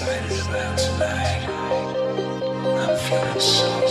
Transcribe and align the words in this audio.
excited 0.00 0.46
about 0.46 0.78
tonight. 0.78 1.48
I'm 2.78 2.96
feeling 2.98 3.40
so 3.40 3.87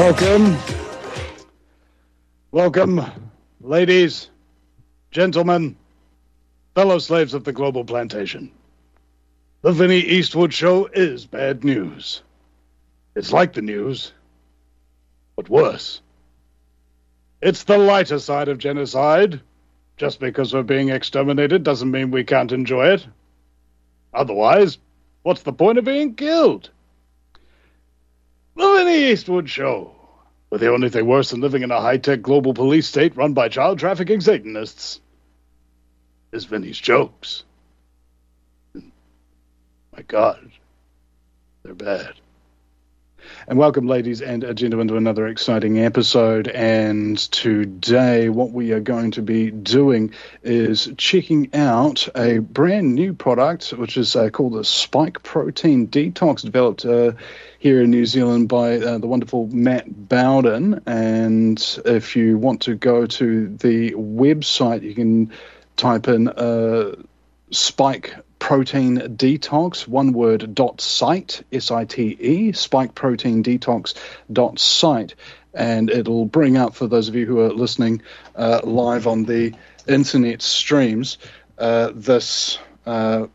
Welcome. 0.00 0.56
Welcome, 2.52 3.04
ladies, 3.60 4.30
gentlemen, 5.10 5.76
fellow 6.74 6.98
slaves 6.98 7.34
of 7.34 7.44
the 7.44 7.52
global 7.52 7.84
plantation. 7.84 8.50
The 9.60 9.72
Vinny 9.72 9.98
Eastwood 9.98 10.54
Show 10.54 10.86
is 10.86 11.26
bad 11.26 11.64
news. 11.64 12.22
It's 13.14 13.30
like 13.30 13.52
the 13.52 13.60
news, 13.60 14.14
but 15.36 15.50
worse. 15.50 16.00
It's 17.42 17.64
the 17.64 17.76
lighter 17.76 18.20
side 18.20 18.48
of 18.48 18.56
genocide. 18.56 19.42
Just 19.98 20.18
because 20.18 20.54
we're 20.54 20.62
being 20.62 20.88
exterminated 20.88 21.62
doesn't 21.62 21.90
mean 21.90 22.10
we 22.10 22.24
can't 22.24 22.52
enjoy 22.52 22.94
it. 22.94 23.06
Otherwise, 24.14 24.78
what's 25.24 25.42
the 25.42 25.52
point 25.52 25.76
of 25.76 25.84
being 25.84 26.14
killed? 26.14 26.70
The 28.56 28.62
Vinny 28.62 29.12
Eastwood 29.12 29.48
Show. 29.48 29.94
With 30.50 30.60
the 30.60 30.72
only 30.72 30.88
thing 30.90 31.06
worse 31.06 31.30
than 31.30 31.40
living 31.40 31.62
in 31.62 31.70
a 31.70 31.80
high 31.80 31.98
tech 31.98 32.22
global 32.22 32.54
police 32.54 32.88
state 32.88 33.16
run 33.16 33.34
by 33.34 33.48
child 33.48 33.78
trafficking 33.78 34.20
Satanists 34.20 35.00
is 36.32 36.44
Vinny's 36.44 36.78
jokes. 36.78 37.44
My 38.74 40.02
God, 40.06 40.50
they're 41.62 41.74
bad. 41.74 42.19
And 43.48 43.58
welcome, 43.58 43.86
ladies 43.86 44.22
and 44.22 44.42
gentlemen, 44.56 44.88
to 44.88 44.96
another 44.96 45.26
exciting 45.26 45.78
episode. 45.78 46.48
And 46.48 47.18
today, 47.18 48.28
what 48.28 48.52
we 48.52 48.72
are 48.72 48.80
going 48.80 49.10
to 49.12 49.22
be 49.22 49.50
doing 49.50 50.12
is 50.42 50.92
checking 50.96 51.54
out 51.54 52.08
a 52.14 52.38
brand 52.38 52.94
new 52.94 53.12
product, 53.12 53.70
which 53.70 53.96
is 53.96 54.14
uh, 54.14 54.30
called 54.30 54.54
the 54.54 54.64
Spike 54.64 55.22
Protein 55.22 55.88
Detox, 55.88 56.42
developed 56.42 56.84
uh, 56.84 57.12
here 57.58 57.82
in 57.82 57.90
New 57.90 58.06
Zealand 58.06 58.48
by 58.48 58.76
uh, 58.76 58.98
the 58.98 59.06
wonderful 59.06 59.46
Matt 59.48 60.08
Bowden. 60.08 60.82
And 60.86 61.80
if 61.84 62.16
you 62.16 62.38
want 62.38 62.62
to 62.62 62.74
go 62.74 63.06
to 63.06 63.48
the 63.48 63.92
website, 63.92 64.82
you 64.82 64.94
can 64.94 65.32
type 65.76 66.08
in 66.08 66.28
uh, 66.28 66.94
Spike 67.50 68.14
Protein 68.40 68.98
Detox, 69.16 69.86
one 69.86 70.12
word, 70.12 70.54
dot 70.56 70.80
site, 70.80 71.44
S 71.52 71.70
I 71.70 71.84
T 71.84 72.16
E, 72.18 72.52
Spike 72.52 72.96
Protein 72.96 73.44
Detox 73.44 73.94
dot 74.32 74.58
site. 74.58 75.14
And 75.54 75.90
it'll 75.90 76.26
bring 76.26 76.56
up, 76.56 76.74
for 76.74 76.88
those 76.88 77.08
of 77.08 77.14
you 77.14 77.26
who 77.26 77.38
are 77.40 77.52
listening 77.52 78.02
uh, 78.34 78.60
live 78.64 79.06
on 79.06 79.24
the 79.24 79.54
internet 79.86 80.42
streams, 80.42 81.18
uh, 81.58 81.92
this 81.94 82.58
uh, 82.86 83.26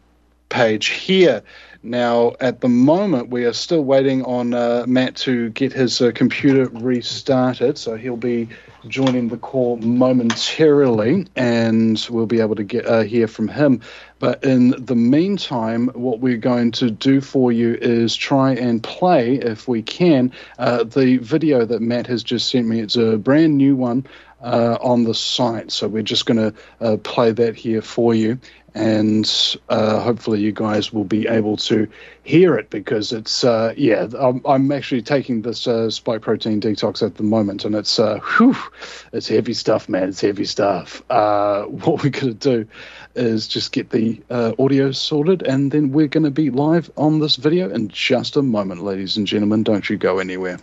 page 0.49 0.87
here. 0.87 1.43
Now, 1.83 2.33
at 2.39 2.61
the 2.61 2.67
moment, 2.67 3.29
we 3.29 3.45
are 3.45 3.53
still 3.53 3.83
waiting 3.83 4.23
on 4.23 4.53
uh, 4.53 4.85
Matt 4.87 5.15
to 5.17 5.49
get 5.49 5.71
his 5.71 6.01
uh, 6.01 6.11
computer 6.15 6.67
restarted, 6.69 7.77
so 7.77 7.95
he'll 7.95 8.17
be 8.17 8.49
joining 8.87 9.29
the 9.29 9.37
call 9.37 9.77
momentarily, 9.77 11.27
and 11.35 12.05
we'll 12.09 12.25
be 12.25 12.41
able 12.41 12.55
to 12.55 12.63
get 12.63 12.85
uh, 12.85 13.01
hear 13.01 13.27
from 13.27 13.47
him. 13.47 13.81
But 14.19 14.43
in 14.43 14.69
the 14.83 14.95
meantime, 14.95 15.89
what 15.89 16.19
we're 16.19 16.37
going 16.37 16.71
to 16.73 16.89
do 16.89 17.21
for 17.21 17.51
you 17.51 17.77
is 17.81 18.15
try 18.15 18.53
and 18.53 18.81
play, 18.81 19.35
if 19.35 19.67
we 19.67 19.81
can, 19.81 20.31
uh, 20.57 20.85
the 20.85 21.17
video 21.17 21.65
that 21.65 21.81
Matt 21.81 22.07
has 22.07 22.23
just 22.23 22.49
sent 22.49 22.67
me. 22.67 22.79
It's 22.79 22.95
a 22.95 23.17
brand 23.17 23.57
new 23.57 23.75
one 23.75 24.07
uh, 24.45 24.77
on 24.79 25.03
the 25.03 25.13
site, 25.15 25.71
so 25.71 25.87
we're 25.87 26.03
just 26.03 26.27
going 26.27 26.37
to 26.37 26.53
uh, 26.79 26.97
play 26.97 27.31
that 27.31 27.55
here 27.55 27.81
for 27.81 28.13
you. 28.13 28.39
And 28.75 29.25
uh, 29.69 30.01
hopefully 30.01 30.41
you 30.41 30.51
guys 30.51 30.91
will 30.91 31.05
be 31.05 31.27
able 31.27 31.55
to 31.57 31.87
hear 32.23 32.57
it 32.57 32.69
because 32.69 33.13
it's 33.13 33.45
uh, 33.45 33.73
yeah 33.77 34.07
I'm, 34.19 34.41
I'm 34.43 34.69
actually 34.73 35.01
taking 35.01 35.43
this 35.43 35.65
uh, 35.65 35.89
spike 35.89 36.21
protein 36.21 36.59
detox 36.59 37.01
at 37.01 37.15
the 37.15 37.23
moment 37.23 37.63
and 37.63 37.73
it's 37.73 37.99
uh, 37.99 38.19
whew, 38.19 38.57
it's 39.13 39.29
heavy 39.29 39.53
stuff 39.53 39.87
man. 39.87 40.09
It's 40.09 40.19
heavy 40.19 40.43
stuff. 40.43 41.01
What 41.09 42.03
we're 42.03 42.09
going 42.09 42.37
to 42.37 42.65
do 42.65 42.67
is 43.15 43.47
just 43.47 43.71
get 43.71 43.91
the 43.91 44.21
audio 44.29 44.91
sorted 44.91 45.41
and 45.43 45.71
then 45.71 45.93
we're 45.93 46.07
going 46.07 46.25
to 46.25 46.31
be 46.31 46.49
live 46.49 46.91
on 46.97 47.19
this 47.19 47.37
video 47.37 47.69
in 47.69 47.87
just 47.87 48.35
a 48.35 48.41
moment 48.41 48.83
ladies 48.83 49.15
and 49.15 49.25
gentlemen. 49.25 49.63
Don't 49.63 49.89
you 49.89 49.95
go 49.95 50.19
anywhere 50.19 50.59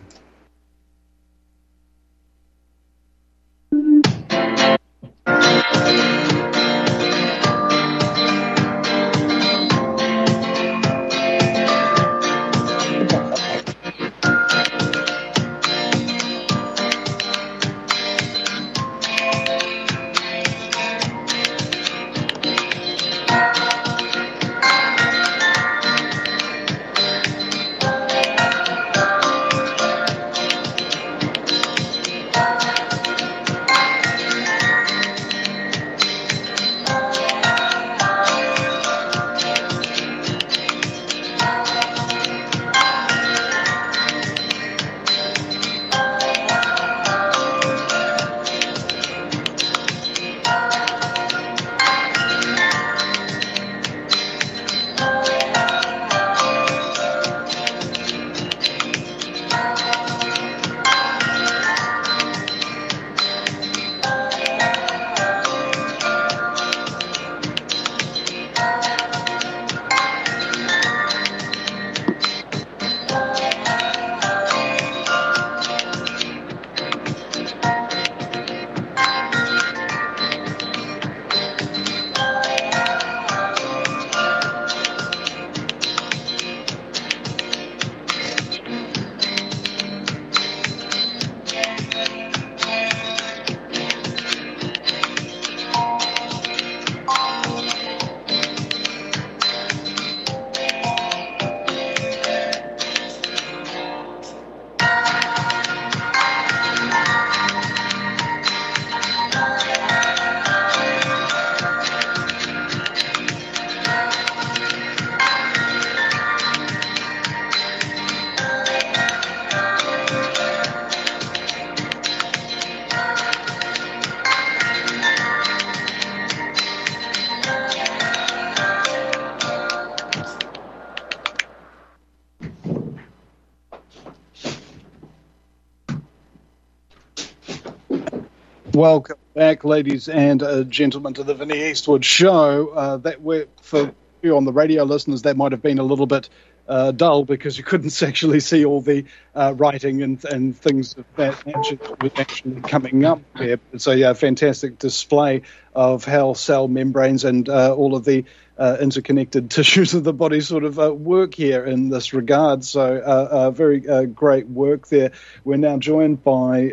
Welcome 138.82 139.18
back, 139.32 139.62
ladies 139.62 140.08
and 140.08 140.42
uh, 140.42 140.64
gentlemen, 140.64 141.14
to 141.14 141.22
the 141.22 141.34
Vinny 141.34 141.70
Eastwood 141.70 142.04
Show. 142.04 142.70
Uh, 142.70 142.96
that 142.96 143.22
we're, 143.22 143.46
for 143.60 143.94
you 144.22 144.36
on 144.36 144.44
the 144.44 144.52
radio 144.52 144.82
listeners, 144.82 145.22
that 145.22 145.36
might 145.36 145.52
have 145.52 145.62
been 145.62 145.78
a 145.78 145.84
little 145.84 146.08
bit 146.08 146.28
uh, 146.72 146.90
dull 146.90 147.24
because 147.24 147.56
you 147.58 147.64
couldn't 147.64 148.02
actually 148.02 148.40
see 148.40 148.64
all 148.64 148.80
the 148.80 149.04
uh, 149.34 149.52
writing 149.56 150.02
and, 150.02 150.24
and 150.24 150.56
things 150.56 150.96
of 150.96 151.04
that 151.16 151.46
nature 151.46 151.78
actually 152.16 152.60
coming 152.62 153.04
up 153.04 153.20
there. 153.38 153.60
A 153.86 154.04
uh, 154.04 154.14
fantastic 154.14 154.78
display 154.78 155.42
of 155.74 156.04
how 156.04 156.32
cell 156.32 156.68
membranes 156.68 157.24
and 157.24 157.48
uh, 157.48 157.74
all 157.74 157.94
of 157.94 158.04
the 158.04 158.24
uh, 158.58 158.78
interconnected 158.80 159.50
tissues 159.50 159.92
of 159.92 160.04
the 160.04 160.14
body 160.14 160.40
sort 160.40 160.64
of 160.64 160.78
uh, 160.78 160.94
work 160.94 161.34
here 161.34 161.64
in 161.64 161.90
this 161.90 162.14
regard. 162.14 162.64
So, 162.64 162.98
uh, 162.98 163.50
very 163.50 163.80
great 164.06 164.48
work 164.48 164.88
there. 164.88 165.12
We're 165.44 165.56
now 165.56 165.78
joined 165.78 166.24
by 166.24 166.72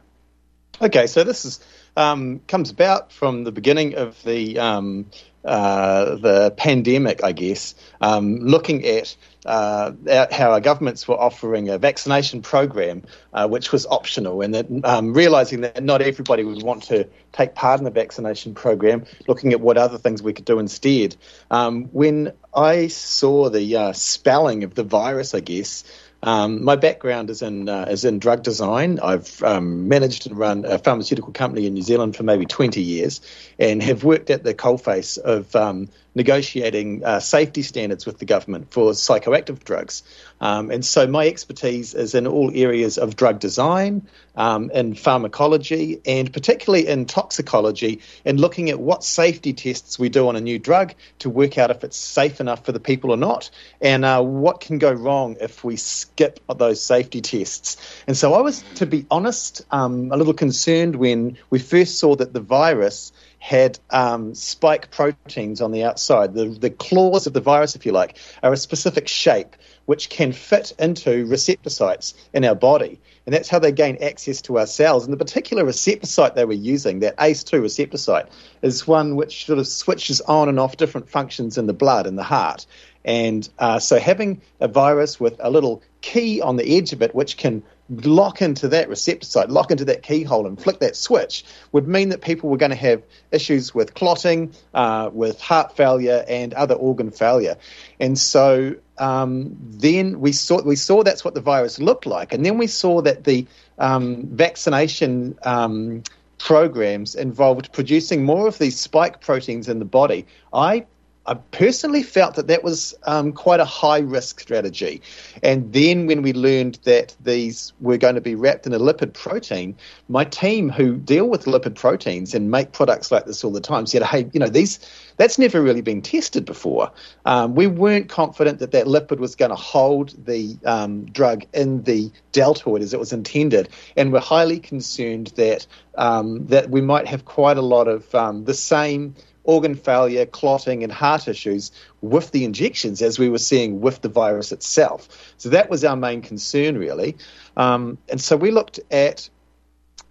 Okay, 0.80 1.06
so 1.06 1.22
this 1.22 1.44
is 1.44 1.60
um, 1.96 2.40
comes 2.46 2.70
about 2.70 3.12
from 3.12 3.44
the 3.44 3.52
beginning 3.52 3.94
of 3.96 4.22
the 4.22 4.58
um, 4.58 5.06
uh, 5.46 6.16
the 6.16 6.50
pandemic, 6.56 7.22
I 7.22 7.32
guess, 7.32 7.74
um, 8.00 8.36
looking 8.40 8.84
at 8.84 9.16
uh, 9.46 9.92
how 10.32 10.50
our 10.50 10.60
governments 10.60 11.06
were 11.06 11.18
offering 11.18 11.68
a 11.68 11.78
vaccination 11.78 12.42
program 12.42 13.04
uh, 13.32 13.46
which 13.46 13.70
was 13.70 13.86
optional, 13.86 14.42
and 14.42 14.54
that 14.54 14.66
um, 14.84 15.14
realizing 15.14 15.60
that 15.60 15.82
not 15.82 16.02
everybody 16.02 16.42
would 16.42 16.62
want 16.62 16.82
to 16.84 17.08
take 17.32 17.54
part 17.54 17.78
in 17.78 17.84
the 17.84 17.90
vaccination 17.90 18.54
program, 18.54 19.06
looking 19.28 19.52
at 19.52 19.60
what 19.60 19.78
other 19.78 19.98
things 19.98 20.20
we 20.22 20.32
could 20.32 20.44
do 20.44 20.58
instead. 20.58 21.14
Um, 21.50 21.84
when 21.92 22.32
I 22.52 22.88
saw 22.88 23.48
the 23.48 23.76
uh, 23.76 23.92
spelling 23.92 24.64
of 24.64 24.74
the 24.74 24.84
virus, 24.84 25.34
I 25.34 25.40
guess. 25.40 25.84
Um, 26.22 26.64
my 26.64 26.76
background 26.76 27.30
is 27.30 27.42
in 27.42 27.68
uh, 27.68 27.86
is 27.88 28.04
in 28.04 28.18
drug 28.18 28.42
design. 28.42 28.98
I've 29.00 29.42
um, 29.42 29.88
managed 29.88 30.26
and 30.26 30.36
run 30.36 30.64
a 30.64 30.78
pharmaceutical 30.78 31.32
company 31.32 31.66
in 31.66 31.74
New 31.74 31.82
Zealand 31.82 32.16
for 32.16 32.22
maybe 32.22 32.46
20 32.46 32.80
years, 32.82 33.20
and 33.58 33.82
have 33.82 34.02
worked 34.02 34.30
at 34.30 34.42
the 34.42 34.54
coalface 34.54 35.18
of 35.18 35.54
um, 35.54 35.88
negotiating 36.16 37.04
uh, 37.04 37.20
safety 37.20 37.62
standards 37.62 38.06
with 38.06 38.18
the 38.18 38.24
government 38.24 38.72
for 38.72 38.92
psychoactive 38.92 39.62
drugs. 39.62 40.02
Um, 40.40 40.70
and 40.70 40.84
so 40.84 41.06
my 41.06 41.26
expertise 41.26 41.94
is 41.94 42.14
in 42.14 42.26
all 42.26 42.50
areas 42.54 42.96
of 42.96 43.16
drug 43.16 43.38
design, 43.38 44.08
um, 44.34 44.70
in 44.70 44.94
pharmacology, 44.94 46.00
and 46.06 46.32
particularly 46.32 46.88
in 46.88 47.04
toxicology, 47.04 48.00
and 48.24 48.40
looking 48.40 48.70
at 48.70 48.80
what 48.80 49.04
safety 49.04 49.52
tests 49.52 49.98
we 49.98 50.08
do 50.08 50.28
on 50.28 50.36
a 50.36 50.40
new 50.40 50.58
drug 50.58 50.94
to 51.18 51.28
work 51.28 51.58
out 51.58 51.70
if 51.70 51.84
it's 51.84 51.98
safe 51.98 52.40
enough 52.40 52.64
for 52.64 52.72
the 52.72 52.80
people 52.80 53.10
or 53.10 53.18
not, 53.18 53.50
and 53.80 54.04
uh, 54.04 54.22
what 54.22 54.60
can 54.60 54.78
go 54.78 54.92
wrong 54.92 55.36
if 55.40 55.64
we 55.64 55.76
skip 55.76 56.40
those 56.56 56.80
safety 56.80 57.20
tests. 57.20 57.76
And 58.06 58.16
so 58.16 58.32
I 58.32 58.40
was, 58.40 58.64
to 58.76 58.86
be 58.86 59.04
honest, 59.10 59.66
um, 59.70 60.10
a 60.12 60.16
little 60.16 60.34
concerned 60.34 60.96
when 60.96 61.36
we 61.50 61.58
first 61.58 61.98
saw 61.98 62.16
that 62.16 62.32
the 62.32 62.40
virus 62.40 63.12
had 63.46 63.78
um, 63.90 64.34
spike 64.34 64.90
proteins 64.90 65.60
on 65.60 65.70
the 65.70 65.84
outside. 65.84 66.34
The, 66.34 66.46
the 66.46 66.68
claws 66.68 67.28
of 67.28 67.32
the 67.32 67.40
virus, 67.40 67.76
if 67.76 67.86
you 67.86 67.92
like, 67.92 68.18
are 68.42 68.52
a 68.52 68.56
specific 68.56 69.06
shape 69.06 69.54
which 69.84 70.10
can 70.10 70.32
fit 70.32 70.72
into 70.80 71.24
receptor 71.26 71.70
sites 71.70 72.14
in 72.32 72.44
our 72.44 72.56
body. 72.56 72.98
And 73.24 73.32
that's 73.32 73.48
how 73.48 73.60
they 73.60 73.70
gain 73.70 73.98
access 74.02 74.42
to 74.42 74.58
our 74.58 74.66
cells. 74.66 75.04
And 75.04 75.12
the 75.12 75.16
particular 75.16 75.64
receptor 75.64 76.08
site 76.08 76.34
they 76.34 76.44
were 76.44 76.54
using, 76.54 76.98
that 77.00 77.16
ACE2 77.18 77.62
receptor 77.62 77.98
site, 77.98 78.26
is 78.62 78.84
one 78.84 79.14
which 79.14 79.46
sort 79.46 79.60
of 79.60 79.68
switches 79.68 80.20
on 80.22 80.48
and 80.48 80.58
off 80.58 80.76
different 80.76 81.08
functions 81.08 81.56
in 81.56 81.68
the 81.68 81.72
blood 81.72 82.08
and 82.08 82.18
the 82.18 82.24
heart. 82.24 82.66
And 83.04 83.48
uh, 83.60 83.78
so 83.78 84.00
having 84.00 84.40
a 84.58 84.66
virus 84.66 85.20
with 85.20 85.36
a 85.38 85.50
little 85.50 85.84
key 86.00 86.40
on 86.40 86.56
the 86.56 86.76
edge 86.76 86.92
of 86.92 87.00
it, 87.00 87.14
which 87.14 87.36
can 87.36 87.62
lock 87.88 88.42
into 88.42 88.68
that 88.68 88.88
receptor 88.88 89.26
site, 89.26 89.48
lock 89.48 89.70
into 89.70 89.84
that 89.86 90.02
keyhole, 90.02 90.46
and 90.46 90.60
flick 90.60 90.80
that 90.80 90.96
switch, 90.96 91.44
would 91.72 91.86
mean 91.86 92.08
that 92.10 92.20
people 92.20 92.50
were 92.50 92.56
going 92.56 92.70
to 92.70 92.76
have 92.76 93.02
issues 93.30 93.74
with 93.74 93.94
clotting, 93.94 94.52
uh, 94.74 95.10
with 95.12 95.40
heart 95.40 95.76
failure, 95.76 96.24
and 96.28 96.54
other 96.54 96.74
organ 96.74 97.10
failure. 97.10 97.56
And 98.00 98.18
so 98.18 98.76
um, 98.98 99.56
then 99.60 100.20
we 100.20 100.32
saw 100.32 100.62
we 100.62 100.76
saw 100.76 101.02
that's 101.02 101.24
what 101.24 101.34
the 101.34 101.40
virus 101.40 101.78
looked 101.78 102.06
like, 102.06 102.32
and 102.32 102.44
then 102.44 102.58
we 102.58 102.66
saw 102.66 103.02
that 103.02 103.24
the 103.24 103.46
um, 103.78 104.26
vaccination 104.26 105.38
um, 105.42 106.02
programs 106.38 107.14
involved 107.14 107.72
producing 107.72 108.24
more 108.24 108.46
of 108.46 108.58
these 108.58 108.78
spike 108.78 109.20
proteins 109.20 109.68
in 109.68 109.78
the 109.78 109.84
body. 109.84 110.26
I 110.52 110.86
I 111.26 111.34
personally 111.34 112.02
felt 112.02 112.36
that 112.36 112.46
that 112.46 112.62
was 112.62 112.94
um, 113.04 113.32
quite 113.32 113.60
a 113.60 113.64
high 113.64 113.98
risk 113.98 114.40
strategy. 114.40 115.02
And 115.42 115.72
then 115.72 116.06
when 116.06 116.22
we 116.22 116.32
learned 116.32 116.78
that 116.84 117.16
these 117.20 117.72
were 117.80 117.96
going 117.96 118.14
to 118.14 118.20
be 118.20 118.34
wrapped 118.34 118.66
in 118.66 118.72
a 118.72 118.78
lipid 118.78 119.12
protein, 119.12 119.76
my 120.08 120.24
team 120.24 120.68
who 120.68 120.96
deal 120.96 121.28
with 121.28 121.46
lipid 121.46 121.74
proteins 121.74 122.34
and 122.34 122.50
make 122.50 122.72
products 122.72 123.10
like 123.10 123.26
this 123.26 123.42
all 123.42 123.50
the 123.50 123.60
time 123.60 123.86
said, 123.86 124.02
hey, 124.02 124.30
you 124.32 124.40
know, 124.40 124.48
these 124.48 124.78
that's 125.16 125.38
never 125.38 125.62
really 125.62 125.80
been 125.80 126.02
tested 126.02 126.44
before. 126.44 126.92
Um, 127.24 127.54
we 127.54 127.66
weren't 127.66 128.08
confident 128.08 128.58
that 128.58 128.72
that 128.72 128.86
lipid 128.86 129.18
was 129.18 129.34
going 129.34 129.50
to 129.50 129.56
hold 129.56 130.14
the 130.26 130.56
um, 130.64 131.06
drug 131.06 131.44
in 131.54 131.82
the 131.84 132.12
deltoid 132.32 132.82
as 132.82 132.92
it 132.92 133.00
was 133.00 133.12
intended, 133.12 133.70
and 133.96 134.12
we're 134.12 134.20
highly 134.20 134.60
concerned 134.60 135.28
that 135.36 135.66
um, 135.96 136.46
that 136.48 136.70
we 136.70 136.82
might 136.82 137.06
have 137.06 137.24
quite 137.24 137.56
a 137.56 137.62
lot 137.62 137.88
of 137.88 138.14
um, 138.14 138.44
the 138.44 138.54
same 138.54 139.14
organ 139.46 139.74
failure, 139.74 140.26
clotting, 140.26 140.82
and 140.82 140.92
heart 140.92 141.28
issues 141.28 141.72
with 142.00 142.30
the 142.30 142.44
injections 142.44 143.02
as 143.02 143.18
we 143.18 143.28
were 143.28 143.38
seeing 143.38 143.80
with 143.80 144.00
the 144.02 144.08
virus 144.08 144.52
itself. 144.52 145.34
So 145.38 145.50
that 145.50 145.70
was 145.70 145.84
our 145.84 145.96
main 145.96 146.22
concern, 146.22 146.78
really. 146.78 147.16
Um, 147.56 147.98
and 148.08 148.20
so 148.20 148.36
we 148.36 148.50
looked 148.50 148.80
at 148.90 149.28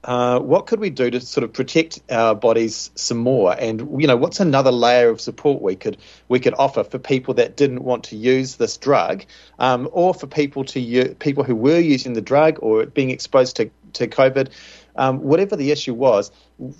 uh, 0.06 0.39
what 0.39 0.68
could 0.68 0.80
we 0.80 0.92
do 0.92 1.10
to 1.10 1.20
sort 1.20 1.44
of 1.44 1.51
protect 1.51 2.00
our 2.12 2.36
bodies 2.36 2.92
some 2.94 3.18
more? 3.18 3.56
And 3.58 4.00
you 4.00 4.08
know, 4.08 4.15
what's 4.15 4.39
another 4.39 4.72
layer 4.72 5.10
of 5.10 5.20
support 5.20 5.62
we 5.62 5.75
could 5.75 5.98
we 6.27 6.39
could 6.39 6.54
offer 6.58 6.84
for 6.84 7.00
people 7.00 7.34
that 7.36 7.58
didn't 7.58 7.84
want 7.84 8.04
to 8.06 8.15
use 8.15 8.56
this 8.58 8.77
drug, 8.77 9.25
um, 9.58 9.89
or 9.92 10.13
for 10.13 10.27
people 10.27 10.63
to 10.65 10.80
u- 10.80 11.15
people 11.15 11.44
who 11.44 11.56
were 11.56 11.80
using 11.80 12.13
the 12.13 12.22
drug 12.22 12.60
or 12.62 12.86
being 12.86 13.10
exposed 13.10 13.56
to 13.56 13.72
to 13.94 14.08
COVID 14.08 14.50
um, 14.96 15.22
whatever 15.22 15.56
the 15.56 15.72
issue 15.72 15.94
was, 15.94 16.32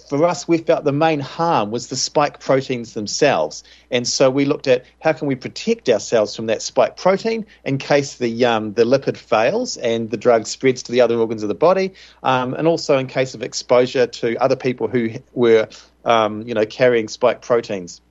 for 0.10 0.24
us, 0.26 0.48
we 0.48 0.58
felt 0.58 0.86
the 0.86 0.92
main 0.92 1.20
harm 1.20 1.72
was 1.72 1.88
the 1.88 1.96
spike 1.96 2.40
proteins 2.40 2.94
themselves. 2.94 3.64
And 3.92 4.08
so 4.08 4.30
we 4.30 4.46
looked 4.46 4.68
at 4.68 4.86
how 5.02 5.14
can 5.14 5.28
we 5.28 5.36
protect 5.36 5.90
ourselves 5.90 6.36
from 6.36 6.46
that 6.48 6.62
spike 6.62 6.96
protein 6.96 7.46
in 7.64 7.78
case 7.78 8.16
the, 8.16 8.46
um, 8.46 8.74
the 8.74 8.84
lipid 8.84 9.18
fails 9.18 9.76
and 9.78 10.10
the 10.10 10.18
drug 10.18 10.48
spreads 10.48 10.84
to 10.84 10.92
the 10.92 11.02
other 11.02 11.18
organs 11.18 11.44
of 11.44 11.50
the 11.50 11.56
body, 11.56 11.94
um, 12.24 12.54
and 12.54 12.68
also 12.68 12.98
in 12.98 13.08
case 13.08 13.34
of 13.34 13.44
exposure 13.44 14.08
to 14.08 14.38
other 14.38 14.56
people 14.56 14.88
who 14.88 15.10
were 15.34 15.68
um, 16.06 16.44
you 16.44 16.54
know, 16.54 16.66
carrying 16.66 17.08
spike 17.08 17.42
proteins. 17.42 18.02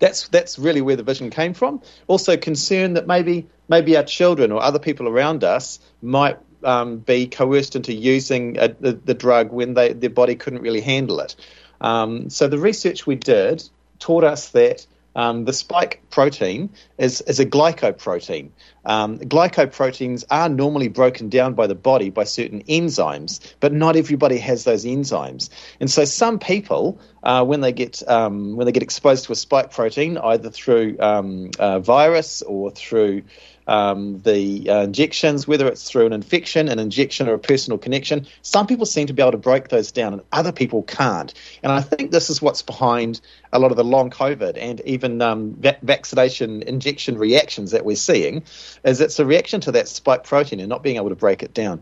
That's 0.00 0.28
that's 0.28 0.58
really 0.58 0.80
where 0.80 0.96
the 0.96 1.04
vision 1.04 1.30
came 1.30 1.54
from. 1.54 1.82
Also, 2.08 2.36
concern 2.36 2.94
that 2.94 3.06
maybe 3.06 3.46
maybe 3.68 3.96
our 3.96 4.02
children 4.02 4.50
or 4.50 4.60
other 4.60 4.80
people 4.80 5.08
around 5.08 5.44
us 5.44 5.78
might 6.02 6.38
um, 6.64 6.98
be 6.98 7.26
coerced 7.26 7.76
into 7.76 7.92
using 7.92 8.58
a, 8.58 8.68
the, 8.68 8.92
the, 8.92 9.14
drug 9.14 9.52
when 9.52 9.74
they, 9.74 9.92
their 9.92 10.10
body 10.10 10.34
couldn't 10.34 10.62
really 10.62 10.80
handle 10.80 11.20
it. 11.20 11.36
Um, 11.80 12.30
so 12.30 12.48
the 12.48 12.58
research 12.58 13.06
we 13.06 13.16
did 13.16 13.68
taught 13.98 14.24
us 14.24 14.50
that 14.50 14.86
um, 15.16 15.44
the 15.44 15.52
spike 15.52 16.02
protein 16.10 16.70
is, 16.96 17.20
is 17.22 17.40
a 17.40 17.46
glycoprotein. 17.46 18.50
Um, 18.84 19.18
glycoproteins 19.18 20.24
are 20.30 20.48
normally 20.48 20.88
broken 20.88 21.28
down 21.28 21.54
by 21.54 21.66
the 21.66 21.74
body 21.74 22.10
by 22.10 22.24
certain 22.24 22.62
enzymes, 22.64 23.40
but 23.58 23.72
not 23.72 23.96
everybody 23.96 24.38
has 24.38 24.64
those 24.64 24.84
enzymes. 24.84 25.50
And 25.80 25.90
so 25.90 26.04
some 26.04 26.38
people, 26.38 27.00
uh, 27.22 27.44
when 27.44 27.60
they 27.60 27.72
get 27.72 28.06
um, 28.08 28.56
when 28.56 28.66
they 28.66 28.72
get 28.72 28.82
exposed 28.82 29.26
to 29.26 29.32
a 29.32 29.36
spike 29.36 29.72
protein, 29.72 30.16
either 30.16 30.50
through 30.50 30.96
um, 31.00 31.50
a 31.58 31.80
virus 31.80 32.42
or 32.42 32.70
through 32.70 33.22
um, 33.70 34.20
the 34.22 34.68
uh, 34.68 34.82
injections, 34.82 35.46
whether 35.46 35.68
it's 35.68 35.88
through 35.88 36.06
an 36.06 36.12
infection, 36.12 36.68
an 36.68 36.80
injection, 36.80 37.28
or 37.28 37.34
a 37.34 37.38
personal 37.38 37.78
connection. 37.78 38.26
Some 38.42 38.66
people 38.66 38.84
seem 38.84 39.06
to 39.06 39.12
be 39.12 39.22
able 39.22 39.32
to 39.32 39.38
break 39.38 39.68
those 39.68 39.92
down, 39.92 40.12
and 40.12 40.22
other 40.32 40.50
people 40.50 40.82
can't. 40.82 41.32
And 41.62 41.70
I 41.70 41.80
think 41.80 42.10
this 42.10 42.30
is 42.30 42.42
what's 42.42 42.62
behind 42.62 43.20
a 43.52 43.60
lot 43.60 43.70
of 43.70 43.76
the 43.76 43.84
long 43.84 44.10
COVID 44.10 44.58
and 44.58 44.80
even 44.80 45.22
um, 45.22 45.54
va- 45.54 45.78
vaccination 45.82 46.62
injection 46.62 47.16
reactions 47.16 47.70
that 47.70 47.84
we're 47.84 47.94
seeing, 47.94 48.42
is 48.82 49.00
it's 49.00 49.20
a 49.20 49.24
reaction 49.24 49.60
to 49.60 49.72
that 49.72 49.86
spike 49.86 50.24
protein 50.24 50.58
and 50.58 50.68
not 50.68 50.82
being 50.82 50.96
able 50.96 51.10
to 51.10 51.14
break 51.14 51.44
it 51.44 51.54
down. 51.54 51.80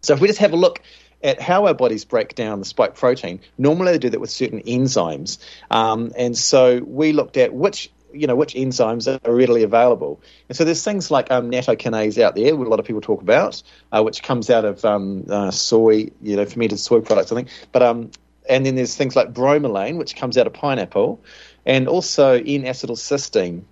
So 0.00 0.14
if 0.14 0.20
we 0.20 0.28
just 0.28 0.40
have 0.40 0.54
a 0.54 0.56
look 0.56 0.80
at 1.22 1.42
how 1.42 1.66
our 1.66 1.74
bodies 1.74 2.06
break 2.06 2.36
down 2.36 2.60
the 2.60 2.64
spike 2.64 2.94
protein, 2.94 3.40
normally 3.58 3.92
they 3.92 3.98
do 3.98 4.10
that 4.10 4.20
with 4.20 4.30
certain 4.30 4.62
enzymes. 4.62 5.38
Um, 5.70 6.12
and 6.16 6.38
so 6.38 6.78
we 6.78 7.12
looked 7.12 7.36
at 7.36 7.52
which 7.52 7.90
you 8.12 8.26
know 8.26 8.36
which 8.36 8.54
enzymes 8.54 9.06
are 9.06 9.34
readily 9.34 9.62
available. 9.62 10.20
And 10.48 10.56
so 10.56 10.64
there's 10.64 10.82
things 10.82 11.10
like 11.10 11.30
um, 11.30 11.50
nattokinase 11.50 12.20
out 12.20 12.34
there, 12.34 12.54
a 12.54 12.56
lot 12.56 12.80
of 12.80 12.86
people 12.86 13.00
talk 13.00 13.22
about, 13.22 13.62
uh, 13.92 14.02
which 14.02 14.22
comes 14.22 14.50
out 14.50 14.64
of 14.64 14.84
um, 14.84 15.26
uh, 15.28 15.50
soy, 15.50 16.10
you 16.22 16.36
know, 16.36 16.44
fermented 16.44 16.78
soy 16.78 17.00
products, 17.00 17.32
I 17.32 17.36
think. 17.36 17.48
But 17.72 17.82
um, 17.82 18.10
and 18.48 18.64
then 18.64 18.74
there's 18.74 18.96
things 18.96 19.14
like 19.14 19.32
bromelain, 19.32 19.98
which 19.98 20.16
comes 20.16 20.38
out 20.38 20.46
of 20.46 20.52
pineapple, 20.52 21.22
and 21.66 21.86
also 21.86 22.34
N-acetylcysteine, 22.34 23.64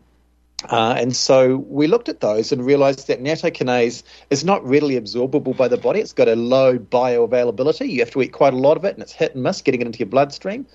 uh, 0.64 0.94
and 0.98 1.14
so 1.14 1.56
we 1.56 1.86
looked 1.86 2.08
at 2.08 2.20
those 2.20 2.50
and 2.50 2.64
realized 2.64 3.08
that 3.08 3.22
nattokinase 3.22 4.02
is 4.30 4.42
not 4.42 4.66
readily 4.66 4.98
absorbable 4.98 5.56
by 5.56 5.68
the 5.68 5.76
body. 5.76 6.00
It's 6.00 6.14
got 6.14 6.28
a 6.28 6.34
low 6.34 6.78
bioavailability. 6.78 7.90
You 7.90 8.00
have 8.00 8.10
to 8.12 8.22
eat 8.22 8.32
quite 8.32 8.54
a 8.54 8.56
lot 8.56 8.76
of 8.76 8.84
it, 8.84 8.94
and 8.94 9.02
it's 9.02 9.12
hit 9.12 9.34
and 9.34 9.42
miss 9.42 9.60
getting 9.60 9.82
it 9.82 9.86
into 9.86 9.98
your 9.98 10.08
bloodstream. 10.08 10.66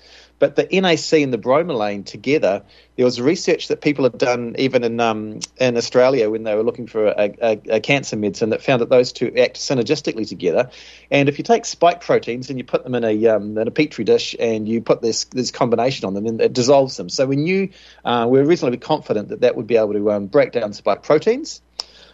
But 0.42 0.56
the 0.56 0.66
NAC 0.80 1.22
and 1.22 1.32
the 1.32 1.38
bromelain 1.38 2.04
together, 2.04 2.64
there 2.96 3.04
was 3.04 3.20
research 3.20 3.68
that 3.68 3.80
people 3.80 4.02
had 4.02 4.18
done 4.18 4.56
even 4.58 4.82
in 4.82 4.98
um, 4.98 5.38
in 5.60 5.76
Australia 5.76 6.28
when 6.30 6.42
they 6.42 6.56
were 6.56 6.64
looking 6.64 6.88
for 6.88 7.06
a, 7.06 7.32
a, 7.40 7.60
a, 7.74 7.80
cancer 7.80 8.16
medicine 8.16 8.50
that 8.50 8.60
found 8.60 8.80
that 8.82 8.88
those 8.88 9.12
two 9.12 9.32
act 9.38 9.54
synergistically 9.54 10.28
together. 10.28 10.68
And 11.12 11.28
if 11.28 11.38
you 11.38 11.44
take 11.44 11.64
spike 11.64 12.00
proteins 12.00 12.50
and 12.50 12.58
you 12.58 12.64
put 12.64 12.82
them 12.82 12.96
in 12.96 13.04
a 13.04 13.26
um, 13.28 13.56
in 13.56 13.68
a 13.68 13.70
petri 13.70 14.02
dish 14.02 14.34
and 14.36 14.68
you 14.68 14.82
put 14.82 15.00
this 15.00 15.26
this 15.26 15.52
combination 15.52 16.06
on 16.06 16.14
them, 16.14 16.24
then 16.24 16.40
it 16.40 16.52
dissolves 16.52 16.96
them. 16.96 17.08
So 17.08 17.24
we 17.24 17.36
knew 17.36 17.68
uh, 18.04 18.26
we 18.28 18.40
were 18.40 18.44
reasonably 18.44 18.78
confident 18.78 19.28
that 19.28 19.42
that 19.42 19.54
would 19.54 19.68
be 19.68 19.76
able 19.76 19.92
to 19.92 20.10
um, 20.10 20.26
break 20.26 20.50
down 20.50 20.72
spike 20.72 21.04
proteins. 21.04 21.62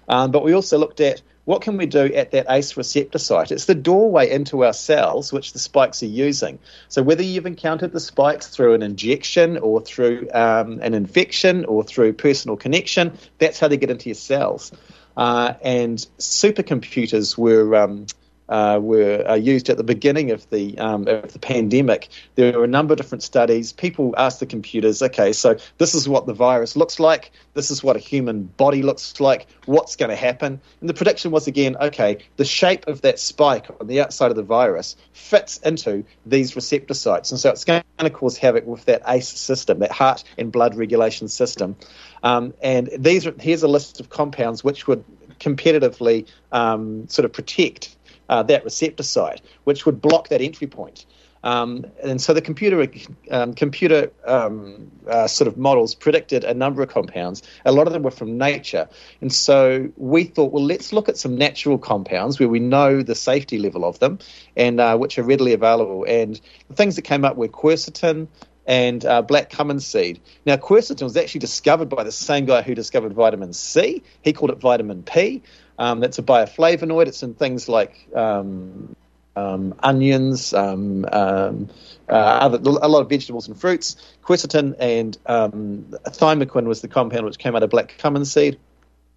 Um, 0.09 0.31
but 0.31 0.43
we 0.43 0.55
also 0.55 0.79
looked 0.79 1.00
at 1.00 1.23
what 1.45 1.62
can 1.62 1.79
we 1.79 1.87
do 1.87 2.05
at 2.12 2.33
that 2.33 2.45
ACE 2.50 2.77
receptor 2.77 3.19
site? 3.19 3.53
It's 3.53 3.65
the 3.65 3.75
doorway 3.75 4.31
into 4.31 4.65
our 4.65 4.75
cells 4.75 5.33
which 5.33 5.55
the 5.55 5.59
spikes 5.59 6.03
are 6.03 6.07
using. 6.07 6.59
So 6.88 7.03
whether 7.03 7.23
you've 7.23 7.47
encountered 7.47 7.93
the 7.93 8.00
spikes 8.00 8.49
through 8.49 8.75
an 8.75 8.83
injection 8.83 9.57
or 9.57 9.81
through 9.81 10.29
um, 10.35 10.81
an 10.83 10.93
infection 10.93 11.65
or 11.65 11.85
through 11.85 12.12
personal 12.12 12.59
connection, 12.59 13.17
that's 13.38 13.59
how 13.59 13.69
they 13.69 13.79
get 13.79 13.88
into 13.88 14.11
your 14.11 14.15
cells. 14.15 14.73
Uh, 15.17 15.55
and 15.62 15.99
supercomputers 16.19 17.38
were 17.38 17.75
um, 17.77 18.05
uh, 18.49 18.78
were 18.81 19.25
uh, 19.28 19.35
used 19.35 19.69
at 19.69 19.76
the 19.76 19.85
beginning 19.85 20.31
of 20.31 20.49
the 20.50 20.78
um, 20.78 21.07
of 21.07 21.33
the 21.33 21.38
pandemic. 21.38 22.09
There 22.35 22.59
were 22.59 22.64
a 22.64 22.69
number 22.69 22.93
of 22.93 22.99
different 22.99 23.23
studies. 23.23 23.73
People 23.73 24.14
asked 24.17 24.40
the 24.40 24.47
computers, 24.47 25.02
okay, 25.02 25.33
so 25.33 25.57
this 25.78 25.95
is 25.95 26.09
what 26.09 26.26
the 26.26 26.33
virus 26.33 26.76
looks 26.76 26.99
like. 26.99 27.33
This 27.55 27.71
is 27.71 27.83
what 27.83 27.97
a 27.97 27.99
human 27.99 28.45
body 28.45 28.83
looks 28.83 29.21
like. 29.21 29.47
What's 29.67 29.97
going 29.97 30.11
to 30.11 30.17
happen? 30.17 30.61
And 30.81 30.88
the 30.88 30.95
prediction 30.95 31.31
was 31.31 31.47
again, 31.47 31.76
okay, 31.81 32.19
the 32.37 32.45
shape 32.45 32.87
of 32.87 33.02
that 33.02 33.19
spike 33.19 33.67
on 33.81 33.87
the 33.87 34.00
outside 34.00 34.31
of 34.31 34.37
the 34.37 34.43
virus 34.43 34.97
fits 35.12 35.59
into 35.59 36.05
these 36.25 36.57
receptor 36.57 36.95
sites, 36.95 37.31
and 37.31 37.40
so 37.40 37.50
it's 37.50 37.64
going 37.64 37.83
to 37.99 38.11
cause 38.11 38.37
havoc 38.37 38.67
with 38.67 38.85
that 38.87 39.02
ACE 39.07 39.28
system, 39.28 39.81
that 39.81 39.93
heart 39.93 40.25
and 40.38 40.52
blood 40.52 40.75
regulation 40.75 41.28
system. 41.28 41.76
Um, 42.23 42.55
and 42.62 42.90
these 42.99 43.26
are, 43.26 43.35
here's 43.38 43.62
a 43.62 43.69
list 43.69 44.00
of 44.00 44.09
compounds 44.09 44.64
which 44.64 44.87
would 44.87 45.05
competitively 45.38 46.26
um, 46.52 47.09
sort 47.09 47.25
of 47.25 47.33
protect 47.33 47.97
uh, 48.29 48.43
that 48.45 48.65
receptor 48.65 49.03
site, 49.03 49.43
which 49.65 49.87
would 49.87 50.01
block 50.01 50.29
that 50.29 50.41
entry 50.41 50.67
point. 50.67 51.07
Um, 51.45 51.87
and 52.03 52.21
so 52.21 52.35
the 52.35 52.43
computer 52.43 52.85
um, 53.31 53.55
computer 53.55 54.11
um, 54.27 54.91
uh, 55.09 55.29
sort 55.29 55.47
of 55.47 55.57
models 55.57 55.95
predicted 55.95 56.45
a 56.45 56.53
number 56.55 56.83
of 56.83 56.89
compounds. 56.89 57.43
A 57.65 57.73
lot 57.73 57.87
of 57.87 57.93
them 57.93 58.03
were 58.03 58.11
from 58.11 58.39
nature, 58.39 58.89
and 59.21 59.33
so 59.33 59.89
we 59.97 60.25
thought, 60.25 60.53
well, 60.53 60.65
let's 60.65 60.93
look 60.93 61.09
at 61.09 61.17
some 61.17 61.37
natural 61.37 61.79
compounds 61.79 62.41
where 62.41 62.49
we 62.49 62.59
know 62.59 63.03
the 63.03 63.15
safety 63.15 63.59
level 63.59 63.85
of 63.85 63.99
them 64.01 64.19
and 64.57 64.81
uh, 64.81 64.97
which 64.97 65.19
are 65.19 65.23
readily 65.23 65.53
available. 65.53 66.05
And 66.09 66.41
the 66.69 66.75
things 66.75 66.97
that 66.97 67.03
came 67.03 67.25
up 67.25 67.37
were 67.37 67.49
quercetin, 67.49 68.29
and 68.69 69.03
uh, 69.07 69.23
black 69.23 69.49
cumin 69.49 69.81
seed. 69.81 70.21
Now, 70.45 70.57
quercetin 70.57 71.03
was 71.03 71.17
actually 71.17 71.41
discovered 71.41 71.89
by 71.89 72.05
the 72.05 72.13
same 72.13 72.45
guy 72.45 72.61
who 72.61 72.75
discovered 72.75 73.15
vitamin 73.15 73.55
C. 73.55 74.03
He 74.23 74.35
called 74.35 74.51
it 74.51 74.59
vitamin 74.59 75.03
P. 75.03 75.43
Um, 75.79 76.01
that's 76.01 76.19
a 76.19 76.23
bioflavonoid. 76.23 77.07
It's 77.07 77.23
in 77.23 77.35
things 77.35 77.69
like 77.69 78.09
um, 78.15 78.97
um, 79.37 79.75
onions, 79.81 80.53
um, 80.53 81.07
um, 81.13 81.71
uh, 82.09 82.13
other, 82.13 82.59
a 82.59 82.89
lot 82.89 83.01
of 83.01 83.09
vegetables 83.09 83.47
and 83.47 83.59
fruits. 83.59 83.97
Quercetin 84.25 84.75
and 84.81 85.17
um, 85.27 85.87
thymoquin 86.07 86.65
was 86.65 86.81
the 86.81 86.89
compound 86.89 87.25
which 87.25 87.39
came 87.39 87.55
out 87.55 87.63
of 87.63 87.71
black 87.71 87.97
cumin 87.99 88.25
seed. 88.25 88.59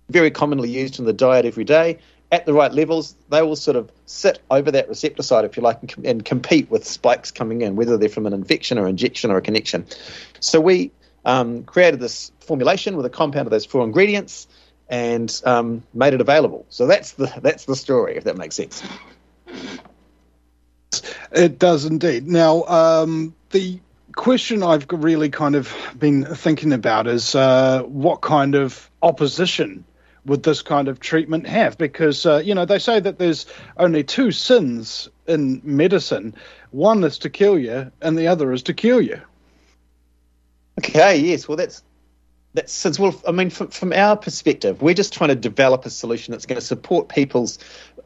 Very 0.09 0.29
commonly 0.29 0.69
used 0.69 0.99
in 0.99 1.05
the 1.05 1.13
diet 1.13 1.45
every 1.45 1.63
day. 1.63 1.99
At 2.31 2.45
the 2.45 2.53
right 2.53 2.71
levels, 2.71 3.15
they 3.29 3.41
will 3.41 3.57
sort 3.57 3.75
of 3.75 3.91
sit 4.05 4.39
over 4.49 4.71
that 4.71 4.87
receptor 4.87 5.23
site, 5.23 5.43
if 5.43 5.57
you 5.57 5.63
like, 5.63 5.81
and, 5.81 5.89
com- 5.89 6.05
and 6.05 6.23
compete 6.23 6.69
with 6.69 6.85
spikes 6.85 7.31
coming 7.31 7.61
in, 7.61 7.75
whether 7.75 7.97
they're 7.97 8.07
from 8.07 8.25
an 8.25 8.33
infection 8.33 8.77
or 8.77 8.87
injection 8.87 9.31
or 9.31 9.37
a 9.37 9.41
connection. 9.41 9.85
So 10.39 10.61
we 10.61 10.91
created 11.25 11.99
this 11.99 12.31
formulation 12.39 12.95
with 12.95 13.05
a 13.05 13.09
compound 13.09 13.47
of 13.47 13.51
those 13.51 13.65
four 13.65 13.83
ingredients 13.83 14.47
and 14.91 15.41
um, 15.45 15.83
made 15.93 16.13
it 16.13 16.21
available. 16.21 16.65
So 16.69 16.85
that's 16.85 17.13
the 17.13 17.33
that's 17.41 17.65
the 17.65 17.75
story, 17.75 18.17
if 18.17 18.25
that 18.25 18.37
makes 18.37 18.55
sense. 18.55 18.83
It 21.31 21.57
does 21.57 21.85
indeed. 21.85 22.27
Now, 22.27 22.65
um, 22.65 23.33
the 23.51 23.79
question 24.13 24.61
I've 24.61 24.85
really 24.91 25.29
kind 25.29 25.55
of 25.55 25.73
been 25.97 26.25
thinking 26.25 26.73
about 26.73 27.07
is 27.07 27.33
uh, 27.33 27.83
what 27.83 28.19
kind 28.19 28.55
of 28.55 28.91
opposition 29.01 29.85
would 30.25 30.43
this 30.43 30.61
kind 30.61 30.89
of 30.89 30.99
treatment 30.99 31.47
have? 31.47 31.77
Because 31.77 32.25
uh, 32.25 32.41
you 32.43 32.53
know 32.53 32.65
they 32.65 32.79
say 32.79 32.99
that 32.99 33.17
there's 33.17 33.45
only 33.77 34.03
two 34.03 34.31
sins 34.31 35.07
in 35.25 35.61
medicine: 35.63 36.35
one 36.71 37.05
is 37.05 37.19
to 37.19 37.29
kill 37.29 37.57
you, 37.57 37.91
and 38.01 38.17
the 38.17 38.27
other 38.27 38.51
is 38.51 38.63
to 38.63 38.73
cure 38.73 39.01
you. 39.01 39.21
Okay. 40.79 41.17
Yes. 41.17 41.47
Well, 41.47 41.55
that's 41.55 41.81
that's 42.53 42.73
since 42.73 42.99
well, 42.99 43.19
I 43.27 43.31
mean, 43.31 43.49
from, 43.49 43.67
from 43.67 43.93
our 43.93 44.17
perspective, 44.17 44.81
we're 44.81 44.93
just 44.93 45.13
trying 45.13 45.29
to 45.29 45.35
develop 45.35 45.85
a 45.85 45.89
solution 45.89 46.33
that's 46.33 46.45
going 46.45 46.59
to 46.59 46.65
support 46.65 47.09
people's 47.09 47.59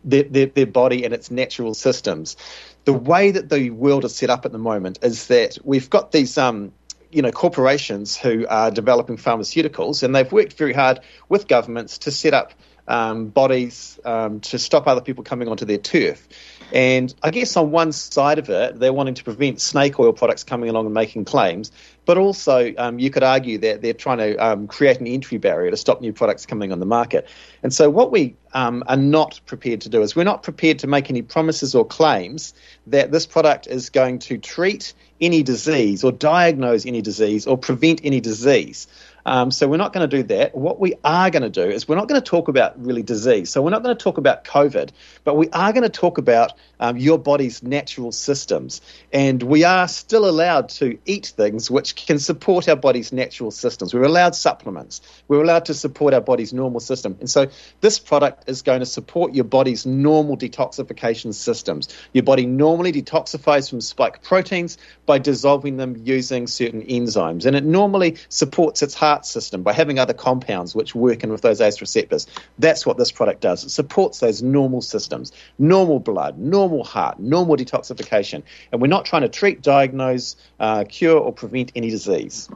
their, 0.03 0.23
their, 0.23 0.45
their 0.45 0.67
body 0.67 1.03
and 1.03 1.13
its 1.13 1.31
natural 1.31 1.73
systems. 1.73 2.37
The 2.85 2.93
way 2.93 3.31
that 3.31 3.49
the 3.49 3.71
world 3.71 4.05
is 4.05 4.15
set 4.15 4.29
up 4.29 4.45
at 4.45 4.51
the 4.51 4.59
moment 4.59 4.99
is 5.01 5.27
that 5.27 5.57
we've 5.63 5.89
got 5.89 6.11
these 6.11 6.37
um, 6.37 6.71
you 7.11 7.21
know 7.21 7.31
corporations 7.31 8.15
who 8.15 8.45
are 8.47 8.69
developing 8.69 9.17
pharmaceuticals, 9.17 10.03
and 10.03 10.15
they've 10.15 10.31
worked 10.31 10.53
very 10.53 10.73
hard 10.73 10.99
with 11.27 11.47
governments 11.47 11.99
to 11.99 12.11
set 12.11 12.33
up 12.33 12.53
um, 12.87 13.27
bodies 13.27 13.99
um, 14.05 14.41
to 14.41 14.59
stop 14.59 14.87
other 14.87 15.01
people 15.01 15.23
coming 15.23 15.47
onto 15.47 15.65
their 15.65 15.77
turf. 15.77 16.27
And 16.73 17.13
I 17.21 17.31
guess 17.31 17.55
on 17.55 17.71
one 17.71 17.91
side 17.91 18.39
of 18.39 18.49
it, 18.49 18.79
they're 18.79 18.93
wanting 18.93 19.13
to 19.15 19.23
prevent 19.23 19.61
snake 19.61 19.99
oil 19.99 20.13
products 20.13 20.43
coming 20.43 20.69
along 20.69 20.85
and 20.85 20.93
making 20.93 21.25
claims. 21.25 21.71
But 22.05 22.17
also, 22.17 22.73
um, 22.77 22.99
you 22.99 23.09
could 23.09 23.23
argue 23.23 23.57
that 23.59 23.81
they're 23.81 23.93
trying 23.93 24.19
to 24.19 24.35
um, 24.37 24.67
create 24.67 24.99
an 24.99 25.07
entry 25.07 25.37
barrier 25.37 25.71
to 25.71 25.77
stop 25.77 26.01
new 26.01 26.13
products 26.13 26.45
coming 26.45 26.71
on 26.71 26.79
the 26.79 26.85
market. 26.85 27.27
And 27.63 27.73
so, 27.73 27.89
what 27.89 28.11
we 28.11 28.35
um, 28.53 28.83
are 28.87 28.97
not 28.97 29.39
prepared 29.45 29.81
to 29.81 29.89
do 29.89 30.01
is 30.01 30.15
we're 30.15 30.23
not 30.23 30.43
prepared 30.43 30.79
to 30.79 30.87
make 30.87 31.09
any 31.09 31.21
promises 31.21 31.73
or 31.75 31.85
claims 31.85 32.53
that 32.87 33.11
this 33.11 33.25
product 33.25 33.67
is 33.67 33.89
going 33.89 34.19
to 34.19 34.37
treat 34.37 34.93
any 35.21 35.43
disease 35.43 36.03
or 36.03 36.11
diagnose 36.11 36.85
any 36.85 37.01
disease 37.01 37.47
or 37.47 37.57
prevent 37.57 38.01
any 38.03 38.19
disease. 38.19 38.87
Um, 39.25 39.49
so 39.49 39.67
we're 39.67 39.77
not 39.77 39.91
going 39.91 40.07
to 40.07 40.17
do 40.17 40.23
that. 40.23 40.55
What 40.55 40.79
we 40.79 40.93
are 41.03 41.29
going 41.31 41.43
to 41.43 41.49
do 41.49 41.63
is 41.63 41.87
we're 41.87 41.95
not 41.95 42.07
going 42.07 42.21
to 42.21 42.25
talk 42.25 42.47
about 42.47 42.83
really 42.83 43.01
disease. 43.01 43.49
So 43.49 43.61
we're 43.61 43.71
not 43.71 43.81
going 43.81 43.95
to 43.95 44.03
talk 44.03 44.17
about 44.17 44.43
COVID, 44.43 44.91
but 45.23 45.35
we 45.35 45.49
are 45.49 45.73
going 45.73 45.83
to 45.83 45.89
talk 45.89 46.17
about 46.17 46.53
um, 46.79 46.97
your 46.97 47.17
body's 47.17 47.63
natural 47.63 48.11
systems. 48.11 48.81
And 49.11 49.41
we 49.41 49.63
are 49.63 49.87
still 49.87 50.29
allowed 50.29 50.69
to 50.69 50.99
eat 51.05 51.33
things 51.35 51.71
which 51.71 51.95
can 51.95 52.19
support 52.19 52.69
our 52.69 52.75
body's 52.75 53.11
natural 53.11 53.49
systems. 53.49 53.93
We're 53.93 54.03
allowed 54.03 54.35
supplements. 54.35 55.01
We're 55.27 55.41
allowed 55.41 55.65
to 55.65 55.73
support 55.73 56.13
our 56.13 56.21
body's 56.21 56.53
normal 56.53 56.79
system. 56.79 57.17
And 57.19 57.29
so 57.29 57.47
this 57.81 57.97
product 57.97 58.47
is 58.47 58.61
going 58.61 58.81
to 58.81 58.85
support 58.85 59.33
your 59.33 59.45
body's 59.45 59.85
normal 59.85 60.37
detoxification 60.37 61.33
systems. 61.33 61.89
Your 62.13 62.23
body 62.23 62.45
normally 62.45 62.91
detoxifies 62.91 63.69
from 63.69 63.81
spike 63.81 64.21
proteins 64.21 64.77
by 65.05 65.17
dissolving 65.17 65.77
them 65.77 65.95
using 66.03 66.47
certain 66.47 66.83
enzymes. 66.83 67.45
And 67.45 67.55
it 67.55 67.63
normally 67.63 68.17
supports 68.29 68.83
its 68.83 68.93
heart 68.93 69.14
system 69.23 69.61
by 69.61 69.71
having 69.71 69.99
other 69.99 70.13
compounds 70.13 70.73
which 70.73 70.95
work 70.95 71.23
in 71.23 71.31
with 71.31 71.41
those 71.41 71.61
ACE 71.61 71.79
receptors. 71.79 72.25
That's 72.57 72.85
what 72.87 72.97
this 72.97 73.11
product 73.11 73.41
does. 73.41 73.63
It 73.63 73.69
supports 73.69 74.19
those 74.19 74.41
normal 74.41 74.81
systems, 74.81 75.31
normal 75.59 75.99
blood, 75.99 76.39
normal 76.39 76.83
heart, 76.83 77.19
normal 77.19 77.55
detoxification. 77.55 78.41
And 78.71 78.81
we're 78.81 78.87
not 78.87 79.05
trying 79.05 79.21
to 79.21 79.29
treat, 79.29 79.61
diagnose, 79.61 80.35
uh, 80.59 80.85
cure, 80.89 81.19
or 81.19 81.31
prevent 81.31 81.71
any 81.75 81.91
disease. 81.91 82.49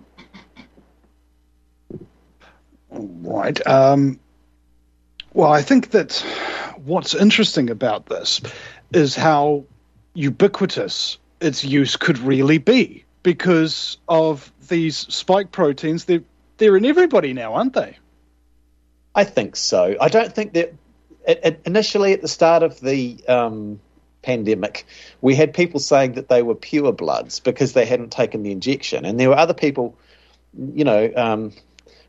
Right. 2.90 3.66
Um, 3.68 4.20
well, 5.34 5.54
I 5.54 5.62
think 5.62 5.92
that 5.92 6.26
what's 6.84 7.14
interesting 7.14 7.70
about 7.70 8.08
this 8.08 8.42
is 8.92 9.16
how 9.16 9.66
ubiquitous 10.16 11.20
its 11.40 11.64
use 11.64 11.96
could 11.96 12.18
really 12.18 12.58
be 12.58 13.06
because 13.24 13.98
of 14.08 14.52
these 14.70 14.98
spike 14.98 15.52
proteins. 15.52 16.06
They're, 16.06 16.24
they're 16.60 16.78
in 16.78 16.86
everybody 16.86 17.34
now, 17.34 17.56
aren't 17.56 17.74
they? 17.74 17.98
I 19.16 19.24
think 19.24 19.56
so. 19.56 19.96
I 20.00 20.10
don't 20.10 20.34
think 20.34 20.54
that 20.54 20.74
it, 21.28 21.40
it, 21.44 21.62
initially 21.66 22.14
at 22.14 22.22
the 22.22 22.28
start 22.28 22.64
of 22.64 22.80
the 22.80 23.18
um, 23.28 23.80
pandemic, 24.22 24.86
we 25.22 25.36
had 25.36 25.54
people 25.54 25.80
saying 25.80 26.14
that 26.14 26.30
they 26.30 26.44
were 26.44 26.56
pure 26.56 26.92
bloods 26.92 27.40
because 27.40 27.74
they 27.74 27.86
hadn't 27.86 28.12
taken 28.12 28.44
the 28.44 28.52
injection, 28.52 29.06
and 29.06 29.20
there 29.20 29.30
were 29.30 29.38
other 29.38 29.54
people, 29.54 29.98
you 30.74 30.84
know. 30.84 31.12
Um, 31.16 31.54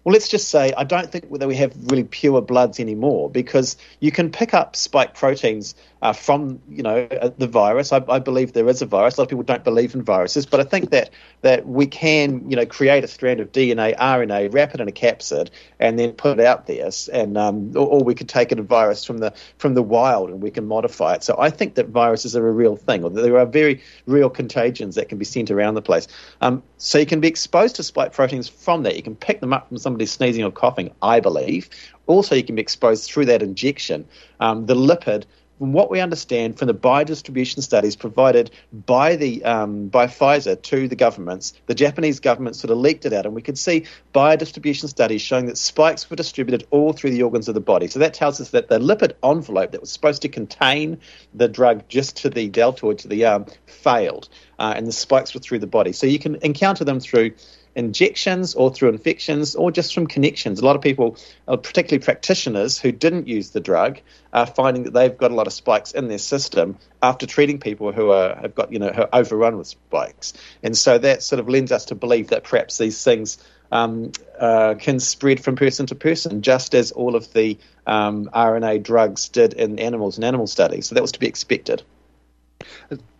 well, 0.04 0.14
let's 0.14 0.28
just 0.28 0.48
say 0.48 0.72
I 0.76 0.84
don't 0.84 1.10
think 1.10 1.30
that 1.30 1.46
we 1.46 1.56
have 1.56 1.74
really 1.90 2.04
pure 2.04 2.40
bloods 2.40 2.80
anymore 2.80 3.28
because 3.28 3.76
you 4.00 4.10
can 4.10 4.30
pick 4.30 4.54
up 4.54 4.74
spike 4.74 5.14
proteins 5.14 5.74
uh, 6.02 6.12
from 6.12 6.60
you 6.68 6.82
know 6.82 7.06
uh, 7.20 7.30
the 7.36 7.46
virus. 7.46 7.92
I, 7.92 8.02
I, 8.08 8.18
believe 8.18 8.52
there 8.52 8.68
is 8.68 8.80
a 8.80 8.86
virus. 8.86 9.16
A 9.16 9.20
lot 9.20 9.24
of 9.24 9.28
people 9.28 9.42
don't 9.42 9.64
believe 9.64 9.94
in 9.94 10.02
viruses, 10.02 10.46
but 10.46 10.60
I 10.60 10.64
think 10.64 10.90
that 10.90 11.10
that 11.42 11.66
we 11.66 11.86
can 11.86 12.48
you 12.48 12.56
know 12.56 12.64
create 12.64 13.04
a 13.04 13.08
strand 13.08 13.40
of 13.40 13.52
DNA, 13.52 13.96
RNA, 13.98 14.52
wrap 14.52 14.74
it 14.74 14.80
in 14.80 14.88
a 14.88 14.92
capsid, 14.92 15.50
and 15.78 15.98
then 15.98 16.12
put 16.12 16.38
it 16.38 16.46
out 16.46 16.66
there. 16.66 16.90
And 17.12 17.36
um, 17.36 17.72
or, 17.76 17.86
or, 17.86 18.04
we 18.04 18.14
could 18.14 18.28
take 18.28 18.50
a 18.52 18.62
virus 18.62 19.04
from 19.04 19.18
the 19.18 19.34
from 19.58 19.74
the 19.74 19.82
wild 19.82 20.30
and 20.30 20.42
we 20.42 20.50
can 20.50 20.66
modify 20.66 21.14
it. 21.14 21.22
So 21.22 21.36
I 21.38 21.50
think 21.50 21.74
that 21.74 21.88
viruses 21.88 22.34
are 22.34 22.46
a 22.48 22.52
real 22.52 22.76
thing, 22.76 23.04
or 23.04 23.10
there 23.10 23.38
are 23.38 23.46
very 23.46 23.82
real 24.06 24.30
contagions 24.30 24.94
that 24.94 25.08
can 25.08 25.18
be 25.18 25.24
sent 25.24 25.50
around 25.50 25.74
the 25.74 25.82
place. 25.82 26.08
Um, 26.40 26.62
so 26.78 26.98
you 26.98 27.06
can 27.06 27.20
be 27.20 27.28
exposed 27.28 27.76
to 27.76 27.82
spike 27.82 28.12
proteins 28.12 28.48
from 28.48 28.84
that. 28.84 28.96
You 28.96 29.02
can 29.02 29.16
pick 29.16 29.40
them 29.40 29.52
up 29.52 29.68
from 29.68 29.78
somebody 29.78 30.06
sneezing 30.06 30.44
or 30.44 30.50
coughing, 30.50 30.90
I 31.02 31.20
believe. 31.20 31.68
Also, 32.06 32.34
you 32.34 32.42
can 32.42 32.56
be 32.56 32.62
exposed 32.62 33.08
through 33.08 33.26
that 33.26 33.42
injection. 33.42 34.04
Um, 34.40 34.66
the 34.66 34.74
lipid 34.74 35.24
from 35.60 35.74
what 35.74 35.90
we 35.90 36.00
understand 36.00 36.58
from 36.58 36.68
the 36.68 36.74
biodistribution 36.74 37.62
studies 37.62 37.94
provided 37.94 38.50
by 38.72 39.14
the 39.14 39.44
um, 39.44 39.88
by 39.88 40.06
Pfizer 40.06 40.60
to 40.60 40.88
the 40.88 40.96
governments, 40.96 41.52
the 41.66 41.74
Japanese 41.74 42.18
government 42.18 42.56
sort 42.56 42.70
of 42.70 42.78
leaked 42.78 43.04
it 43.04 43.12
out, 43.12 43.26
and 43.26 43.34
we 43.34 43.42
could 43.42 43.58
see 43.58 43.84
biodistribution 44.14 44.88
studies 44.88 45.20
showing 45.20 45.44
that 45.46 45.58
spikes 45.58 46.08
were 46.08 46.16
distributed 46.16 46.66
all 46.70 46.94
through 46.94 47.10
the 47.10 47.22
organs 47.22 47.46
of 47.46 47.52
the 47.52 47.60
body. 47.60 47.88
So 47.88 47.98
that 47.98 48.14
tells 48.14 48.40
us 48.40 48.50
that 48.52 48.68
the 48.68 48.78
lipid 48.78 49.12
envelope 49.22 49.72
that 49.72 49.82
was 49.82 49.92
supposed 49.92 50.22
to 50.22 50.30
contain 50.30 50.98
the 51.34 51.46
drug 51.46 51.86
just 51.88 52.16
to 52.22 52.30
the 52.30 52.48
deltoid 52.48 52.98
to 53.00 53.08
the 53.08 53.26
arm 53.26 53.44
failed, 53.66 54.30
uh, 54.58 54.72
and 54.74 54.86
the 54.86 54.92
spikes 54.92 55.34
were 55.34 55.40
through 55.40 55.58
the 55.58 55.66
body. 55.66 55.92
So 55.92 56.06
you 56.06 56.18
can 56.18 56.36
encounter 56.36 56.84
them 56.84 57.00
through 57.00 57.32
injections 57.74 58.54
or 58.54 58.72
through 58.72 58.88
infections 58.88 59.54
or 59.54 59.70
just 59.70 59.94
from 59.94 60.06
connections. 60.06 60.60
A 60.60 60.64
lot 60.64 60.76
of 60.76 60.82
people, 60.82 61.16
uh, 61.48 61.56
particularly 61.56 62.02
practitioners 62.04 62.78
who 62.78 62.92
didn't 62.92 63.28
use 63.28 63.50
the 63.50 63.60
drug, 63.60 64.00
are 64.32 64.46
finding 64.46 64.84
that 64.84 64.92
they've 64.92 65.16
got 65.16 65.30
a 65.30 65.34
lot 65.34 65.46
of 65.46 65.52
spikes 65.52 65.92
in 65.92 66.08
their 66.08 66.18
system 66.18 66.78
after 67.02 67.26
treating 67.26 67.58
people 67.58 67.92
who 67.92 68.10
are 68.10 68.36
have 68.36 68.54
got 68.54 68.72
you 68.72 68.78
know 68.78 68.90
who 68.90 69.02
are 69.02 69.08
overrun 69.12 69.56
with 69.56 69.66
spikes, 69.66 70.32
and 70.62 70.76
so 70.76 70.98
that 70.98 71.22
sort 71.22 71.40
of 71.40 71.48
lends 71.48 71.72
us 71.72 71.86
to 71.86 71.94
believe 71.94 72.28
that 72.28 72.44
perhaps 72.44 72.78
these 72.78 73.02
things. 73.02 73.38
Um, 73.72 74.10
uh, 74.36 74.74
can 74.80 74.98
spread 74.98 75.38
from 75.38 75.54
person 75.54 75.86
to 75.86 75.94
person, 75.94 76.42
just 76.42 76.74
as 76.74 76.90
all 76.90 77.14
of 77.14 77.32
the 77.34 77.56
um, 77.86 78.28
RNA 78.34 78.82
drugs 78.82 79.28
did 79.28 79.52
in 79.52 79.78
animals 79.78 80.16
and 80.16 80.24
animal 80.24 80.48
studies. 80.48 80.88
So 80.88 80.96
that 80.96 81.02
was 81.02 81.12
to 81.12 81.20
be 81.20 81.28
expected. 81.28 81.84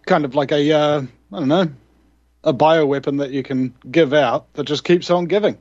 Kind 0.07 0.25
of 0.25 0.35
like 0.35 0.51
a, 0.51 0.73
uh, 0.73 1.03
I 1.33 1.39
don't 1.39 1.47
know, 1.47 1.69
a 2.43 2.55
bioweapon 2.55 3.19
that 3.19 3.31
you 3.31 3.43
can 3.43 3.75
give 3.91 4.13
out 4.13 4.53
that 4.55 4.65
just 4.65 4.85
keeps 4.85 5.11
on 5.11 5.27
giving. 5.27 5.59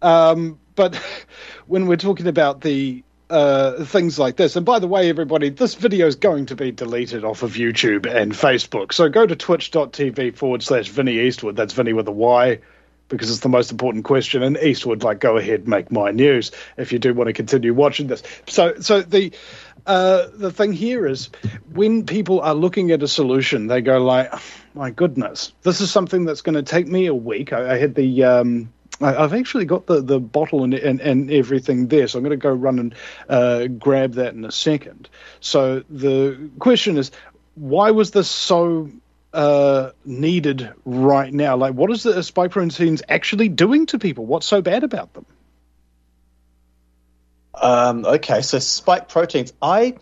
Um, 0.00 0.58
but 0.74 0.96
when 1.66 1.86
we're 1.86 1.96
talking 1.96 2.26
about 2.26 2.60
the 2.60 3.04
uh, 3.30 3.84
things 3.84 4.18
like 4.18 4.36
this, 4.36 4.56
and 4.56 4.66
by 4.66 4.78
the 4.78 4.86
way, 4.86 5.08
everybody, 5.08 5.48
this 5.48 5.74
video 5.74 6.06
is 6.06 6.16
going 6.16 6.46
to 6.46 6.56
be 6.56 6.70
deleted 6.70 7.24
off 7.24 7.42
of 7.42 7.52
YouTube 7.52 8.04
and 8.06 8.32
Facebook. 8.32 8.92
So 8.92 9.08
go 9.08 9.26
to 9.26 9.34
twitch.tv 9.34 10.36
forward 10.36 10.62
slash 10.62 10.88
Vinny 10.88 11.18
Eastwood. 11.20 11.56
That's 11.56 11.72
Vinny 11.72 11.94
with 11.94 12.06
a 12.08 12.12
Y 12.12 12.58
because 13.08 13.30
it's 13.30 13.40
the 13.40 13.48
most 13.48 13.70
important 13.70 14.04
question. 14.04 14.42
And 14.42 14.58
Eastwood, 14.58 15.02
like, 15.02 15.20
go 15.20 15.36
ahead, 15.36 15.68
make 15.68 15.90
my 15.92 16.10
news 16.10 16.50
if 16.76 16.92
you 16.92 16.98
do 16.98 17.14
want 17.14 17.28
to 17.28 17.32
continue 17.32 17.72
watching 17.74 18.06
this. 18.06 18.22
So, 18.48 18.80
so 18.80 19.02
the 19.02 19.32
uh, 19.86 20.26
the 20.34 20.50
thing 20.50 20.72
here 20.72 21.06
is 21.06 21.30
when 21.72 22.06
people 22.06 22.40
are 22.40 22.54
looking 22.54 22.90
at 22.90 23.02
a 23.02 23.08
solution, 23.08 23.66
they 23.66 23.80
go 23.80 23.98
like, 23.98 24.32
"My 24.74 24.90
goodness, 24.90 25.52
this 25.62 25.80
is 25.80 25.90
something 25.90 26.24
that's 26.24 26.42
going 26.42 26.54
to 26.54 26.62
take 26.62 26.86
me 26.86 27.06
a 27.06 27.14
week." 27.14 27.52
I, 27.52 27.74
I 27.74 27.78
had 27.78 27.94
the 27.94 28.24
um, 28.24 28.72
I, 29.00 29.12
have 29.12 29.34
actually 29.34 29.64
got 29.64 29.86
the, 29.86 30.00
the 30.00 30.20
bottle 30.20 30.64
and, 30.64 30.74
and, 30.74 31.00
and 31.00 31.30
everything 31.30 31.88
there, 31.88 32.06
so 32.06 32.18
I'm 32.18 32.24
going 32.24 32.38
to 32.38 32.42
go 32.42 32.52
run 32.52 32.78
and 32.78 32.94
uh, 33.28 33.66
grab 33.66 34.14
that 34.14 34.34
in 34.34 34.44
a 34.44 34.52
second. 34.52 35.08
So 35.40 35.82
the 35.90 36.50
question 36.58 36.98
is, 36.98 37.10
why 37.54 37.90
was 37.90 38.12
this 38.12 38.30
so 38.30 38.90
uh, 39.32 39.90
needed 40.04 40.72
right 40.84 41.32
now? 41.32 41.56
Like, 41.56 41.74
what 41.74 41.90
is 41.90 42.02
the 42.02 42.22
spike 42.22 42.52
proteins 42.52 43.02
actually 43.08 43.48
doing 43.48 43.86
to 43.86 43.98
people? 43.98 44.26
What's 44.26 44.46
so 44.46 44.62
bad 44.62 44.84
about 44.84 45.12
them? 45.14 45.26
Um, 47.62 48.04
okay, 48.04 48.42
so 48.42 48.58
spike 48.58 49.08
proteins. 49.08 49.52
I, 49.62 49.94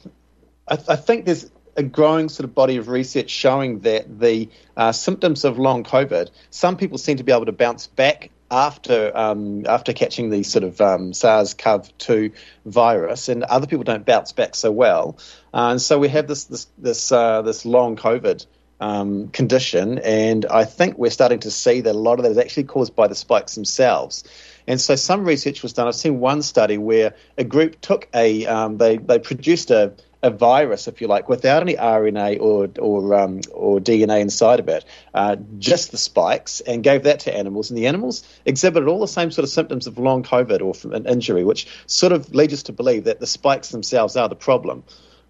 I, 0.67 0.79
I, 0.89 0.97
think 0.97 1.27
there's 1.27 1.51
a 1.77 1.83
growing 1.83 2.31
sort 2.31 2.45
of 2.45 2.55
body 2.55 2.79
of 2.79 2.89
research 2.89 3.29
showing 3.29 3.81
that 3.81 4.19
the 4.19 4.49
uh, 4.79 4.93
symptoms 4.93 5.45
of 5.45 5.59
long 5.59 5.85
COVID, 5.85 6.31
some 6.49 6.79
people 6.79 6.97
seem 6.97 7.19
to 7.19 7.23
be 7.23 7.33
able 7.33 7.45
to 7.45 7.53
bounce 7.53 7.87
back 7.87 8.31
after 8.51 9.15
um, 9.15 9.67
after 9.67 9.93
catching 9.93 10.31
the 10.31 10.43
sort 10.43 10.65
of 10.65 10.81
um, 10.81 11.13
SARS-CoV-2 11.13 12.33
virus, 12.65 13.29
and 13.29 13.45
other 13.45 13.67
people 13.67 13.85
don't 13.85 14.07
bounce 14.07 14.33
back 14.33 14.55
so 14.55 14.73
well. 14.73 15.19
Uh, 15.53 15.69
and 15.73 15.83
so 15.83 15.99
we 15.99 16.09
have 16.09 16.27
this 16.27 16.45
this 16.45 16.67
this 16.79 17.13
uh, 17.13 17.43
this 17.43 17.67
long 17.67 17.97
COVID. 17.97 18.47
Um, 18.83 19.29
condition, 19.29 19.99
and 19.99 20.47
I 20.47 20.65
think 20.65 20.97
we're 20.97 21.11
starting 21.11 21.41
to 21.41 21.51
see 21.51 21.83
that 21.83 21.95
a 21.95 21.99
lot 21.99 22.19
of 22.19 22.23
that 22.23 22.31
is 22.31 22.39
actually 22.39 22.65
caused 22.65 22.97
by 22.97 23.09
the 23.09 23.15
spikes 23.15 23.55
themselves. 23.55 24.25
And 24.67 24.81
so 24.81 24.97
some 24.97 25.25
research 25.25 25.63
was 25.63 25.73
done. 25.73 25.87
I've 25.87 25.95
seen 25.95 26.21
one 26.21 26.43
study 26.43 26.79
where 26.79 27.15
a 27.37 27.45
group 27.45 27.81
took 27.81 28.09
a, 28.15 28.47
um, 28.47 28.79
they, 28.79 28.97
they 28.97 29.19
produced 29.19 29.71
a, 29.71 29.95
a 30.23 30.31
virus, 30.31 30.87
if 30.87 31.01
you 31.01 31.07
like, 31.07 31.29
without 31.29 31.63
any 31.63 31.77
RNA 31.77 32.41
or 32.41 32.69
or 32.79 33.15
um, 33.15 33.41
or 33.53 33.81
DNA 33.81 34.21
inside 34.21 34.61
of 34.61 34.69
it, 34.69 34.85
uh, 35.15 35.37
just 35.59 35.93
the 35.93 35.97
spikes, 35.97 36.61
and 36.61 36.83
gave 36.83 37.05
that 37.05 37.21
to 37.21 37.35
animals, 37.35 37.71
and 37.71 37.79
the 37.79 37.87
animals 37.87 38.23
exhibited 38.45 38.89
all 38.89 39.01
the 39.01 39.09
same 39.09 39.31
sort 39.31 39.45
of 39.45 39.51
symptoms 39.51 39.87
of 39.87 39.99
long 39.99 40.23
COVID 40.23 40.61
or 40.61 40.95
an 40.95 41.07
injury, 41.07 41.45
which 41.45 41.67
sort 41.87 42.13
of 42.13 42.35
leads 42.35 42.53
us 42.53 42.65
to 42.65 42.73
believe 42.73 43.05
that 43.05 43.21
the 43.21 43.27
spikes 43.27 43.71
themselves 43.71 44.17
are 44.17 44.29
the 44.29 44.37
problem, 44.37 44.85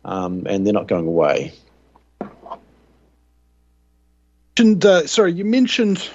um, 0.05 0.43
and 0.47 0.67
they're 0.67 0.73
not 0.73 0.89
going 0.89 1.07
away. 1.07 1.53
And 4.57 4.85
uh, 4.85 5.07
sorry, 5.07 5.33
you 5.33 5.45
mentioned 5.45 6.07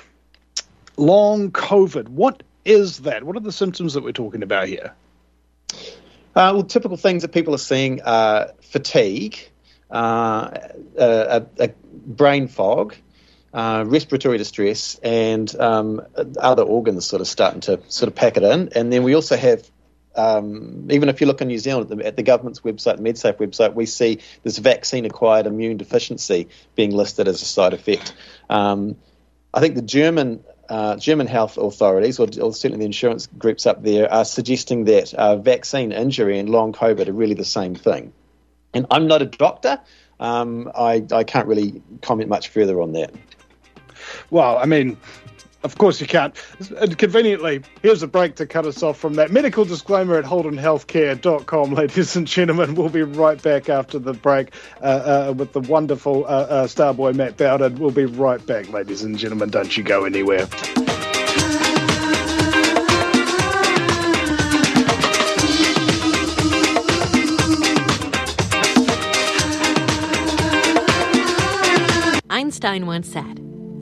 long 0.98 1.52
COVID. 1.52 2.10
What 2.10 2.44
is 2.66 3.00
that? 3.00 3.24
What 3.24 3.38
are 3.38 3.42
the 3.42 3.52
symptoms 3.52 3.94
that 3.94 4.04
we're 4.04 4.12
talking 4.12 4.44
about 4.44 4.68
here? 4.68 4.94
Uh, 6.36 6.52
well, 6.54 6.64
typical 6.64 6.98
things 6.98 7.22
that 7.22 7.32
people 7.32 7.56
are 7.56 7.60
seeing 7.60 8.02
are 8.02 8.52
fatigue, 8.62 9.38
uh, 9.90 10.52
a, 10.98 11.46
a, 11.60 11.70
brain 11.94 12.50
fog, 12.50 12.94
uh, 13.54 13.86
respiratory 13.88 14.38
distress, 14.38 15.00
and 15.02 15.56
um, 15.58 16.02
other 16.38 16.64
organs 16.64 17.06
sort 17.06 17.22
of 17.22 17.28
starting 17.28 17.62
to 17.62 17.80
sort 17.88 18.10
of 18.10 18.16
pack 18.16 18.36
it 18.36 18.44
in. 18.44 18.70
And 18.76 18.92
then 18.92 19.04
we 19.04 19.16
also 19.16 19.38
have, 19.38 19.70
um, 20.16 20.88
even 20.92 21.08
if 21.08 21.22
you 21.22 21.28
look 21.28 21.40
in 21.40 21.48
New 21.48 21.58
Zealand 21.58 21.90
at 21.90 21.98
the, 21.98 22.06
at 22.06 22.16
the, 22.18 22.24
government's 22.24 22.60
website, 22.62 22.98
the 22.98 23.04
MedSafe 23.04 23.38
website, 23.38 23.74
we 23.74 23.86
see 23.86 24.20
this 24.44 24.58
vaccine-acquired 24.58 25.46
immune 25.48 25.78
deficiency 25.78 26.50
being 26.76 26.92
listed 26.92 27.30
as 27.30 27.42
a 27.42 27.46
side 27.46 27.74
effect. 27.74 28.14
Um, 28.50 28.98
I 29.54 29.62
think 29.62 29.76
the 29.76 29.82
German 29.82 30.44
uh, 30.70 30.96
German 30.98 31.28
health 31.28 31.58
authorities, 31.58 32.20
or, 32.20 32.28
or, 32.42 32.54
certainly 32.54 32.80
the 32.80 32.86
insurance 32.86 33.28
groups 33.38 33.66
up 33.66 33.84
there, 33.84 34.12
are 34.12 34.26
suggesting 34.26 34.86
that 34.86 35.14
uh, 35.14 35.36
vaccine 35.38 35.92
injury 35.92 36.40
and 36.40 36.50
long 36.50 36.74
COVID 36.74 37.08
are 37.08 37.14
really 37.14 37.36
the 37.36 37.46
same 37.46 37.76
thing. 37.76 38.14
And 38.74 38.86
I'm 38.92 39.08
not 39.08 39.22
a 39.22 39.26
doctor. 39.26 39.80
Um, 40.20 40.72
I, 40.76 41.06
I 41.12 41.24
can't 41.24 41.48
really 41.48 41.82
comment 42.02 42.30
much 42.30 42.50
further 42.50 42.82
on 42.82 42.94
that. 42.94 43.14
Well, 44.30 44.58
I 44.58 44.66
mean, 44.66 44.98
of 45.66 45.78
course 45.78 46.00
you 46.00 46.08
can't. 46.08 46.34
And 46.80 46.98
conveniently, 46.98 47.64
here's 47.82 48.04
a 48.04 48.08
break 48.08 48.36
to 48.36 48.46
cut 48.46 48.66
us 48.66 48.82
off 48.84 48.98
from 48.98 49.16
that 49.16 49.32
medical 49.32 49.66
disclaimer 49.66 50.16
at 50.16 50.24
holdenhealthcare.com, 50.24 51.74
ladies 51.74 52.16
and 52.16 52.28
gentlemen. 52.28 52.76
We'll 52.76 52.90
be 52.90 53.02
right 53.02 53.42
back 53.42 53.68
after 53.68 54.00
the 54.00 54.14
break 54.14 54.54
uh, 54.82 54.86
uh, 55.30 55.34
with 55.36 55.54
the 55.54 55.62
wonderful 55.62 56.26
uh, 56.26 56.28
uh 56.28 56.68
Starboy 56.68 57.16
Matt 57.16 57.38
Bowden. 57.38 57.76
We'll 57.78 57.92
be 57.92 58.06
right 58.06 58.44
back, 58.46 58.70
ladies 58.70 59.04
and 59.04 59.18
gentlemen. 59.18 59.50
Don't 59.50 59.76
you 59.76 59.84
go 59.84 60.06
anywhere. 60.06 60.48
Einstein 72.30 72.86
once 72.86 73.08
said, 73.08 73.40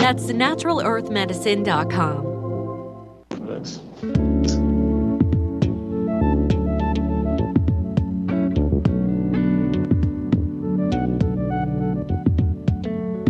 That's 0.00 0.32
naturalearthmedicine.com. 0.32 2.29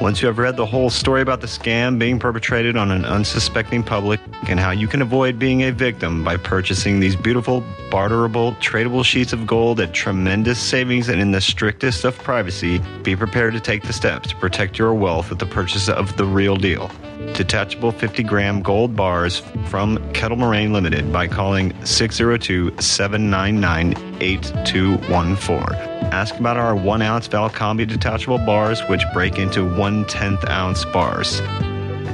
Once 0.00 0.22
you 0.22 0.28
have 0.28 0.38
read 0.38 0.56
the 0.56 0.64
whole 0.64 0.88
story 0.88 1.20
about 1.20 1.42
the 1.42 1.46
scam 1.46 1.98
being 1.98 2.18
perpetrated 2.18 2.74
on 2.74 2.90
an 2.90 3.04
unsuspecting 3.04 3.82
public 3.82 4.18
and 4.48 4.58
how 4.58 4.70
you 4.70 4.88
can 4.88 5.02
avoid 5.02 5.38
being 5.38 5.64
a 5.64 5.70
victim 5.70 6.24
by 6.24 6.38
purchasing 6.38 7.00
these 7.00 7.14
beautiful, 7.14 7.62
barterable, 7.90 8.52
tradable 8.54 9.04
sheets 9.04 9.34
of 9.34 9.46
gold 9.46 9.78
at 9.78 9.92
tremendous 9.92 10.58
savings 10.58 11.10
and 11.10 11.20
in 11.20 11.32
the 11.32 11.40
strictest 11.40 12.06
of 12.06 12.16
privacy, 12.16 12.78
be 13.02 13.14
prepared 13.14 13.52
to 13.52 13.60
take 13.60 13.82
the 13.82 13.92
steps 13.92 14.30
to 14.30 14.36
protect 14.36 14.78
your 14.78 14.94
wealth 14.94 15.28
with 15.28 15.38
the 15.38 15.44
purchase 15.44 15.86
of 15.86 16.16
the 16.16 16.24
real 16.24 16.56
deal. 16.56 16.90
Detachable 17.34 17.92
50 17.92 18.22
gram 18.22 18.62
gold 18.62 18.96
bars 18.96 19.42
from 19.66 19.98
Kettle 20.12 20.36
Moraine 20.36 20.72
Limited 20.72 21.12
by 21.12 21.28
calling 21.28 21.74
602 21.84 22.80
799 22.80 23.94
8214. 24.20 25.76
Ask 26.12 26.34
about 26.38 26.56
our 26.56 26.74
one 26.74 27.02
ounce 27.02 27.28
Valcambi 27.28 27.86
detachable 27.86 28.38
bars, 28.38 28.80
which 28.88 29.02
break 29.12 29.38
into 29.38 29.64
one 29.76 30.04
tenth 30.06 30.48
ounce 30.48 30.84
bars. 30.86 31.40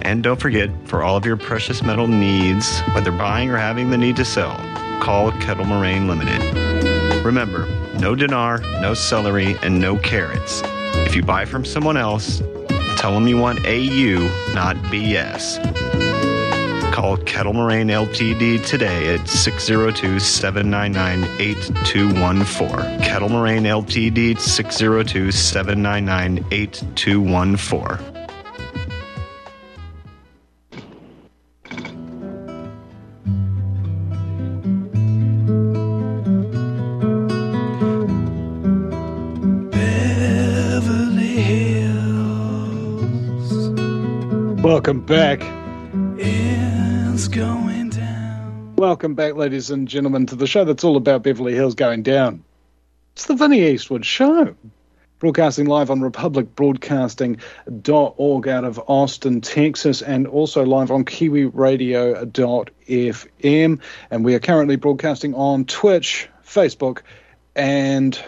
And 0.02 0.22
don't 0.22 0.40
forget, 0.40 0.70
for 0.84 1.02
all 1.02 1.16
of 1.16 1.24
your 1.24 1.36
precious 1.36 1.82
metal 1.82 2.06
needs, 2.06 2.80
whether 2.94 3.10
buying 3.10 3.50
or 3.50 3.56
having 3.56 3.90
the 3.90 3.98
need 3.98 4.16
to 4.16 4.24
sell, 4.24 4.56
call 5.00 5.32
Kettle 5.32 5.64
Moraine 5.64 6.08
Limited. 6.08 7.24
Remember, 7.24 7.66
no 7.98 8.14
dinar, 8.14 8.58
no 8.80 8.94
celery, 8.94 9.56
and 9.62 9.80
no 9.80 9.96
carrots. 9.96 10.62
If 10.64 11.16
you 11.16 11.22
buy 11.22 11.44
from 11.44 11.64
someone 11.64 11.96
else, 11.96 12.40
tell 13.06 13.14
them 13.14 13.28
you 13.28 13.36
want 13.36 13.60
AU, 13.60 14.18
not 14.52 14.74
BS. 14.90 15.62
Call 16.92 17.16
Kettle 17.18 17.52
Moraine 17.52 17.86
Ltd 17.86 18.66
today 18.66 19.14
at 19.14 19.28
602 19.28 20.18
799 20.18 21.22
8214. 21.40 23.00
Kettle 23.02 23.28
Moraine 23.28 23.62
Ltd 23.62 24.40
602 24.40 25.30
799 25.30 26.44
8214. 26.50 28.15
Welcome 44.86 45.04
back. 45.04 45.42
is 46.16 47.26
going 47.26 47.88
down. 47.88 48.76
Welcome 48.76 49.16
back, 49.16 49.34
ladies 49.34 49.68
and 49.68 49.88
gentlemen, 49.88 50.26
to 50.26 50.36
the 50.36 50.46
show 50.46 50.64
that's 50.64 50.84
all 50.84 50.96
about 50.96 51.24
Beverly 51.24 51.56
Hills 51.56 51.74
going 51.74 52.04
down. 52.04 52.44
It's 53.14 53.26
the 53.26 53.34
Vinny 53.34 53.66
Eastwood 53.66 54.06
Show. 54.06 54.54
Broadcasting 55.18 55.66
live 55.66 55.90
on 55.90 55.98
republicbroadcasting.org 55.98 58.48
out 58.48 58.64
of 58.64 58.80
Austin, 58.86 59.40
Texas, 59.40 60.02
and 60.02 60.28
also 60.28 60.64
live 60.64 60.92
on 60.92 61.04
kiwiradio.fm. 61.04 63.80
And 64.12 64.24
we 64.24 64.36
are 64.36 64.40
currently 64.40 64.76
broadcasting 64.76 65.34
on 65.34 65.64
Twitch, 65.64 66.28
Facebook, 66.46 67.00
and 67.56 68.22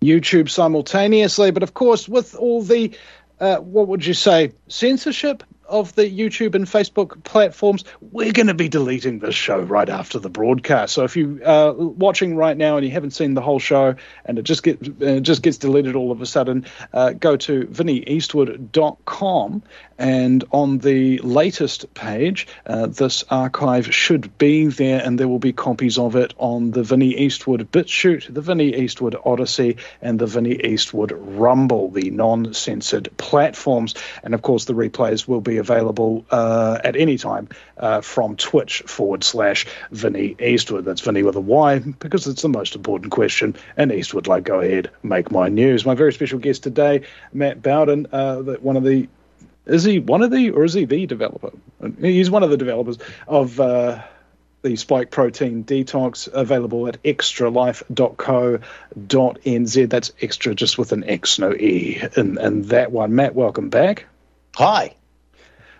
YouTube 0.00 0.48
simultaneously. 0.48 1.50
But 1.50 1.64
of 1.64 1.74
course, 1.74 2.08
with 2.08 2.36
all 2.36 2.62
the, 2.62 2.96
uh, 3.40 3.56
what 3.56 3.88
would 3.88 4.06
you 4.06 4.14
say, 4.14 4.52
censorship 4.68 5.42
of 5.68 5.94
the 5.94 6.04
YouTube 6.04 6.54
and 6.54 6.66
Facebook 6.66 7.22
platforms, 7.24 7.84
we're 8.00 8.32
going 8.32 8.48
to 8.48 8.54
be 8.54 8.68
deleting 8.68 9.18
this 9.18 9.34
show 9.34 9.58
right 9.60 9.88
after 9.88 10.18
the 10.18 10.30
broadcast. 10.30 10.94
So 10.94 11.04
if 11.04 11.16
you 11.16 11.40
are 11.44 11.72
watching 11.72 12.36
right 12.36 12.56
now 12.56 12.76
and 12.76 12.86
you 12.86 12.92
haven't 12.92 13.12
seen 13.12 13.34
the 13.34 13.42
whole 13.42 13.58
show 13.58 13.94
and 14.24 14.38
it 14.38 14.42
just 14.42 14.62
gets 14.62 14.88
uh, 14.88 15.20
just 15.20 15.42
gets 15.42 15.58
deleted 15.58 15.94
all 15.94 16.10
of 16.10 16.20
a 16.22 16.26
sudden, 16.26 16.66
uh, 16.92 17.12
go 17.12 17.36
to 17.36 17.66
vinnyeastwood.com 17.66 19.62
and 19.98 20.44
on 20.52 20.78
the 20.78 21.18
latest 21.18 21.92
page, 21.92 22.46
uh, 22.66 22.86
this 22.86 23.24
archive 23.30 23.92
should 23.92 24.38
be 24.38 24.68
there, 24.68 25.02
and 25.04 25.18
there 25.18 25.26
will 25.26 25.40
be 25.40 25.52
copies 25.52 25.98
of 25.98 26.14
it 26.14 26.34
on 26.38 26.70
the 26.70 26.84
Vinny 26.84 27.18
Eastwood 27.18 27.72
BitChute, 27.72 28.32
the 28.32 28.40
Vinny 28.40 28.76
Eastwood 28.76 29.16
Odysee, 29.16 29.76
and 30.00 30.18
the 30.18 30.26
Vinny 30.26 30.54
Eastwood 30.54 31.10
Rumble, 31.12 31.90
the 31.90 32.12
non-censored 32.12 33.08
platforms. 33.16 33.94
And 34.22 34.34
of 34.34 34.42
course, 34.42 34.66
the 34.66 34.74
replays 34.74 35.26
will 35.26 35.40
be 35.40 35.57
available 35.58 36.24
uh, 36.30 36.78
at 36.82 36.96
any 36.96 37.18
time 37.18 37.48
uh, 37.76 38.00
from 38.00 38.36
Twitch 38.36 38.82
forward 38.86 39.24
slash 39.24 39.66
Vinny 39.90 40.36
Eastwood. 40.40 40.84
That's 40.84 41.00
Vinny 41.00 41.22
with 41.22 41.36
a 41.36 41.40
Y 41.40 41.78
because 41.78 42.26
it's 42.26 42.42
the 42.42 42.48
most 42.48 42.74
important 42.74 43.12
question. 43.12 43.56
And 43.76 43.92
Eastwood, 43.92 44.26
like, 44.26 44.44
go 44.44 44.60
ahead, 44.60 44.90
make 45.02 45.30
my 45.30 45.48
news. 45.48 45.84
My 45.84 45.94
very 45.94 46.12
special 46.12 46.38
guest 46.38 46.62
today, 46.62 47.02
Matt 47.32 47.62
Bowden, 47.62 48.08
uh, 48.12 48.42
one 48.42 48.76
of 48.76 48.84
the 48.84 49.08
is 49.66 49.84
he 49.84 49.98
one 49.98 50.22
of 50.22 50.30
the 50.30 50.50
or 50.50 50.64
is 50.64 50.72
he 50.72 50.86
the 50.86 51.06
developer? 51.06 51.50
He's 52.00 52.30
one 52.30 52.42
of 52.42 52.48
the 52.48 52.56
developers 52.56 52.96
of 53.26 53.60
uh, 53.60 54.02
the 54.62 54.76
spike 54.76 55.10
protein 55.10 55.64
detox 55.64 56.28
available 56.32 56.88
at 56.88 57.02
extralife.co.nz. 57.02 59.90
That's 59.90 60.12
extra 60.20 60.54
just 60.54 60.78
with 60.78 60.92
an 60.92 61.04
X, 61.04 61.38
no 61.38 61.52
E 61.52 62.02
in, 62.16 62.38
in 62.38 62.62
that 62.62 62.90
one. 62.90 63.14
Matt, 63.14 63.34
welcome 63.34 63.68
back. 63.68 64.06
Hi. 64.56 64.94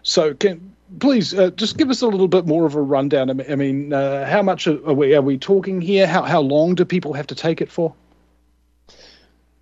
So, 0.09 0.33
can 0.33 0.75
please 1.01 1.35
uh, 1.35 1.51
just 1.51 1.77
give 1.77 1.91
us 1.91 2.01
a 2.01 2.07
little 2.07 2.29
bit 2.29 2.47
more 2.47 2.65
of 2.65 2.75
a 2.77 2.81
rundown? 2.81 3.29
I 3.29 3.57
mean, 3.57 3.93
uh, 3.93 4.25
how 4.25 4.41
much 4.41 4.67
are 4.67 4.95
we, 4.95 5.15
are 5.15 5.21
we 5.21 5.37
talking 5.37 5.83
here? 5.83 6.07
How, 6.07 6.23
how 6.23 6.41
long 6.41 6.77
do 6.77 6.87
people 6.87 7.13
have 7.13 7.27
to 7.27 7.35
take 7.35 7.61
it 7.61 7.71
for? 7.71 7.95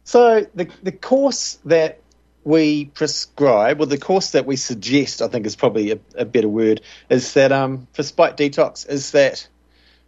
So 0.04 0.46
the 0.54 0.68
the 0.84 0.92
course 0.92 1.58
that 1.64 1.98
we 2.44 2.84
prescribe, 2.84 3.80
well, 3.80 3.88
the 3.88 3.98
course 3.98 4.30
that 4.30 4.46
we 4.46 4.54
suggest, 4.54 5.20
I 5.20 5.26
think 5.26 5.46
is 5.46 5.56
probably 5.56 5.90
a, 5.90 5.98
a 6.14 6.24
better 6.24 6.48
word, 6.48 6.80
is 7.10 7.32
that 7.32 7.50
um, 7.50 7.88
for 7.92 8.04
Spike 8.04 8.36
Detox, 8.36 8.88
is 8.88 9.10
that 9.10 9.48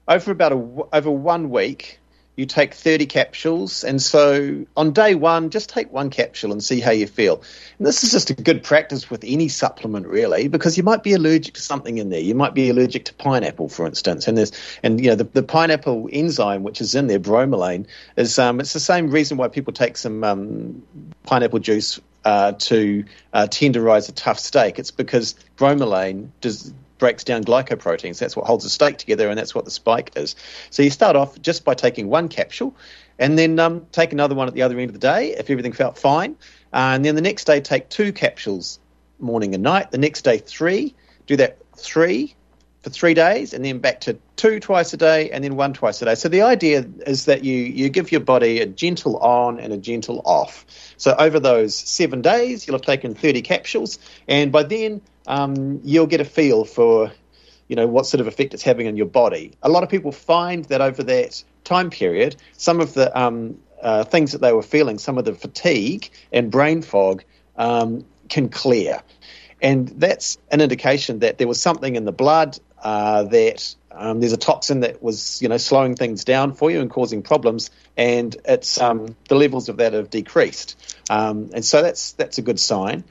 over 0.07 0.31
about 0.31 0.53
a 0.53 0.57
over 0.93 1.11
one 1.11 1.51
week, 1.51 1.99
you 2.39 2.47
take 2.47 2.73
30 2.73 3.07
capsules. 3.07 3.83
And 3.83 4.01
so 4.01 4.65
on 4.77 4.93
day 4.93 5.17
one, 5.17 5.51
just 5.51 5.69
take 5.69 5.93
one 5.93 6.09
capsule 6.09 6.53
and 6.53 6.63
see 6.63 6.79
how 6.79 6.93
you 6.93 7.09
feel. 7.09 7.43
And 7.79 7.87
this 7.87 8.05
is 8.05 8.13
just 8.13 8.31
a 8.31 8.35
good 8.35 8.63
practice 8.63 9.11
with 9.11 9.25
any 9.27 9.49
supplement, 9.49 10.07
really, 10.07 10.47
because 10.47 10.77
you 10.77 10.85
might 10.85 11.03
be 11.03 11.15
allergic 11.15 11.55
to 11.55 11.61
something 11.61 11.99
in 11.99 12.11
there. 12.11 12.21
You 12.21 12.37
might 12.37 12.55
be 12.55 12.71
allergic 12.71 13.07
to 13.07 13.15
pineapple, 13.15 13.69
for 13.69 13.87
instance. 13.87 14.29
And 14.29 14.39
there's, 14.39 14.53
and 14.85 15.01
you 15.03 15.11
know, 15.11 15.17
the, 15.17 15.25
the 15.25 15.43
pineapple 15.43 16.09
enzyme, 16.13 16.63
which 16.63 16.81
is 16.81 16.95
in 16.95 17.09
there, 17.09 17.19
bromelain, 17.19 17.87
is, 18.17 18.39
um, 18.39 18.61
it's 18.61 18.73
the 18.73 18.79
same 18.79 19.11
reason 19.11 19.37
why 19.37 19.49
people 19.49 19.73
take 19.73 19.97
some 19.97 20.23
um, 20.23 20.81
pineapple 21.25 21.59
juice 21.59 21.99
uh, 22.25 22.53
to 22.53 23.05
uh, 23.33 23.49
tenderize 23.51 24.09
a 24.09 24.13
tough 24.13 24.39
steak. 24.39 24.79
It's 24.79 24.93
because 24.93 25.35
bromelain 25.57 26.29
does, 26.41 26.73
breaks 26.99 27.25
down 27.25 27.45
glycoproteins. 27.45 28.19
That's 28.19 28.37
what 28.37 28.47
holds 28.47 28.65
the 28.65 28.71
steak 28.71 28.99
together, 28.99 29.29
and 29.29 29.39
that's 29.39 29.55
what 29.55 29.65
the 29.65 29.71
spike 29.71 30.13
is. 30.17 30.37
So 30.71 30.83
you 30.83 30.91
start 30.91 31.17
off 31.17 31.41
just 31.41 31.65
by 31.65 31.75
taking 31.75 32.09
one 32.09 32.29
capsule, 32.29 32.77
and 33.19 33.39
then 33.39 33.59
um, 33.59 33.87
take 33.93 34.13
another 34.13 34.35
one 34.35 34.49
at 34.49 34.55
the 34.55 34.63
other 34.63 34.79
end 34.79 34.91
of 34.91 34.95
the 34.95 35.01
day 35.01 35.35
if 35.35 35.51
everything 35.51 35.73
felt 35.73 35.99
fine. 35.99 36.37
Uh, 36.73 36.93
and 36.95 37.05
then 37.05 37.15
the 37.15 37.23
next 37.23 37.45
day, 37.45 37.61
take 37.61 37.89
two 37.89 38.13
capsules 38.13 38.79
morning 39.19 39.55
and 39.55 39.63
night. 39.63 39.91
The 39.91 39.99
next 39.99 40.23
day, 40.23 40.39
three. 40.39 40.95
Do 41.27 41.37
that 41.37 41.59
three 41.77 42.35
for 42.83 42.91
three 42.91 43.15
days, 43.15 43.53
and 43.53 43.65
then 43.65 43.79
back 43.79 44.01
to 44.03 44.17
two 44.37 44.61
twice 44.61 44.93
a 44.93 44.97
day, 44.97 45.31
and 45.31 45.43
then 45.43 45.57
one 45.57 45.73
twice 45.73 46.01
a 46.01 46.05
day. 46.05 46.15
So 46.15 46.29
the 46.29 46.43
idea 46.43 46.85
is 47.07 47.25
that 47.25 47.45
you 47.45 47.55
you 47.55 47.89
give 47.89 48.13
your 48.13 48.21
body 48.21 48.61
a 48.61 48.67
gentle 48.67 49.17
on 49.19 49.59
and 49.59 49.73
a 49.73 49.77
gentle 49.77 50.23
off. 50.25 50.65
So 50.97 51.15
over 51.19 51.41
those 51.41 51.75
seven 51.75 52.23
days, 52.23 52.67
you'll 52.67 52.77
have 52.77 52.83
taken 52.83 53.15
30 53.15 53.43
capsules, 53.43 53.99
and 54.27 54.53
by 54.53 54.63
then 54.63 55.01
um, 55.29 55.81
you'll 55.85 56.07
get 56.07 56.21
a 56.21 56.25
feel 56.25 56.65
for 56.65 57.13
you 57.69 57.77
know 57.77 57.87
what 57.87 58.07
sort 58.07 58.21
of 58.21 58.27
effect 58.27 58.55
it's 58.55 58.63
having 58.63 58.89
on 58.89 58.97
your 58.97 59.07
body. 59.07 59.53
A 59.63 59.69
lot 59.69 59.85
of 59.85 59.91
people 59.91 60.11
find 60.11 60.65
that 60.65 60.81
over 60.81 61.03
that 61.05 61.45
time 61.65 61.91
period, 61.91 62.35
some 62.57 62.81
of 62.81 62.95
the 62.95 63.17
um, 63.17 63.59
uh, 63.81 64.05
things 64.05 64.33
that 64.33 64.41
they 64.41 64.53
were 64.53 64.63
feeling, 64.63 64.99
some 64.99 65.19
of 65.19 65.25
the 65.25 65.35
fatigue 65.35 66.11
and 66.33 66.51
brain 66.51 66.83
fog, 66.83 67.23
um, 67.57 68.05
can 68.29 68.49
clear, 68.49 69.03
and 69.63 69.87
that's 69.89 70.39
an 70.51 70.61
indication 70.61 71.21
that 71.21 71.39
there 71.39 71.47
was 71.47 71.61
something 71.61 71.95
in 71.95 72.05
the 72.05 72.13
blood 72.13 72.59
uh, 72.83 73.25
that 73.25 73.75
um, 73.91 74.21
there's 74.21 74.33
a 74.33 74.39
toxin 74.39 74.81
that 74.81 75.03
was 75.03 75.43
you 75.43 75.49
know 75.49 75.59
slowing 75.59 75.95
things 75.95 76.25
down 76.25 76.55
for 76.55 76.71
you 76.71 76.81
and 76.81 76.91
causing 76.91 77.23
problems, 77.23 77.71
and 77.99 78.35
it's 78.47 78.81
um, 78.81 79.15
the 79.29 79.35
levels 79.35 79.69
of 79.69 79.77
that 79.77 79.93
have 79.93 80.09
decreased, 80.09 80.75
um, 81.11 81.51
and 81.53 81.63
so 81.63 81.83
that's 81.83 82.13
that's 82.13 82.39
a 82.39 82.43
good 82.43 82.59
sign. 82.59 83.05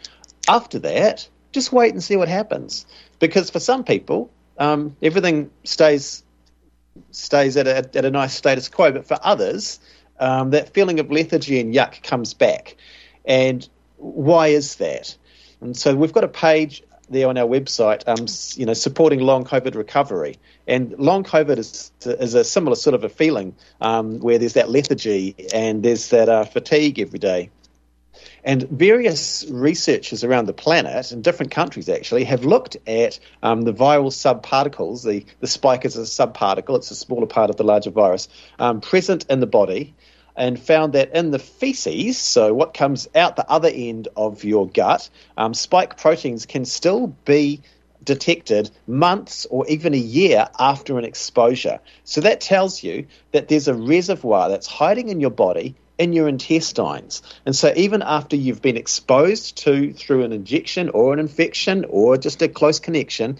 After 0.48 0.80
that, 0.80 1.28
just 1.52 1.72
wait 1.72 1.94
and 1.94 2.04
see 2.04 2.16
what 2.16 2.28
happens, 2.28 2.86
because 3.20 3.50
for 3.50 3.60
some 3.60 3.84
people, 3.84 4.30
um, 4.58 4.96
everything 5.02 5.50
stays 5.64 6.24
stays 7.12 7.58
at 7.58 7.68
a, 7.68 7.78
at 7.98 8.06
a 8.06 8.12
nice 8.12 8.34
status 8.34 8.70
quo, 8.70 8.92
but 8.92 9.08
for 9.08 9.20
others, 9.22 9.80
um, 10.20 10.50
that 10.50 10.74
feeling 10.74 11.00
of 11.00 11.12
lethargy 11.12 11.60
and 11.60 11.74
yuck 11.74 12.02
comes 12.04 12.34
back, 12.34 12.76
and 13.26 13.68
why 13.98 14.48
is 14.48 14.76
that? 14.76 15.16
And 15.62 15.76
so 15.76 15.96
we've 15.96 16.14
got 16.14 16.24
a 16.24 16.28
page 16.28 16.84
there 17.10 17.28
on 17.30 17.38
our 17.38 17.48
website, 17.48 18.04
um, 18.08 18.28
you 18.60 18.66
know, 18.66 18.74
supporting 18.74 19.20
long 19.20 19.46
COVID 19.46 19.76
recovery. 19.76 20.38
And 20.68 20.94
long 21.00 21.24
COVID 21.24 21.58
is, 21.58 21.92
is 22.02 22.34
a 22.34 22.44
similar 22.44 22.76
sort 22.76 22.94
of 22.94 23.04
a 23.04 23.10
feeling 23.10 23.56
um, 23.82 24.20
where 24.20 24.38
there's 24.38 24.54
that 24.54 24.70
lethargy 24.70 25.36
and 25.54 25.84
there's 25.84 26.10
that 26.10 26.30
uh, 26.30 26.44
fatigue 26.44 27.00
every 27.00 27.20
day. 27.20 27.50
And 28.48 28.64
various 28.64 29.46
researchers 29.50 30.24
around 30.24 30.46
the 30.46 30.54
planet, 30.54 31.12
in 31.12 31.22
different 31.22 31.52
countries 31.52 31.90
actually, 31.90 32.24
have 32.24 32.46
looked 32.46 32.78
at 32.88 33.20
um, 33.44 33.64
the 33.64 33.74
viral 33.74 34.10
subparticles. 34.10 35.04
The, 35.04 35.26
the 35.42 35.48
spike 35.48 35.84
is 35.84 35.98
a 35.98 36.04
subparticle, 36.04 36.78
it's 36.78 36.90
a 36.90 36.96
smaller 36.96 37.28
part 37.28 37.50
of 37.50 37.58
the 37.58 37.66
larger 37.66 37.90
virus, 37.90 38.30
um, 38.58 38.80
present 38.80 39.26
in 39.30 39.42
the 39.42 39.48
body 39.48 39.96
and 40.38 40.58
found 40.58 40.94
that 40.94 41.14
in 41.14 41.32
the 41.32 41.40
feces, 41.40 42.18
so 42.18 42.54
what 42.54 42.74
comes 42.74 43.10
out 43.14 43.36
the 43.36 43.50
other 43.50 43.70
end 43.70 44.08
of 44.16 44.46
your 44.46 44.66
gut, 44.66 45.10
um, 45.36 45.54
spike 45.54 45.98
proteins 45.98 46.46
can 46.46 46.64
still 46.64 47.08
be 47.26 47.62
detected 48.02 48.72
months 48.88 49.46
or 49.50 49.68
even 49.68 49.94
a 49.94 49.98
year 49.98 50.48
after 50.58 50.98
an 50.98 51.04
exposure. 51.04 51.82
So 52.06 52.22
that 52.22 52.40
tells 52.40 52.82
you 52.82 53.08
that 53.34 53.50
there's 53.50 53.68
a 53.68 53.74
reservoir 53.74 54.48
that's 54.48 54.68
hiding 54.68 55.10
in 55.10 55.20
your 55.20 55.32
body 55.32 55.76
in 55.98 56.14
your 56.14 56.28
intestines. 56.28 57.22
And 57.46 57.56
so 57.56 57.74
even 57.76 58.02
after 58.02 58.36
you've 58.36 58.62
been 58.62 58.78
exposed 58.78 59.58
to 59.64 59.94
through 59.94 60.24
an 60.24 60.32
injection 60.32 60.90
or 60.90 61.14
an 61.14 61.20
infection 61.20 61.86
or 61.90 62.18
just 62.18 62.42
a 62.42 62.48
close 62.48 62.80
connection, 62.80 63.38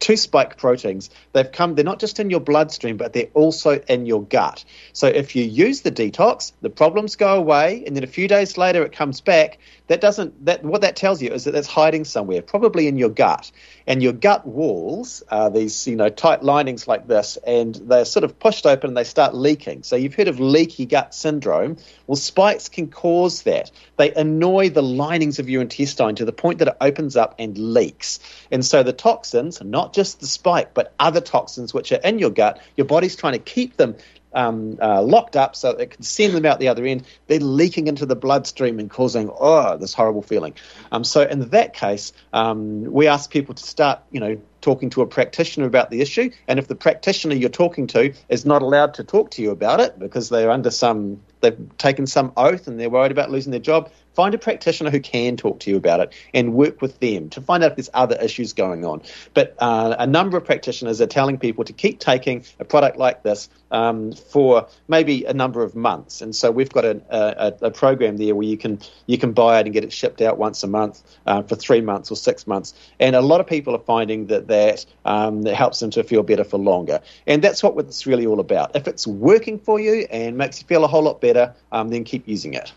two 0.00 0.16
spike 0.16 0.56
proteins. 0.56 1.10
They've 1.32 1.50
come, 1.50 1.74
they're 1.74 1.84
not 1.84 2.00
just 2.00 2.18
in 2.18 2.30
your 2.30 2.40
bloodstream, 2.40 2.96
but 2.96 3.12
they're 3.12 3.28
also 3.34 3.78
in 3.80 4.06
your 4.06 4.22
gut. 4.22 4.64
So 4.92 5.06
if 5.06 5.36
you 5.36 5.44
use 5.44 5.82
the 5.82 5.92
detox, 5.92 6.52
the 6.62 6.70
problems 6.70 7.16
go 7.16 7.36
away, 7.36 7.84
and 7.86 7.94
then 7.94 8.02
a 8.02 8.08
few 8.08 8.26
days 8.26 8.58
later 8.58 8.82
it 8.82 8.92
comes 8.92 9.20
back. 9.20 9.58
That 9.90 10.00
doesn't, 10.00 10.44
that 10.44 10.62
what 10.62 10.82
that 10.82 10.94
tells 10.94 11.20
you 11.20 11.32
is 11.32 11.42
that 11.44 11.56
it's 11.56 11.66
hiding 11.66 12.04
somewhere, 12.04 12.42
probably 12.42 12.86
in 12.86 12.96
your 12.96 13.08
gut. 13.08 13.50
And 13.88 14.00
your 14.00 14.12
gut 14.12 14.46
walls 14.46 15.24
are 15.28 15.50
these, 15.50 15.88
you 15.88 15.96
know, 15.96 16.08
tight 16.08 16.44
linings 16.44 16.86
like 16.86 17.08
this, 17.08 17.36
and 17.44 17.74
they're 17.74 18.04
sort 18.04 18.22
of 18.22 18.38
pushed 18.38 18.66
open 18.66 18.90
and 18.90 18.96
they 18.96 19.02
start 19.02 19.34
leaking. 19.34 19.82
So 19.82 19.96
you've 19.96 20.14
heard 20.14 20.28
of 20.28 20.38
leaky 20.38 20.86
gut 20.86 21.12
syndrome. 21.12 21.76
Well, 22.06 22.14
spikes 22.14 22.68
can 22.68 22.86
cause 22.86 23.42
that. 23.42 23.72
They 23.96 24.12
annoy 24.12 24.70
the 24.70 24.80
linings 24.80 25.40
of 25.40 25.50
your 25.50 25.60
intestine 25.60 26.14
to 26.14 26.24
the 26.24 26.32
point 26.32 26.60
that 26.60 26.68
it 26.68 26.76
opens 26.80 27.16
up 27.16 27.34
and 27.40 27.58
leaks. 27.58 28.20
And 28.52 28.64
so 28.64 28.84
the 28.84 28.92
toxins, 28.92 29.60
not 29.60 29.92
just 29.92 30.20
the 30.20 30.28
spike, 30.28 30.72
but 30.72 30.94
other 31.00 31.20
toxins 31.20 31.74
which 31.74 31.90
are 31.90 32.00
in 32.04 32.20
your 32.20 32.30
gut, 32.30 32.62
your 32.76 32.86
body's 32.86 33.16
trying 33.16 33.32
to 33.32 33.40
keep 33.40 33.76
them 33.76 33.96
um, 34.32 34.78
uh, 34.80 35.02
locked 35.02 35.36
up 35.36 35.56
so 35.56 35.70
it 35.70 35.90
can 35.90 36.02
send 36.02 36.34
them 36.34 36.46
out 36.46 36.58
the 36.58 36.68
other 36.68 36.84
end. 36.84 37.04
They're 37.26 37.40
leaking 37.40 37.86
into 37.86 38.06
the 38.06 38.16
bloodstream 38.16 38.78
and 38.78 38.90
causing 38.90 39.30
oh 39.38 39.76
this 39.76 39.94
horrible 39.94 40.22
feeling. 40.22 40.54
Um, 40.92 41.04
so 41.04 41.22
in 41.22 41.48
that 41.50 41.74
case, 41.74 42.12
um, 42.32 42.84
we 42.84 43.06
ask 43.06 43.30
people 43.30 43.54
to 43.54 43.62
start 43.62 44.00
you 44.10 44.20
know 44.20 44.40
talking 44.60 44.90
to 44.90 45.02
a 45.02 45.06
practitioner 45.06 45.66
about 45.66 45.90
the 45.90 46.00
issue. 46.00 46.30
And 46.46 46.58
if 46.58 46.68
the 46.68 46.74
practitioner 46.74 47.34
you're 47.34 47.48
talking 47.48 47.86
to 47.88 48.12
is 48.28 48.44
not 48.44 48.62
allowed 48.62 48.94
to 48.94 49.04
talk 49.04 49.30
to 49.32 49.42
you 49.42 49.50
about 49.50 49.80
it 49.80 49.98
because 49.98 50.28
they're 50.28 50.50
under 50.50 50.70
some 50.70 51.20
they've 51.40 51.58
taken 51.78 52.06
some 52.06 52.32
oath 52.36 52.66
and 52.68 52.78
they're 52.78 52.90
worried 52.90 53.12
about 53.12 53.30
losing 53.30 53.50
their 53.50 53.60
job, 53.60 53.90
find 54.20 54.34
a 54.34 54.38
practitioner 54.38 54.90
who 54.90 55.00
can 55.00 55.38
talk 55.38 55.60
to 55.60 55.70
you 55.70 55.78
about 55.78 55.98
it 55.98 56.12
and 56.34 56.52
work 56.52 56.82
with 56.82 57.00
them 57.00 57.30
to 57.30 57.40
find 57.40 57.64
out 57.64 57.70
if 57.70 57.76
there's 57.76 57.88
other 57.94 58.18
issues 58.20 58.52
going 58.52 58.84
on. 58.84 59.00
But 59.32 59.56
uh, 59.58 59.96
a 59.98 60.06
number 60.06 60.36
of 60.36 60.44
practitioners 60.44 61.00
are 61.00 61.06
telling 61.06 61.38
people 61.38 61.64
to 61.64 61.72
keep 61.72 62.00
taking 62.00 62.44
a 62.58 62.66
product 62.66 62.98
like 62.98 63.22
this 63.22 63.48
um, 63.70 64.12
for 64.12 64.68
maybe 64.88 65.24
a 65.24 65.32
number 65.32 65.62
of 65.62 65.74
months. 65.74 66.20
And 66.20 66.36
so 66.36 66.50
we've 66.50 66.68
got 66.68 66.84
a, 66.84 67.00
a, 67.08 67.68
a, 67.68 67.70
program 67.70 68.18
there 68.18 68.34
where 68.34 68.46
you 68.46 68.58
can 68.58 68.80
you 69.06 69.16
can 69.16 69.32
buy 69.32 69.58
it 69.58 69.66
and 69.66 69.72
get 69.72 69.84
it 69.84 69.92
shipped 69.92 70.20
out 70.20 70.36
once 70.36 70.62
a 70.62 70.66
month 70.66 71.02
uh, 71.24 71.42
for 71.42 71.56
three 71.56 71.80
months 71.80 72.10
or 72.10 72.16
six 72.16 72.46
months. 72.46 72.74
And 72.98 73.16
a 73.16 73.22
lot 73.22 73.40
of 73.40 73.46
people 73.46 73.74
are 73.74 73.84
finding 73.86 74.26
that 74.26 74.48
that, 74.48 74.84
um, 75.06 75.44
that 75.44 75.54
helps 75.54 75.80
them 75.80 75.92
to 75.92 76.04
feel 76.04 76.22
better 76.22 76.44
for 76.44 76.58
longer. 76.58 77.00
And 77.26 77.40
that's 77.40 77.62
what 77.62 77.78
it's 77.78 78.06
really 78.06 78.26
all 78.26 78.40
about. 78.40 78.76
If 78.76 78.86
it's 78.86 79.06
working 79.06 79.58
for 79.58 79.80
you 79.80 80.06
and 80.10 80.36
makes 80.36 80.60
you 80.60 80.66
feel 80.66 80.84
a 80.84 80.88
whole 80.88 81.04
lot 81.04 81.22
better, 81.22 81.54
um, 81.72 81.88
then 81.88 82.04
keep 82.04 82.28
using 82.28 82.52
it. 82.52 82.70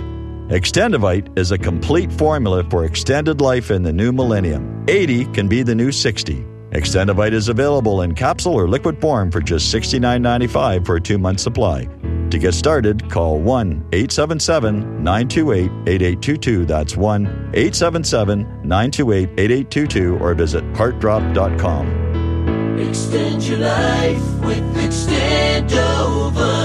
Extendivite 0.52 1.40
is 1.40 1.54
a 1.54 1.58
complete 1.58 2.12
formula 2.12 2.66
for 2.70 2.84
extended 2.84 3.40
life 3.40 3.72
in 3.72 3.82
the 3.82 3.94
new 3.94 4.12
millennium. 4.12 4.84
80 4.90 5.28
can 5.28 5.48
be 5.48 5.64
the 5.64 5.74
new 5.74 5.94
60. 5.94 6.46
Extendivite 6.76 7.32
is 7.32 7.48
available 7.48 8.02
in 8.02 8.14
capsule 8.14 8.54
or 8.54 8.68
liquid 8.68 9.00
form 9.00 9.32
for 9.32 9.40
just 9.40 9.74
$69.95 9.74 10.86
for 10.86 10.98
a 10.98 11.02
two 11.02 11.18
month 11.18 11.40
supply. 11.40 11.88
To 12.32 12.38
get 12.38 12.54
started, 12.54 13.10
call 13.10 13.40
1 13.40 13.88
877 13.94 15.02
928 15.02 15.72
8822. 15.88 16.66
That's 16.66 16.98
1 16.98 17.26
877 17.54 18.42
928 18.68 19.30
8822 19.40 20.18
or 20.18 20.34
visit 20.34 20.66
heartdrop.com. 20.74 22.78
Extend 22.78 23.44
your 23.44 23.60
life 23.60 24.40
with 24.42 24.76
Extendivite. 24.76 26.64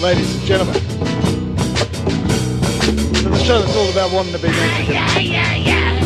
Welcome 0.00 0.18
ladies 0.18 0.34
and 0.34 0.44
gentlemen. 0.46 0.74
To 3.22 3.28
the 3.28 3.44
show 3.44 3.60
that's 3.60 3.76
all 3.76 3.90
about 3.90 4.12
wanting 4.12 4.32
to 4.32 4.38
be 4.38 4.48
Mexican. 4.48 4.94
Yeah, 4.94 5.18
yeah, 5.18 5.54
yeah. 5.56 6.00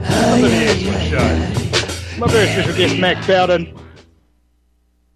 Welcome 0.00 0.42
to 0.42 0.48
the 0.48 0.64
Extra 0.64 1.00
Show. 1.00 2.18
My 2.18 2.28
very 2.28 2.46
special 2.48 2.74
guest, 2.74 2.98
Matt 2.98 3.26
Bowden. 3.26 3.78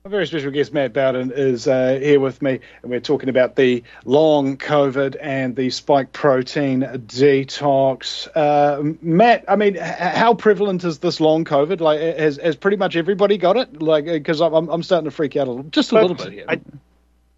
My 0.05 0.11
very 0.11 0.27
special 0.27 0.51
guest, 0.51 0.75
Matt 0.75 0.93
Bowden, 0.93 1.33
is 1.35 1.67
uh, 1.67 1.99
here 1.99 2.21
with 2.21 2.43
me, 2.43 2.61
and 2.83 2.91
we're 2.91 3.01
talking 3.01 3.31
about 3.31 3.57
the 3.57 3.83
long 4.05 4.59
COVID 4.59 5.17
and 5.19 5.57
the 5.57 5.71
spike 5.71 6.13
protein 6.13 6.83
detox. 6.83 8.29
Uh, 8.35 8.97
Matt, 9.01 9.47
I 9.49 9.57
mean, 9.57 9.77
h- 9.77 9.83
how 9.83 10.35
prevalent 10.35 10.85
is 10.85 10.99
this 10.99 11.21
long 11.21 11.47
COVID? 11.47 11.81
Like, 11.81 12.01
has, 12.01 12.37
has 12.37 12.55
pretty 12.55 12.77
much 12.77 12.97
everybody 12.97 13.39
got 13.39 13.57
it? 13.57 13.81
Like, 13.81 14.05
because 14.05 14.43
I'm, 14.43 14.69
I'm 14.69 14.83
starting 14.83 15.07
to 15.07 15.11
freak 15.11 15.37
out 15.37 15.49
a 15.49 15.51
little, 15.53 15.71
just 15.71 15.93
a 15.93 15.95
little 15.95 16.17
bit 16.17 16.33
here. 16.35 16.45
I, 16.47 16.61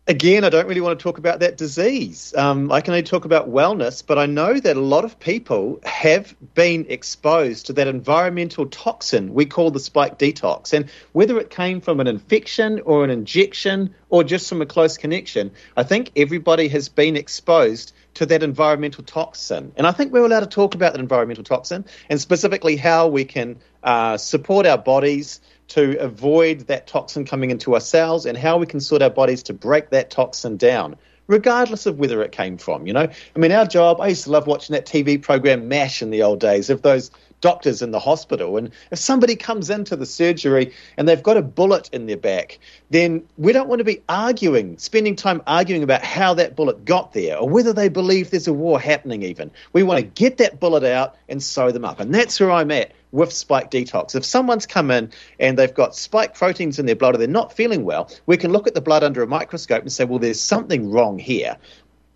again, 0.06 0.42
I 0.42 0.48
don't 0.48 0.66
really 0.66 0.80
want 0.80 0.98
to 0.98 1.02
talk 1.02 1.18
about 1.18 1.40
that 1.40 1.56
disease. 1.56 2.34
Um, 2.36 2.72
I 2.72 2.80
can 2.80 2.92
only 2.92 3.04
talk 3.04 3.24
about 3.24 3.48
wellness, 3.48 4.04
but 4.04 4.18
I 4.18 4.26
know 4.26 4.58
that 4.58 4.76
a 4.76 4.80
lot 4.80 5.04
of 5.04 5.20
people 5.20 5.80
have 5.84 6.34
been 6.54 6.86
exposed 6.88 7.66
to 7.66 7.72
that 7.74 7.86
environmental 7.86 8.66
toxin 8.66 9.32
we 9.32 9.46
call 9.46 9.70
the 9.70 9.80
spike 9.80 10.18
detox. 10.18 10.72
And 10.72 10.90
whether 11.12 11.38
it 11.38 11.50
came 11.50 11.80
from 11.80 12.00
an 12.00 12.06
infection 12.06 12.80
or 12.84 13.04
an 13.04 13.10
injection 13.10 13.94
or 14.08 14.24
just 14.24 14.48
from 14.48 14.60
a 14.60 14.66
close 14.66 14.98
connection, 14.98 15.52
I 15.76 15.84
think 15.84 16.10
everybody 16.16 16.68
has 16.68 16.88
been 16.88 17.16
exposed 17.16 17.92
to 18.14 18.26
that 18.26 18.42
environmental 18.42 19.04
toxin. 19.04 19.72
And 19.76 19.86
I 19.86 19.92
think 19.92 20.12
we're 20.12 20.26
allowed 20.26 20.40
to 20.40 20.46
talk 20.46 20.74
about 20.74 20.92
that 20.92 21.00
environmental 21.00 21.44
toxin 21.44 21.84
and 22.10 22.20
specifically 22.20 22.76
how 22.76 23.08
we 23.08 23.24
can 23.24 23.58
uh, 23.82 24.16
support 24.16 24.66
our 24.66 24.78
bodies 24.78 25.40
to 25.72 25.96
avoid 25.98 26.60
that 26.68 26.86
toxin 26.86 27.24
coming 27.24 27.50
into 27.50 27.74
our 27.74 27.80
cells 27.80 28.26
and 28.26 28.36
how 28.36 28.58
we 28.58 28.66
can 28.66 28.80
sort 28.80 29.02
our 29.02 29.10
bodies 29.10 29.42
to 29.44 29.52
break 29.52 29.90
that 29.90 30.10
toxin 30.10 30.56
down 30.56 30.96
regardless 31.28 31.86
of 31.86 31.98
whether 31.98 32.22
it 32.22 32.32
came 32.32 32.58
from 32.58 32.86
you 32.86 32.92
know? 32.92 33.08
I 33.36 33.38
mean 33.38 33.52
our 33.52 33.66
job 33.66 34.00
i 34.00 34.08
used 34.08 34.24
to 34.24 34.30
love 34.30 34.46
watching 34.46 34.74
that 34.74 34.86
tv 34.86 35.20
program 35.20 35.68
mash 35.68 36.02
in 36.02 36.10
the 36.10 36.22
old 36.22 36.40
days 36.40 36.68
of 36.68 36.82
those 36.82 37.10
doctors 37.42 37.82
in 37.82 37.90
the 37.90 37.98
hospital. 37.98 38.56
And 38.56 38.70
if 38.90 38.98
somebody 38.98 39.36
comes 39.36 39.68
into 39.68 39.96
the 39.96 40.06
surgery 40.06 40.72
and 40.96 41.06
they've 41.06 41.22
got 41.22 41.36
a 41.36 41.42
bullet 41.42 41.90
in 41.92 42.06
their 42.06 42.16
back 42.16 42.58
then 42.88 43.26
we 43.36 43.52
don't 43.52 43.68
want 43.68 43.80
to 43.80 43.84
be 43.84 44.00
arguing 44.08 44.78
spending 44.78 45.16
time 45.16 45.42
arguing 45.46 45.82
about 45.82 46.02
how 46.02 46.32
that 46.34 46.56
bullet 46.56 46.84
got 46.84 47.12
there 47.12 47.36
or 47.36 47.48
whether 47.48 47.72
they 47.72 47.88
believe 47.88 48.30
there's 48.30 48.48
a 48.48 48.52
war 48.52 48.80
happening 48.80 49.22
even. 49.22 49.50
We 49.74 49.82
want 49.82 49.98
to 49.98 50.06
get 50.06 50.38
that 50.38 50.60
bullet 50.60 50.84
out 50.84 51.16
and 51.28 51.42
sew 51.42 51.70
them 51.72 51.84
up. 51.84 52.00
And 52.00 52.14
that's 52.14 52.40
where 52.40 52.50
i'm 52.50 52.70
at 52.70 52.92
with 53.12 53.32
spike 53.32 53.70
detox. 53.70 54.16
If 54.16 54.24
someone's 54.24 54.66
come 54.66 54.90
in 54.90 55.12
and 55.38 55.58
they've 55.58 55.72
got 55.72 55.94
spike 55.94 56.34
proteins 56.34 56.78
in 56.78 56.86
their 56.86 56.96
blood 56.96 57.14
or 57.14 57.18
they're 57.18 57.28
not 57.28 57.52
feeling 57.52 57.84
well, 57.84 58.10
we 58.26 58.36
can 58.36 58.50
look 58.50 58.66
at 58.66 58.74
the 58.74 58.80
blood 58.80 59.04
under 59.04 59.22
a 59.22 59.26
microscope 59.26 59.82
and 59.82 59.92
say, 59.92 60.04
well, 60.04 60.18
there's 60.18 60.40
something 60.40 60.90
wrong 60.90 61.18
here. 61.18 61.56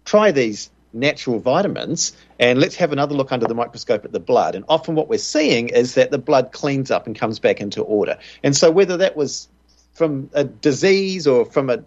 Try 0.05 0.33
these 0.33 0.71
natural 0.93 1.39
vitamins 1.39 2.17
and 2.39 2.59
let's 2.59 2.77
have 2.77 2.93
another 2.93 3.15
look 3.15 3.31
under 3.31 3.47
the 3.47 3.55
microscope 3.55 4.05
at 4.05 4.13
the 4.13 4.21
blood. 4.21 4.55
And 4.55 4.65
often 4.69 4.95
what 4.95 5.09
we're 5.09 5.19
seeing 5.19 5.69
is 5.69 5.95
that 5.95 6.11
the 6.11 6.19
blood 6.19 6.53
cleans 6.53 6.91
up 6.91 7.07
and 7.07 7.15
comes 7.15 7.39
back 7.39 7.61
into 7.61 7.83
order. 7.83 8.19
And 8.43 8.57
so 8.57 8.71
whether 8.71 8.97
that 8.97 9.17
was 9.17 9.49
from 9.93 10.31
a 10.33 10.45
disease 10.45 11.27
or 11.27 11.45
from 11.45 11.71
a 11.71 11.85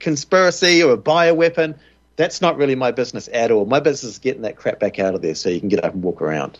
conspiracy 0.00 0.82
or 0.82 0.92
a 0.92 0.98
bioweapon, 0.98 1.78
that's 2.16 2.40
not 2.40 2.56
really 2.56 2.74
my 2.74 2.92
business 2.92 3.28
at 3.32 3.50
all. 3.50 3.66
My 3.66 3.80
business 3.80 4.12
is 4.12 4.18
getting 4.18 4.42
that 4.42 4.56
crap 4.56 4.80
back 4.80 4.98
out 4.98 5.14
of 5.14 5.20
there 5.20 5.34
so 5.34 5.50
you 5.50 5.60
can 5.60 5.68
get 5.68 5.84
up 5.84 5.92
and 5.92 6.02
walk 6.02 6.22
around. 6.22 6.58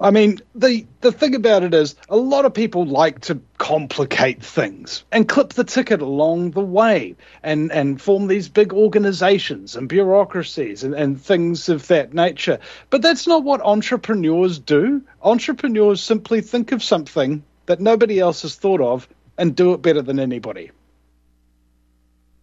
I 0.00 0.12
mean, 0.12 0.38
the 0.54 0.86
the 1.00 1.10
thing 1.10 1.34
about 1.34 1.64
it 1.64 1.74
is, 1.74 1.96
a 2.08 2.16
lot 2.16 2.44
of 2.44 2.54
people 2.54 2.86
like 2.86 3.20
to 3.22 3.40
complicate 3.58 4.40
things 4.40 5.04
and 5.10 5.28
clip 5.28 5.54
the 5.54 5.64
ticket 5.64 6.00
along 6.00 6.52
the 6.52 6.60
way, 6.60 7.16
and 7.42 7.72
and 7.72 8.00
form 8.00 8.28
these 8.28 8.48
big 8.48 8.72
organizations 8.72 9.74
and 9.74 9.88
bureaucracies 9.88 10.84
and, 10.84 10.94
and 10.94 11.20
things 11.20 11.68
of 11.68 11.88
that 11.88 12.14
nature. 12.14 12.60
But 12.90 13.02
that's 13.02 13.26
not 13.26 13.42
what 13.42 13.60
entrepreneurs 13.60 14.60
do. 14.60 15.02
Entrepreneurs 15.20 16.00
simply 16.00 16.42
think 16.42 16.70
of 16.70 16.82
something 16.82 17.42
that 17.66 17.80
nobody 17.80 18.20
else 18.20 18.42
has 18.42 18.54
thought 18.54 18.80
of 18.80 19.08
and 19.36 19.56
do 19.56 19.72
it 19.72 19.82
better 19.82 20.02
than 20.02 20.20
anybody. 20.20 20.70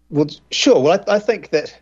Well, 0.09 0.27
sure. 0.51 0.81
Well, 0.81 1.03
I, 1.07 1.15
I 1.15 1.19
think 1.19 1.49
that 1.51 1.79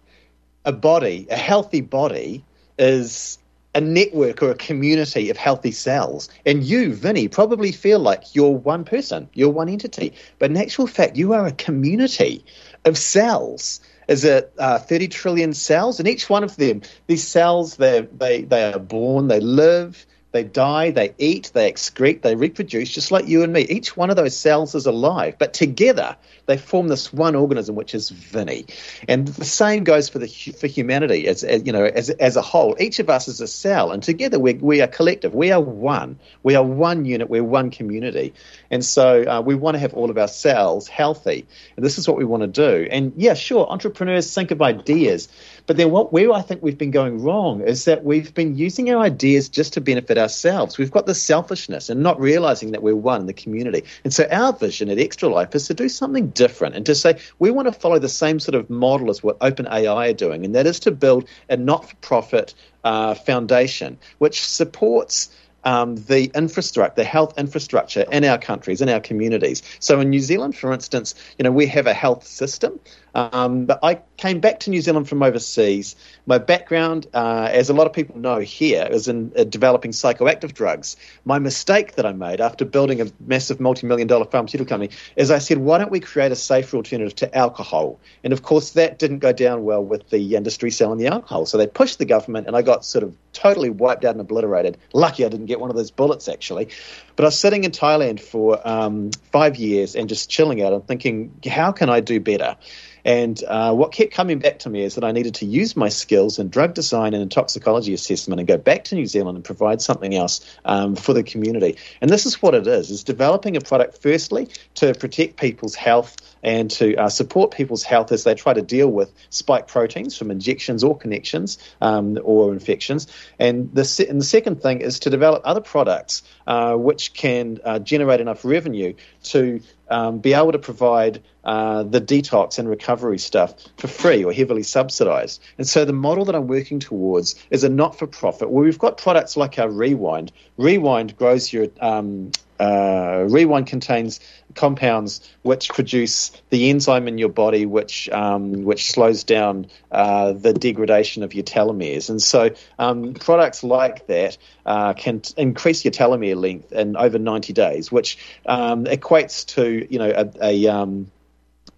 a 0.66 0.72
body, 0.72 1.28
a 1.30 1.36
healthy 1.36 1.82
body, 1.82 2.46
is 2.78 3.38
a 3.76 3.82
network 3.82 4.44
or 4.44 4.52
a 4.52 4.56
community 4.56 5.30
of 5.30 5.38
healthy 5.38 5.72
cells. 5.72 6.30
And 6.46 6.64
you, 6.64 6.94
Vinny, 6.94 7.28
probably 7.28 7.72
feel 7.72 8.00
like 8.00 8.36
you're 8.36 8.50
one 8.50 8.86
person, 8.86 9.30
you're 9.34 9.50
one 9.50 9.70
entity. 9.70 10.14
But 10.40 10.52
in 10.52 10.58
actual 10.58 10.88
fact, 10.88 11.18
you 11.18 11.34
are 11.34 11.46
a 11.48 11.52
community 11.52 12.46
of 12.86 12.98
cells. 12.98 13.80
Is 14.08 14.26
it 14.26 14.54
uh, 14.58 14.80
30 14.80 15.08
trillion 15.08 15.54
cells? 15.54 16.00
And 16.00 16.08
each 16.08 16.30
one 16.30 16.44
of 16.44 16.56
them, 16.56 16.82
these 17.08 17.26
cells, 17.28 17.78
they, 17.78 18.02
they, 18.02 18.44
they 18.44 18.72
are 18.72 18.80
born, 18.80 19.28
they 19.28 19.40
live, 19.40 20.06
they 20.34 20.44
die, 20.44 20.90
they 20.90 21.14
eat, 21.20 21.52
they 21.54 21.72
excrete, 21.72 22.24
they 22.24 22.36
reproduce, 22.36 22.90
just 22.90 23.12
like 23.12 23.28
you 23.28 23.44
and 23.44 23.54
me. 23.54 23.62
Each 23.62 23.96
one 23.96 24.10
of 24.10 24.16
those 24.16 24.36
cells 24.36 24.74
is 24.74 24.88
alive, 24.88 25.36
but 25.38 25.54
together 25.54 26.18
they 26.48 26.58
form 26.58 26.88
this 26.88 27.14
one 27.14 27.36
organism, 27.36 27.76
which 27.76 27.94
is 27.94 28.10
Vinny. 28.10 28.66
And 29.08 29.28
the 29.28 29.46
same 29.46 29.84
goes 29.84 30.10
for 30.10 30.18
the 30.18 30.28
for 30.28 30.66
humanity 30.66 31.28
as, 31.28 31.44
as 31.44 31.66
you 31.66 31.72
know 31.72 31.86
as 31.86 32.10
as 32.10 32.36
a 32.36 32.42
whole. 32.42 32.76
Each 32.80 32.98
of 32.98 33.12
us 33.12 33.28
is 33.28 33.42
a 33.42 33.48
cell, 33.48 33.92
and 33.92 34.02
together 34.02 34.40
we 34.40 34.56
we 34.56 34.82
are 34.82 34.88
collective. 34.88 35.36
We 35.36 35.52
are 35.52 35.62
one. 35.62 36.18
We 36.42 36.56
are 36.56 36.64
one 36.64 37.06
unit. 37.06 37.30
We're 37.30 37.44
one 37.44 37.70
community. 37.70 38.34
And 38.72 38.84
so 38.84 39.24
uh, 39.24 39.42
we 39.42 39.54
want 39.54 39.76
to 39.76 39.80
have 39.80 39.94
all 39.94 40.10
of 40.10 40.18
our 40.18 40.28
cells 40.28 40.88
healthy, 40.88 41.46
and 41.76 41.86
this 41.86 42.00
is 42.00 42.08
what 42.08 42.18
we 42.18 42.26
want 42.26 42.42
to 42.42 42.48
do. 42.48 42.88
And 42.90 43.14
yeah, 43.18 43.36
sure, 43.36 43.68
entrepreneurs 43.68 44.34
think 44.34 44.50
of 44.50 44.64
ideas. 44.64 45.30
But 45.66 45.78
then 45.78 45.92
what 45.92 46.12
where 46.12 46.32
I 46.34 46.42
think 46.42 46.62
we've 46.62 46.78
been 46.78 46.92
going 46.92 47.22
wrong 47.22 47.62
is 47.62 47.86
that 47.86 48.04
we've 48.04 48.34
been 48.34 48.58
using 48.58 48.90
our 48.92 49.02
ideas 49.02 49.48
just 49.48 49.74
to 49.74 49.82
benefit 49.82 50.18
ourselves. 50.18 50.78
We've 50.78 50.92
got 50.92 51.06
the 51.06 51.16
selfishness 51.16 51.90
and 51.90 52.04
not 52.04 52.20
realizing 52.20 52.72
that 52.72 52.84
we're 52.84 52.96
one 52.96 53.22
in 53.22 53.28
the 53.28 53.34
community. 53.34 53.84
And 54.04 54.14
so 54.14 54.28
our 54.30 54.52
vision 54.52 54.90
at 54.90 55.00
Extra 55.00 55.30
Life 55.30 55.56
is 55.56 55.68
to 55.68 55.74
do 55.74 55.88
something 55.88 56.30
different 56.30 56.76
and 56.76 56.86
to 56.86 56.96
say 56.96 57.20
we 57.40 57.50
want 57.50 57.68
to 57.68 57.72
follow 57.72 58.00
the 58.00 58.10
same 58.10 58.40
sort 58.40 58.56
of 58.56 58.70
model 58.70 59.10
as 59.10 59.24
what 59.24 59.40
OpenAI 59.40 60.10
are 60.10 60.14
doing, 60.14 60.44
and 60.44 60.54
that 60.56 60.68
is 60.68 60.80
to 60.82 60.92
build 60.92 61.28
a 61.50 61.56
not-for-profit 61.56 62.54
uh, 62.84 63.14
foundation 63.14 63.98
which 64.18 64.44
supports 64.46 65.30
um, 65.64 65.96
the 65.96 66.30
infrastructure, 66.36 66.94
the 66.96 67.04
health 67.06 67.38
infrastructure 67.38 68.06
in 68.12 68.26
our 68.26 68.38
countries, 68.38 68.82
in 68.82 68.90
our 68.90 69.00
communities. 69.00 69.64
So 69.80 70.00
in 70.02 70.10
New 70.10 70.20
Zealand, 70.20 70.58
for 70.58 70.74
instance, 70.74 71.16
you 71.38 71.44
know, 71.44 71.52
we 71.52 71.68
have 71.68 71.88
a 71.88 71.94
health 71.94 72.28
system. 72.28 72.80
Um, 73.16 73.66
but 73.66 73.80
I 73.84 74.02
came 74.18 74.40
back 74.40 74.60
to 74.62 74.70
New 74.70 74.82
Zealand 74.82 75.08
from 75.08 75.22
overseas. 75.22 75.96
My 76.26 76.38
background, 76.38 77.08
uh, 77.14 77.50
as 77.52 77.70
a 77.70 77.74
lot 77.74 77.86
of 77.88 77.94
people 77.94 78.18
know 78.18 78.40
here, 78.40 78.88
is 78.90 79.08
in 79.08 79.32
uh, 79.38 79.44
developing 79.44 79.92
psychoactive 79.92 80.54
drugs. 80.54 80.96
My 81.26 81.40
mistake 81.40 81.96
that 81.96 82.06
I 82.06 82.14
made 82.14 82.42
after 82.42 82.66
building 82.66 83.02
a 83.02 83.08
massive 83.26 83.60
multi-million 83.60 84.08
dollar 84.08 84.26
pharmaceutical 84.26 84.70
company 84.70 84.96
is 85.16 85.30
I 85.32 85.38
said, 85.38 85.60
why 85.60 85.78
don't 85.78 85.92
we 85.92 86.00
create 86.00 86.32
a 86.32 86.36
safer 86.36 86.78
alternative 86.78 87.16
to 87.16 87.38
alcohol? 87.38 88.00
And 88.24 88.34
of 88.34 88.42
course, 88.42 88.72
that 88.72 89.00
didn't 89.00 89.20
go 89.20 89.32
down 89.32 89.64
well 89.64 89.84
with 89.84 90.10
the 90.10 90.36
industry 90.36 90.72
selling 90.72 90.98
the 90.98 91.08
alcohol. 91.08 91.46
So 91.46 91.58
they 91.58 91.68
pushed 91.68 92.00
the 92.00 92.06
government, 92.06 92.48
and 92.48 92.56
I 92.56 92.62
got 92.62 92.84
sort 92.86 93.04
of 93.04 93.16
totally 93.34 93.70
wiped 93.70 94.06
out 94.06 94.12
and 94.12 94.22
obliterated. 94.22 94.78
Lucky 94.94 95.26
I 95.26 95.30
didn't 95.30 95.48
get 95.48 95.60
one 95.60 95.70
of 95.70 95.76
those 95.76 95.92
bullets, 95.92 96.28
actually. 96.28 96.70
But 97.16 97.26
I 97.26 97.28
was 97.28 97.40
sitting 97.40 97.64
in 97.64 97.72
Thailand 97.72 98.20
for 98.20 98.60
um, 98.68 99.12
five 99.32 99.56
years 99.56 99.96
and 99.96 100.10
just 100.10 100.30
chilling 100.30 100.62
out 100.64 100.74
and 100.74 100.86
thinking, 100.88 101.34
how 101.48 101.72
can 101.72 101.90
I 101.90 102.00
do 102.00 102.20
better? 102.20 102.58
And 103.06 103.42
uh, 103.44 103.74
what 103.74 103.92
kept 103.92 104.14
coming 104.14 104.40
back 104.40 104.60
to 104.60 104.70
me 104.70 104.82
is 104.82 104.96
that 104.96 105.04
I 105.04 105.12
needed 105.12 105.36
to 105.36 105.46
use 105.46 105.76
my 105.76 105.90
skills 105.90 106.40
in 106.40 106.50
drug 106.50 106.74
design 106.74 107.14
and 107.14 107.22
in 107.22 107.30
toxicology 107.30 107.94
assessment 107.94 108.40
and 108.40 108.48
go 108.48 108.58
back 108.58 108.86
to 108.86 108.96
New 108.96 109.06
Zealand 109.06 109.36
and 109.36 109.44
provide 109.44 109.82
something 109.82 110.16
else 110.16 110.58
um, 110.64 110.96
for 110.96 111.14
the 111.14 111.24
community. 111.24 111.78
And 112.00 112.10
this 112.10 112.26
is 112.26 112.42
what 112.42 112.56
it 112.56 112.66
is: 112.66 112.90
is 112.92 113.04
developing 113.04 113.58
a 113.58 113.62
product 113.62 114.02
firstly 114.02 114.48
to 114.76 114.94
protect 114.94 115.38
people's 115.38 115.76
health 115.76 116.16
and 116.44 116.70
to 116.72 116.96
uh, 116.96 117.10
support 117.10 117.52
people's 117.52 117.84
health 117.84 118.12
as 118.12 118.24
they 118.24 118.36
try 118.36 118.54
to 118.54 118.62
deal 118.62 118.88
with 118.88 119.12
spike 119.30 119.68
proteins 119.68 120.18
from 120.18 120.30
injections 120.30 120.84
or 120.84 120.98
connections 120.98 121.58
um, 121.82 122.20
or 122.24 122.52
infections. 122.54 123.08
And 123.40 123.74
the, 123.74 123.86
se- 123.86 124.08
and 124.08 124.20
the 124.20 124.26
second 124.26 124.62
thing 124.62 124.82
is 124.82 125.00
to 125.00 125.10
develop 125.10 125.42
other 125.46 125.62
products 125.62 126.24
uh, 126.46 126.76
which 126.76 127.14
can 127.14 127.60
uh, 127.64 127.80
generate 127.80 128.20
enough 128.20 128.44
revenue 128.44 128.94
to 129.24 129.62
um, 129.90 130.20
be 130.20 130.34
able 130.34 130.52
to 130.52 130.60
provide 130.60 131.22
uh, 131.44 131.84
the 131.84 132.02
detox 132.02 132.58
and 132.58 132.70
recovery 132.70 133.20
stuff 133.20 133.54
for 133.78 133.88
free 133.88 134.24
or 134.24 134.34
heavily 134.34 134.64
subsidized. 134.64 135.42
And 135.58 135.68
so 135.68 135.86
the 135.86 135.94
model 135.94 136.26
that 136.26 136.36
I'm 136.36 136.48
working 136.48 136.80
towards 136.80 137.36
is 137.50 137.64
a 137.64 137.70
not 137.70 137.98
for 137.98 138.08
profit 138.08 138.50
where 138.50 138.64
we've 138.64 138.80
got 138.80 138.98
products 138.98 139.38
like 139.38 139.60
our 139.60 139.70
Rewind. 139.70 140.32
Rewind 140.58 141.16
grows 141.18 141.52
your 141.54 141.68
um, 141.80 142.32
uh, 142.64 143.26
Rewind 143.30 143.68
contains 143.68 144.20
compounds 144.56 145.28
which 145.42 145.70
produce 145.70 146.32
the 146.50 146.70
enzyme 146.70 147.08
in 147.08 147.18
your 147.18 147.30
body 147.30 147.66
which 147.66 148.10
um, 148.10 148.64
which 148.64 148.92
slows 148.92 149.24
down 149.24 149.68
uh, 149.92 150.34
the 150.34 150.54
degradation 150.54 151.24
of 151.24 151.34
your 151.34 151.44
telomeres. 151.44 152.10
And 152.10 152.22
so 152.22 152.52
um, 152.80 153.14
products 153.14 153.64
like 153.64 154.08
that 154.08 154.38
uh, 154.66 154.94
can 154.94 155.22
t- 155.22 155.34
increase 155.38 155.84
your 155.84 155.92
telomere 155.92 156.36
length 156.36 156.72
in 156.72 156.96
over 156.96 157.20
90 157.20 157.54
days, 157.54 157.92
which 157.92 158.18
um, 158.46 158.86
equates 158.86 159.46
to 159.56 159.86
you 159.90 160.00
know 160.00 160.12
a, 160.12 160.32
a 160.42 160.68
um, 160.68 161.12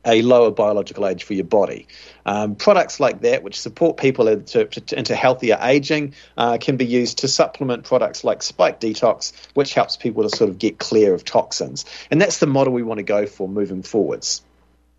a 0.05 0.21
lower 0.21 0.51
biological 0.51 1.07
age 1.07 1.23
for 1.23 1.33
your 1.33 1.45
body. 1.45 1.87
Um, 2.25 2.55
products 2.55 2.99
like 2.99 3.21
that, 3.21 3.43
which 3.43 3.59
support 3.59 3.97
people 3.97 4.27
into, 4.27 4.67
into 4.97 5.15
healthier 5.15 5.57
aging, 5.61 6.13
uh, 6.37 6.57
can 6.59 6.77
be 6.77 6.85
used 6.85 7.19
to 7.19 7.27
supplement 7.27 7.83
products 7.83 8.23
like 8.23 8.41
Spike 8.43 8.79
Detox, 8.79 9.33
which 9.53 9.73
helps 9.73 9.97
people 9.97 10.23
to 10.23 10.35
sort 10.35 10.49
of 10.49 10.59
get 10.59 10.79
clear 10.79 11.13
of 11.13 11.23
toxins. 11.23 11.85
And 12.11 12.21
that's 12.21 12.39
the 12.39 12.47
model 12.47 12.73
we 12.73 12.83
want 12.83 12.99
to 12.99 13.03
go 13.03 13.25
for 13.25 13.47
moving 13.47 13.83
forwards. 13.83 14.41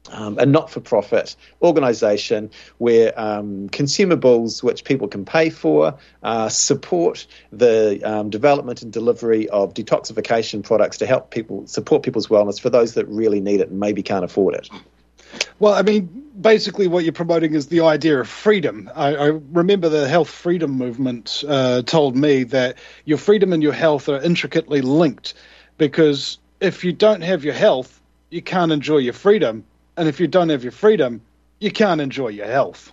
Um, 0.08 0.38
a 0.38 0.46
not 0.46 0.70
for 0.70 0.80
profit 0.80 1.34
organisation 1.60 2.50
where 2.78 3.18
um, 3.18 3.68
consumables 3.68 4.62
which 4.62 4.84
people 4.84 5.08
can 5.08 5.24
pay 5.24 5.50
for 5.50 5.98
uh, 6.22 6.48
support 6.48 7.26
the 7.50 8.00
um, 8.04 8.30
development 8.30 8.82
and 8.82 8.92
delivery 8.92 9.48
of 9.48 9.74
detoxification 9.74 10.62
products 10.62 10.98
to 10.98 11.06
help 11.06 11.32
people 11.32 11.66
support 11.66 12.04
people's 12.04 12.28
wellness 12.28 12.60
for 12.60 12.70
those 12.70 12.94
that 12.94 13.08
really 13.08 13.40
need 13.40 13.60
it 13.60 13.70
and 13.70 13.80
maybe 13.80 14.04
can't 14.04 14.24
afford 14.24 14.54
it. 14.54 14.70
Well, 15.58 15.74
I 15.74 15.82
mean, 15.82 16.30
basically, 16.40 16.86
what 16.86 17.04
you're 17.04 17.12
promoting 17.12 17.54
is 17.54 17.68
the 17.68 17.80
idea 17.80 18.20
of 18.20 18.28
freedom. 18.28 18.90
I, 18.94 19.16
I 19.16 19.26
remember 19.52 19.88
the 19.88 20.08
health 20.08 20.28
freedom 20.28 20.72
movement 20.72 21.44
uh, 21.48 21.82
told 21.82 22.16
me 22.16 22.44
that 22.44 22.78
your 23.04 23.18
freedom 23.18 23.52
and 23.52 23.62
your 23.62 23.72
health 23.72 24.08
are 24.08 24.20
intricately 24.20 24.82
linked 24.82 25.34
because 25.78 26.38
if 26.60 26.84
you 26.84 26.92
don't 26.92 27.22
have 27.22 27.44
your 27.44 27.54
health, 27.54 28.00
you 28.30 28.42
can't 28.42 28.72
enjoy 28.72 28.98
your 28.98 29.12
freedom. 29.12 29.64
And 29.96 30.08
if 30.08 30.20
you 30.20 30.26
don't 30.26 30.50
have 30.50 30.62
your 30.62 30.72
freedom, 30.72 31.22
you 31.58 31.70
can't 31.70 32.00
enjoy 32.00 32.28
your 32.28 32.46
health. 32.46 32.92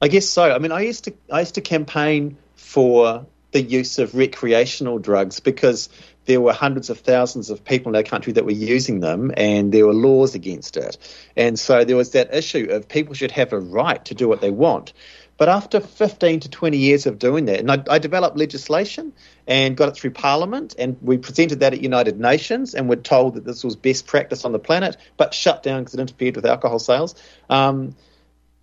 I 0.00 0.08
guess 0.08 0.28
so. 0.28 0.54
I 0.54 0.58
mean, 0.58 0.72
I 0.72 0.80
used 0.80 1.04
to 1.04 1.14
I 1.30 1.40
used 1.40 1.54
to 1.54 1.60
campaign 1.60 2.36
for 2.56 3.26
the 3.54 3.62
use 3.62 4.00
of 4.00 4.16
recreational 4.16 4.98
drugs 4.98 5.38
because 5.38 5.88
there 6.24 6.40
were 6.40 6.52
hundreds 6.52 6.90
of 6.90 6.98
thousands 6.98 7.50
of 7.50 7.64
people 7.64 7.90
in 7.90 7.96
our 7.96 8.02
country 8.02 8.32
that 8.32 8.44
were 8.44 8.50
using 8.50 8.98
them 8.98 9.30
and 9.36 9.72
there 9.72 9.86
were 9.86 9.94
laws 9.94 10.34
against 10.34 10.76
it. 10.76 10.98
And 11.36 11.56
so 11.56 11.84
there 11.84 11.96
was 11.96 12.10
that 12.10 12.34
issue 12.34 12.66
of 12.70 12.88
people 12.88 13.14
should 13.14 13.30
have 13.30 13.52
a 13.52 13.58
right 13.60 14.04
to 14.06 14.14
do 14.14 14.26
what 14.26 14.40
they 14.40 14.50
want. 14.50 14.92
But 15.36 15.48
after 15.48 15.78
15 15.78 16.40
to 16.40 16.50
20 16.50 16.76
years 16.76 17.06
of 17.06 17.20
doing 17.20 17.44
that, 17.44 17.60
and 17.60 17.70
I, 17.70 17.82
I, 17.88 17.98
developed 17.98 18.36
legislation 18.36 19.12
and 19.46 19.76
got 19.76 19.88
it 19.88 19.96
through 19.96 20.12
Parliament, 20.12 20.74
and 20.78 20.96
we 21.00 21.18
presented 21.18 21.60
that 21.60 21.74
at 21.74 21.80
United 21.80 22.20
Nations, 22.20 22.74
and 22.74 22.88
were 22.88 22.94
told 22.94 23.34
that 23.34 23.44
this 23.44 23.64
was 23.64 23.74
best 23.74 24.06
practice 24.06 24.44
on 24.44 24.52
the 24.52 24.60
planet, 24.60 24.96
but 25.16 25.34
shut 25.34 25.64
down 25.64 25.82
because 25.82 25.94
it 25.94 26.00
interfered 26.00 26.36
with 26.36 26.46
alcohol 26.46 26.78
sales. 26.78 27.16
Um, 27.50 27.96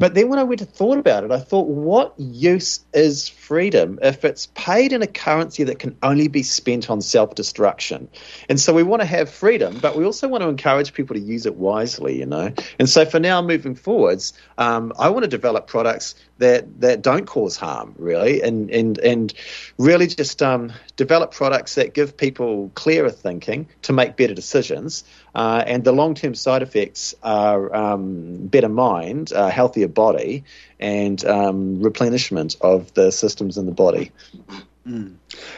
but 0.02 0.16
then 0.16 0.30
when 0.30 0.40
I 0.40 0.44
went 0.44 0.58
to 0.60 0.66
thought 0.66 0.98
about 0.98 1.24
it, 1.24 1.30
I 1.30 1.38
thought, 1.38 1.68
what 1.68 2.16
use 2.18 2.80
is 2.92 3.30
freedom 3.30 4.00
if 4.02 4.26
it's 4.26 4.48
paid 4.56 4.94
in 4.94 5.04
a 5.04 5.08
currency 5.08 5.64
that 5.66 5.78
can 5.78 5.96
only 6.02 6.28
be 6.28 6.42
spent 6.42 6.90
on 6.90 7.02
self 7.02 7.36
destruction? 7.36 8.10
And 8.50 8.60
so 8.60 8.74
we 8.74 8.82
want 8.82 9.04
to 9.04 9.06
have 9.06 9.30
freedom, 9.30 9.78
but 9.80 9.96
we 9.96 10.04
also 10.04 10.28
want 10.28 10.42
to 10.42 10.50
encourage 10.50 10.94
people 10.94 11.16
to 11.16 11.22
use 11.22 11.46
it 11.46 11.56
wisely, 11.56 12.18
you 12.18 12.26
know? 12.26 12.52
And 12.80 12.90
so 12.90 13.06
for 13.06 13.20
now, 13.20 13.44
moving 13.44 13.76
forwards, 13.76 14.34
um, 14.58 14.92
I 14.98 15.10
want 15.10 15.22
to 15.22 15.30
develop 15.30 15.68
products 15.68 16.16
that 16.42 16.82
that 16.82 17.02
don't 17.02 17.26
cause 17.26 17.58
harm 17.58 17.96
really 17.98 18.42
and 18.42 18.70
and 18.70 18.98
and 19.00 19.34
really 19.78 20.08
just 20.08 20.42
um, 20.44 20.72
develop 20.96 21.32
products 21.32 21.76
that 21.76 21.94
give 21.94 22.18
people 22.18 22.72
clearer 22.76 23.10
thinking 23.10 23.68
to 23.82 23.94
make 23.94 24.16
better 24.18 24.34
decisions 24.34 25.04
uh, 25.34 25.64
and 25.66 25.84
the 25.84 25.92
long-term 25.92 26.36
side 26.36 26.62
effects 26.62 27.16
are 27.24 27.74
um, 27.76 28.48
better 28.48 28.70
mind 28.70 29.32
uh, 29.34 29.50
healthier 29.50 29.88
body 29.88 30.44
and 30.80 31.24
um, 31.26 31.82
replenishment 31.82 32.56
of 32.62 32.94
the 32.94 33.12
systems 33.12 33.58
in 33.58 33.66
the 33.66 33.72
body 33.72 34.12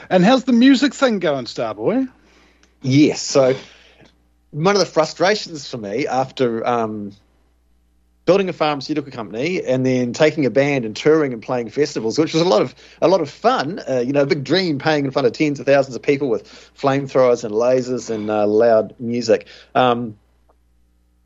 And 0.10 0.24
how's 0.24 0.44
the 0.44 0.54
music 0.54 0.94
thing 0.94 1.20
going, 1.20 1.46
Starboy? 1.46 2.10
Yes. 2.82 3.22
So 3.22 3.56
one 4.52 4.76
of 4.76 4.80
the 4.80 4.86
frustrations 4.86 5.70
for 5.70 5.78
me 5.78 6.08
after 6.08 6.66
um, 6.68 7.14
building 8.26 8.50
a 8.50 8.54
pharmaceutical 8.54 9.12
company 9.12 9.64
and 9.64 9.86
then 9.86 10.14
taking 10.14 10.46
a 10.46 10.50
band 10.50 10.86
and 10.86 10.96
touring 10.96 11.34
and 11.34 11.42
playing 11.42 11.70
festivals, 11.70 12.18
which 12.18 12.34
was 12.34 12.42
a 12.42 12.48
lot 12.48 12.62
of 12.62 12.74
a 13.02 13.08
lot 13.08 13.22
of 13.22 13.30
fun. 13.30 13.82
Uh, 13.88 14.00
you 14.00 14.14
know, 14.14 14.22
a 14.22 14.26
big 14.26 14.44
dream 14.44 14.80
playing 14.80 15.06
in 15.06 15.12
front 15.12 15.26
of 15.26 15.34
tens 15.34 15.60
of 15.60 15.66
thousands 15.66 15.96
of 15.96 16.02
people 16.02 16.30
with 16.30 16.44
flamethrowers 16.78 17.44
and 17.44 17.54
lasers 17.54 18.10
and 18.10 18.30
uh, 18.30 18.48
loud 18.48 18.96
music. 19.00 19.48
Um, 19.76 20.18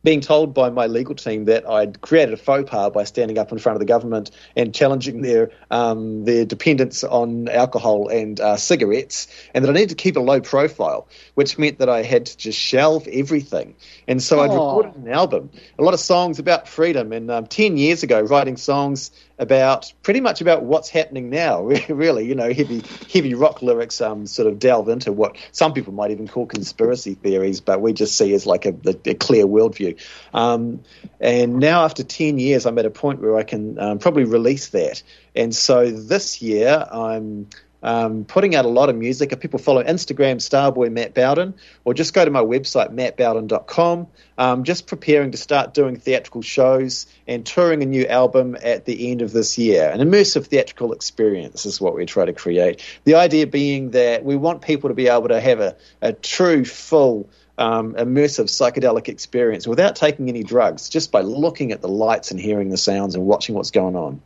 being 0.08 0.22
told 0.22 0.54
by 0.54 0.70
my 0.70 0.88
legal 0.88 1.16
team 1.16 1.44
that 1.44 1.70
I'd 1.70 2.00
created 2.00 2.34
a 2.34 2.38
faux 2.38 2.70
pas 2.70 2.94
by 2.94 3.04
standing 3.04 3.38
up 3.38 3.52
in 3.52 3.58
front 3.58 3.76
of 3.76 3.82
the 3.82 3.86
government 3.86 4.32
and 4.56 4.74
challenging 4.74 5.22
their 5.22 5.52
um, 5.70 6.24
their 6.24 6.46
dependence 6.46 7.04
on 7.04 7.50
alcohol 7.50 8.08
and 8.08 8.40
uh, 8.40 8.56
cigarettes, 8.56 9.28
and 9.54 9.66
that 9.66 9.70
I 9.70 9.74
needed 9.74 9.90
to 9.90 9.96
keep 9.96 10.16
a 10.16 10.22
low 10.22 10.40
profile, 10.40 11.10
which 11.34 11.58
meant 11.58 11.80
that 11.80 11.90
I 11.90 12.04
had 12.04 12.28
to 12.28 12.38
just 12.38 12.58
shelve 12.58 13.06
everything. 13.10 13.76
And 14.08 14.24
so 14.24 14.40
I'd 14.40 14.52
recorded 14.52 14.96
an 14.96 15.10
album, 15.10 15.50
a 15.78 15.84
lot 15.84 15.94
of 15.94 16.00
songs 16.00 16.40
about 16.40 16.70
freedom, 16.70 17.12
and 17.12 17.30
um, 17.30 17.46
ten 17.46 17.76
years 17.76 18.02
ago, 18.04 18.22
writing 18.22 18.56
songs 18.56 19.12
about 19.40 19.94
pretty 20.04 20.20
much 20.20 20.42
about 20.42 20.64
what's 20.64 20.90
happening 20.90 21.30
now. 21.30 21.70
Really, 21.98 22.28
you 22.28 22.36
know, 22.36 22.54
heavy 22.54 22.84
heavy 23.12 23.34
rock 23.34 23.62
lyrics 23.62 24.02
um, 24.02 24.28
sort 24.28 24.48
of 24.48 24.60
delve 24.60 24.90
into 24.90 25.12
what 25.12 25.38
some 25.52 25.74
people 25.74 25.94
might 25.94 26.12
even 26.12 26.28
call 26.28 26.46
conspiracy 26.46 27.16
theories, 27.16 27.62
but 27.62 27.82
we 27.82 27.94
just 27.94 28.16
see 28.18 28.34
as 28.34 28.46
like 28.46 28.66
a, 28.66 28.76
a, 28.86 29.12
a 29.12 29.14
clear 29.16 29.46
worldview. 29.46 30.00
Um, 30.34 30.82
and 31.20 31.60
now, 31.60 31.86
after 31.86 32.04
ten 32.04 32.40
years, 32.40 32.66
I'm 32.66 32.78
at 32.78 32.86
a 32.86 32.92
point 32.92 33.22
where 33.22 33.38
I 33.38 33.44
can 33.44 33.80
um, 33.80 34.00
probably 34.00 34.26
release 34.26 34.70
that. 34.70 35.02
And 35.36 35.56
so 35.56 35.90
this 35.90 36.42
year, 36.42 36.86
I'm 36.92 37.48
um, 37.88 38.26
putting 38.26 38.54
out 38.54 38.66
a 38.66 38.68
lot 38.68 38.90
of 38.90 38.98
music. 38.98 39.32
If 39.32 39.40
people 39.40 39.60
follow 39.60 39.82
Instagram, 39.82 40.42
Starboy 40.42 40.92
Matt 40.92 41.14
Bowden, 41.14 41.54
or 41.86 41.94
just 41.94 42.14
go 42.14 42.26
to 42.26 42.30
my 42.30 42.42
website, 42.42 42.94
mattbowden.com, 42.94 44.08
um, 44.38 44.64
just 44.66 44.88
preparing 44.88 45.32
to 45.32 45.38
start 45.38 45.74
doing 45.74 45.96
theatrical 45.96 46.42
shows 46.42 47.08
and 47.28 47.46
touring 47.46 47.82
a 47.82 47.86
new 47.86 48.06
album 48.06 48.58
at 48.62 48.84
the 48.84 49.10
end 49.10 49.22
of 49.22 49.32
this 49.32 49.58
year. 49.58 49.90
An 49.90 50.02
immersive 50.02 50.48
theatrical 50.48 50.92
experience 50.92 51.66
is 51.66 51.80
what 51.80 51.96
we 51.96 52.06
try 52.06 52.26
to 52.26 52.34
create. 52.34 52.84
The 53.06 53.16
idea 53.16 53.48
being 53.48 53.92
that 53.92 54.26
we 54.26 54.36
want 54.36 54.64
people 54.64 54.90
to 54.90 54.94
be 54.94 55.08
able 55.08 55.30
to 55.30 55.40
have 55.40 55.62
a, 55.62 55.78
a 56.02 56.12
true, 56.12 56.66
full, 56.66 57.30
um, 57.58 57.94
immersive 57.94 58.48
psychedelic 58.48 59.08
experience 59.08 59.66
without 59.66 59.96
taking 59.96 60.28
any 60.28 60.44
drugs, 60.44 60.90
just 60.90 61.10
by 61.10 61.22
looking 61.22 61.72
at 61.72 61.80
the 61.80 61.88
lights 61.88 62.32
and 62.32 62.40
hearing 62.40 62.68
the 62.68 62.78
sounds 62.78 63.16
and 63.16 63.26
watching 63.26 63.56
what's 63.56 63.72
going 63.72 63.96
on. 63.96 64.22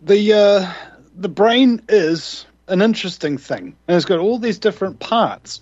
The 0.00 0.32
uh, 0.32 0.72
the 1.14 1.28
brain 1.28 1.82
is 1.88 2.46
an 2.72 2.82
interesting 2.82 3.38
thing, 3.38 3.76
and 3.86 3.96
it's 3.96 4.06
got 4.06 4.18
all 4.18 4.38
these 4.38 4.58
different 4.58 4.98
parts. 4.98 5.60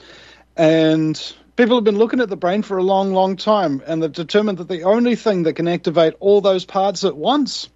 And 0.56 1.20
people 1.56 1.76
have 1.76 1.84
been 1.84 1.98
looking 1.98 2.20
at 2.20 2.28
the 2.28 2.36
brain 2.36 2.62
for 2.62 2.78
a 2.78 2.82
long, 2.82 3.12
long 3.12 3.36
time, 3.36 3.82
and 3.86 4.02
they've 4.02 4.12
determined 4.12 4.58
that 4.58 4.68
the 4.68 4.84
only 4.84 5.16
thing 5.16 5.42
that 5.42 5.54
can 5.54 5.68
activate 5.68 6.14
all 6.20 6.40
those 6.40 6.64
parts 6.64 7.04
at 7.04 7.16
once 7.16 7.68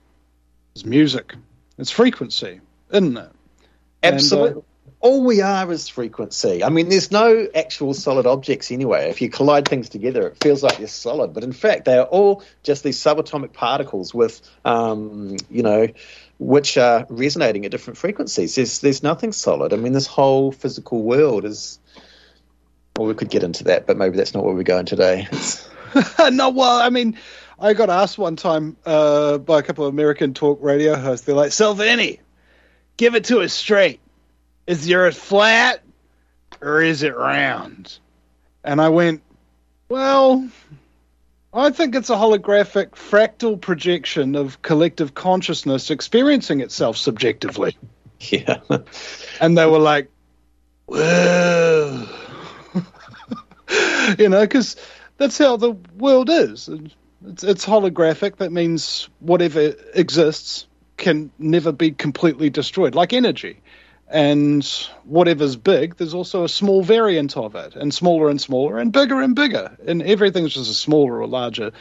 is 0.74 0.86
music. 0.86 1.34
It's 1.76 1.90
frequency, 1.90 2.60
isn't 2.90 3.16
it? 3.16 3.30
And, 4.02 4.14
uh, 4.14 4.14
Absolutely. 4.14 4.62
All 5.00 5.22
we 5.22 5.42
are 5.42 5.70
is 5.70 5.86
frequency. 5.86 6.64
I 6.64 6.70
mean, 6.70 6.88
there's 6.88 7.10
no 7.10 7.46
actual 7.54 7.92
solid 7.92 8.24
objects 8.24 8.70
anyway. 8.70 9.10
If 9.10 9.20
you 9.20 9.28
collide 9.28 9.68
things 9.68 9.90
together, 9.90 10.28
it 10.28 10.38
feels 10.40 10.62
like 10.62 10.78
they're 10.78 10.86
solid. 10.86 11.34
But 11.34 11.44
in 11.44 11.52
fact, 11.52 11.84
they 11.84 11.98
are 11.98 12.06
all 12.06 12.42
just 12.62 12.82
these 12.82 12.98
subatomic 12.98 13.52
particles 13.52 14.14
with, 14.14 14.40
um, 14.64 15.36
you 15.50 15.62
know, 15.62 15.88
which 16.38 16.76
are 16.76 17.06
resonating 17.08 17.64
at 17.64 17.70
different 17.70 17.96
frequencies. 17.96 18.54
There's, 18.54 18.80
there's 18.80 19.02
nothing 19.02 19.32
solid. 19.32 19.72
I 19.72 19.76
mean, 19.76 19.92
this 19.92 20.06
whole 20.06 20.52
physical 20.52 21.02
world 21.02 21.44
is. 21.44 21.78
Well, 22.96 23.08
we 23.08 23.14
could 23.14 23.30
get 23.30 23.42
into 23.42 23.64
that, 23.64 23.88
but 23.88 23.96
maybe 23.96 24.16
that's 24.16 24.34
not 24.34 24.44
where 24.44 24.54
we're 24.54 24.62
going 24.62 24.86
today. 24.86 25.26
No, 26.32 26.48
well, 26.50 26.80
I 26.80 26.90
mean, 26.90 27.16
I 27.58 27.72
got 27.74 27.88
asked 27.90 28.18
one 28.18 28.36
time 28.36 28.76
uh, 28.84 29.38
by 29.38 29.60
a 29.60 29.62
couple 29.62 29.86
of 29.86 29.94
American 29.94 30.34
talk 30.34 30.58
radio 30.60 30.96
hosts. 30.96 31.24
They're 31.24 31.36
like, 31.36 31.52
Salvini, 31.52 32.20
give 32.96 33.14
it 33.14 33.24
to 33.26 33.40
us 33.40 33.52
straight. 33.52 34.00
Is 34.66 34.84
the 34.84 34.96
earth 34.96 35.16
flat 35.16 35.82
or 36.60 36.82
is 36.82 37.02
it 37.02 37.16
round? 37.16 37.98
And 38.64 38.80
I 38.80 38.88
went, 38.88 39.22
well, 39.88 40.48
I 41.54 41.70
think 41.70 41.94
it's 41.94 42.10
a 42.10 42.14
holographic 42.14 42.90
fractal 42.90 43.60
projection 43.60 44.34
of 44.34 44.60
collective 44.62 45.14
consciousness 45.14 45.90
experiencing 45.90 46.60
itself 46.60 46.96
subjectively. 46.96 47.78
yeah. 48.20 48.58
And 49.40 49.56
they 49.56 49.66
were 49.66 49.78
like, 49.78 50.10
whoa. 50.86 52.06
you 54.18 54.28
know, 54.28 54.40
because 54.40 54.76
that's 55.16 55.38
how 55.38 55.56
the 55.56 55.72
world 55.96 56.28
is. 56.28 56.68
It's, 57.26 57.44
it's 57.44 57.64
holographic. 57.64 58.36
That 58.36 58.50
means 58.52 59.08
whatever 59.20 59.74
exists 59.94 60.66
can 60.96 61.30
never 61.38 61.72
be 61.72 61.92
completely 61.92 62.50
destroyed, 62.50 62.94
like 62.94 63.12
energy. 63.12 63.60
And 64.08 64.64
whatever's 65.04 65.56
big, 65.56 65.96
there's 65.96 66.14
also 66.14 66.44
a 66.44 66.48
small 66.48 66.82
variant 66.82 67.36
of 67.36 67.54
it, 67.54 67.74
and 67.74 67.92
smaller 67.92 68.28
and 68.28 68.40
smaller, 68.40 68.78
and 68.78 68.92
bigger 68.92 69.20
and 69.20 69.34
bigger. 69.34 69.76
And 69.86 70.02
everything's 70.02 70.54
just 70.54 70.70
a 70.70 70.74
smaller 70.74 71.20
or 71.20 71.26
larger 71.26 71.72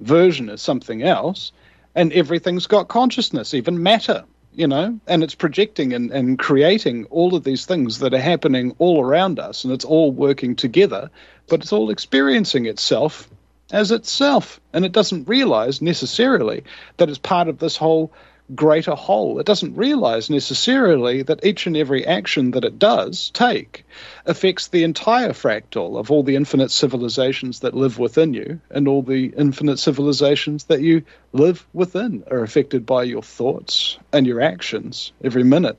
version 0.00 0.48
of 0.48 0.60
something 0.60 1.02
else. 1.02 1.52
And 1.94 2.12
everything's 2.12 2.66
got 2.66 2.88
consciousness, 2.88 3.54
even 3.54 3.82
matter, 3.82 4.24
you 4.52 4.66
know, 4.66 4.98
and 5.06 5.22
it's 5.22 5.34
projecting 5.34 5.92
and, 5.92 6.10
and 6.10 6.38
creating 6.38 7.04
all 7.06 7.34
of 7.34 7.44
these 7.44 7.66
things 7.66 7.98
that 7.98 8.14
are 8.14 8.18
happening 8.18 8.74
all 8.78 9.02
around 9.02 9.38
us, 9.38 9.64
and 9.64 9.72
it's 9.72 9.84
all 9.84 10.10
working 10.10 10.56
together, 10.56 11.10
but 11.48 11.60
it's 11.60 11.72
all 11.72 11.90
experiencing 11.90 12.66
itself 12.66 13.28
as 13.70 13.90
itself. 13.90 14.60
And 14.72 14.84
it 14.84 14.92
doesn't 14.92 15.28
realize 15.28 15.82
necessarily 15.82 16.64
that 16.96 17.08
it's 17.08 17.18
part 17.18 17.48
of 17.48 17.58
this 17.58 17.76
whole 17.76 18.12
greater 18.54 18.94
whole. 18.94 19.38
It 19.38 19.46
doesn't 19.46 19.76
realize 19.76 20.30
necessarily 20.30 21.22
that 21.22 21.44
each 21.44 21.66
and 21.66 21.76
every 21.76 22.06
action 22.06 22.52
that 22.52 22.64
it 22.64 22.78
does 22.78 23.30
take 23.30 23.84
affects 24.24 24.68
the 24.68 24.84
entire 24.84 25.32
fractal 25.32 25.98
of 25.98 26.10
all 26.10 26.22
the 26.22 26.36
infinite 26.36 26.70
civilizations 26.70 27.60
that 27.60 27.74
live 27.74 27.98
within 27.98 28.34
you, 28.34 28.60
and 28.70 28.86
all 28.86 29.02
the 29.02 29.32
infinite 29.36 29.78
civilizations 29.78 30.64
that 30.64 30.80
you 30.80 31.02
live 31.32 31.66
within 31.72 32.24
are 32.30 32.42
affected 32.42 32.86
by 32.86 33.02
your 33.02 33.22
thoughts 33.22 33.98
and 34.12 34.26
your 34.26 34.40
actions 34.40 35.12
every 35.22 35.44
minute 35.44 35.78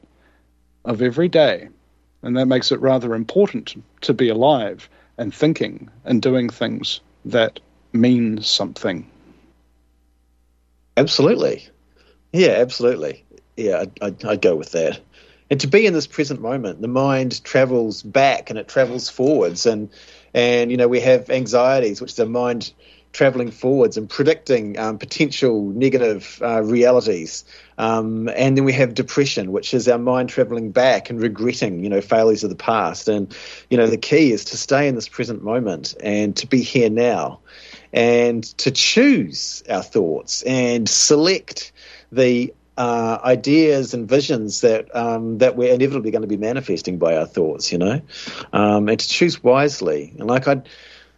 of 0.84 1.02
every 1.02 1.30
day. 1.30 1.70
And 2.22 2.36
that 2.38 2.48
makes 2.48 2.72
it 2.72 2.82
rather 2.82 3.16
important 3.16 3.84
to 4.02 4.14
be 4.14 4.30
alive 4.30 4.90
and 5.18 5.34
thinking 5.34 5.90
and 6.04 6.22
doing 6.22 6.50
things 6.50 7.00
that 7.26 7.60
mean 7.94 8.42
something. 8.42 9.10
Absolutely. 10.98 11.68
Yeah, 12.34 12.50
absolutely. 12.50 13.26
Yeah, 13.56 13.80
I'd, 13.82 13.92
I'd, 14.02 14.26
I'd 14.26 14.42
go 14.42 14.56
with 14.56 14.72
that. 14.72 15.00
And 15.50 15.60
to 15.62 15.68
be 15.68 15.86
in 15.86 15.94
this 15.94 16.08
present 16.08 16.42
moment, 16.42 16.82
the 16.82 16.88
mind 16.88 17.44
travels 17.44 18.04
back 18.04 18.50
and 18.50 18.60
it 18.60 18.68
travels 18.68 19.10
forwards, 19.10 19.66
and 19.66 19.90
and 20.34 20.72
you 20.72 20.78
know 20.78 20.90
we 20.90 21.00
have 21.00 21.30
anxieties, 21.30 22.02
which 22.02 22.12
is 22.12 22.16
the 22.18 22.26
mind 22.26 22.74
traveling 23.14 23.50
forwards 23.50 23.96
and 23.96 24.10
predicting 24.10 24.78
um, 24.78 24.98
potential 24.98 25.64
negative 25.70 26.40
uh, 26.44 26.62
realities, 26.62 27.46
um, 27.78 28.28
and 28.36 28.58
then 28.58 28.66
we 28.66 28.74
have 28.74 28.94
depression, 28.94 29.54
which 29.54 29.74
is 29.74 29.88
our 29.88 29.98
mind 29.98 30.28
traveling 30.28 30.72
back 30.72 31.10
and 31.10 31.22
regretting 31.22 31.82
you 31.82 31.90
know 31.90 32.02
failures 32.02 32.44
of 32.44 32.50
the 32.50 32.56
past. 32.56 33.08
And 33.08 33.34
you 33.70 33.78
know 33.78 33.88
the 33.88 33.98
key 33.98 34.34
is 34.34 34.44
to 34.46 34.58
stay 34.58 34.90
in 34.90 34.96
this 34.96 35.08
present 35.08 35.44
moment 35.44 35.96
and 36.04 36.36
to 36.36 36.46
be 36.46 36.62
here 36.62 36.90
now, 36.90 37.40
and 37.94 38.44
to 38.58 38.70
choose 38.70 39.64
our 39.70 39.82
thoughts 39.82 40.42
and 40.44 40.90
select 40.90 41.72
the 42.12 42.54
uh, 42.78 43.18
ideas 43.24 43.94
and 43.94 44.08
visions 44.08 44.62
that 44.62 44.96
um, 44.96 45.40
that 45.40 45.56
we're 45.56 45.74
inevitably 45.74 46.12
going 46.12 46.22
to 46.22 46.28
be 46.28 46.38
manifesting 46.38 46.98
by 47.00 47.18
our 47.18 47.26
thoughts, 47.26 47.72
you 47.72 47.80
know, 47.80 48.02
um, 48.54 48.88
and 48.88 49.00
to 49.00 49.08
choose 49.08 49.44
wisely. 49.44 50.14
And 50.20 50.28
like 50.28 50.48
I 50.48 50.62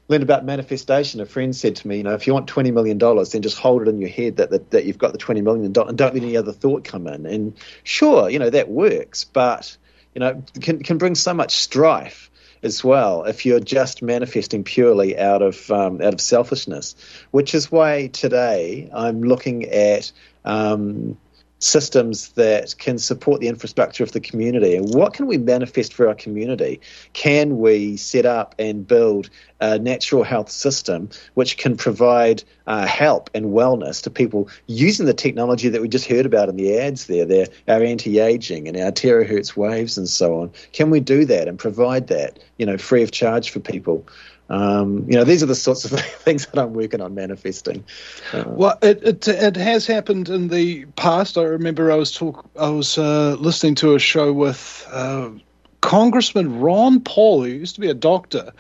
learned 0.08 0.24
about 0.24 0.46
manifestation, 0.46 1.20
a 1.20 1.26
friend 1.26 1.56
said 1.56 1.76
to 1.78 1.88
me, 1.88 1.98
you 1.98 2.04
know, 2.04 2.14
if 2.14 2.28
you 2.28 2.34
want 2.34 2.48
twenty 2.48 2.72
million 2.72 2.98
dollars, 2.98 3.34
then 3.34 3.42
just 3.42 3.58
hold 3.58 3.82
it 3.82 3.88
in 3.90 4.00
your 4.00 4.10
head 4.10 4.38
that, 4.38 4.52
that 4.52 4.72
that 4.72 4.86
you've 4.86 4.98
got 4.98 5.12
the 5.12 5.18
twenty 5.18 5.42
million 5.42 5.74
dollars, 5.74 5.90
and 5.90 5.98
don't 5.98 6.14
let 6.14 6.24
any 6.24 6.38
other 6.38 6.54
thought 6.54 6.86
come 6.86 7.08
in. 7.08 7.26
And 7.26 7.54
sure, 7.84 8.30
you 8.30 8.40
know 8.40 8.50
that 8.50 8.70
works, 8.70 9.26
but 9.26 9.76
you 10.16 10.20
know 10.20 10.42
can 10.62 10.82
can 10.82 10.98
bring 10.98 11.16
so 11.16 11.34
much 11.34 11.58
strife 11.58 12.32
as 12.62 12.84
well 12.84 13.24
if 13.24 13.46
you're 13.46 13.60
just 13.60 14.02
manifesting 14.02 14.64
purely 14.64 15.18
out 15.18 15.42
of 15.42 15.70
um, 15.72 16.02
out 16.02 16.14
of 16.14 16.22
selfishness, 16.22 16.96
which 17.32 17.54
is 17.54 17.72
why 17.72 18.08
today 18.08 18.90
I'm 18.94 19.22
looking 19.24 19.66
at 19.66 20.12
um, 20.46 21.18
systems 21.60 22.30
that 22.30 22.76
can 22.78 22.98
support 22.98 23.42
the 23.42 23.48
infrastructure 23.48 24.04
of 24.04 24.14
the 24.14 24.20
community. 24.20 24.76
And 24.76 24.94
what 24.94 25.14
can 25.14 25.28
we 25.28 25.38
manifest 25.38 25.94
for 25.94 26.08
our 26.08 26.16
community? 26.16 26.80
Can 27.14 27.60
we 27.60 27.98
set 27.98 28.26
up 28.26 28.56
and 28.58 28.88
build 28.88 29.30
a 29.60 29.78
natural 29.78 30.24
health 30.24 30.50
system 30.50 31.10
which 31.34 31.58
can 31.58 31.76
provide 31.76 32.44
uh, 32.68 32.88
help 32.88 33.30
and 33.34 33.48
wellness 33.48 34.02
to 34.04 34.10
people 34.10 34.48
using 34.68 35.06
the 35.06 35.14
technology 35.14 35.68
that 35.68 35.82
we 35.82 35.90
just 35.90 36.06
heard 36.06 36.26
about 36.26 36.48
in 36.48 36.56
the 36.56 36.78
ads 36.78 37.08
there, 37.08 37.26
there 37.26 37.48
our 37.68 37.84
anti-aging 37.84 38.68
and 38.68 38.78
our 38.78 38.92
terahertz 38.92 39.58
waves 39.58 39.98
and 39.98 40.08
so 40.08 40.40
on? 40.40 40.52
Can 40.72 40.90
we 40.90 41.02
do 41.02 41.26
that 41.26 41.50
and 41.50 41.60
provide 41.60 42.08
that, 42.08 42.40
you 42.58 42.66
know, 42.66 42.78
free 42.78 43.04
of 43.04 43.12
charge 43.12 43.50
for 43.50 43.60
people? 43.60 44.06
Um, 44.50 45.06
you 45.08 45.16
know, 45.16 45.24
these 45.24 45.44
are 45.44 45.48
the 45.48 45.56
sorts 45.56 45.86
of 45.86 45.92
things 46.00 46.46
that 46.48 46.60
I'm 46.60 46.74
working 46.74 47.02
on 47.02 47.14
manifesting. 47.14 47.84
Uh, 48.34 48.44
Well, 48.48 48.78
it, 48.82 49.04
it 49.04 49.28
it 49.28 49.56
has 49.56 49.86
happened 49.86 50.30
in 50.30 50.48
the 50.48 50.86
past. 50.96 51.38
I 51.38 51.44
remember 51.44 51.92
I 51.92 51.96
was 51.96 52.12
talk 52.12 52.50
I 52.60 52.70
was 52.70 52.98
uh, 52.98 53.36
listening 53.40 53.76
to 53.76 53.96
a 53.96 54.00
show 54.00 54.34
with 54.34 54.88
uh, 54.92 55.30
Congressman 55.82 56.60
Ron 56.60 57.00
Paul, 57.02 57.44
who 57.44 57.50
used 57.50 57.76
to 57.76 57.82
be 57.82 57.90
a 57.90 57.94
doctor, 57.94 58.52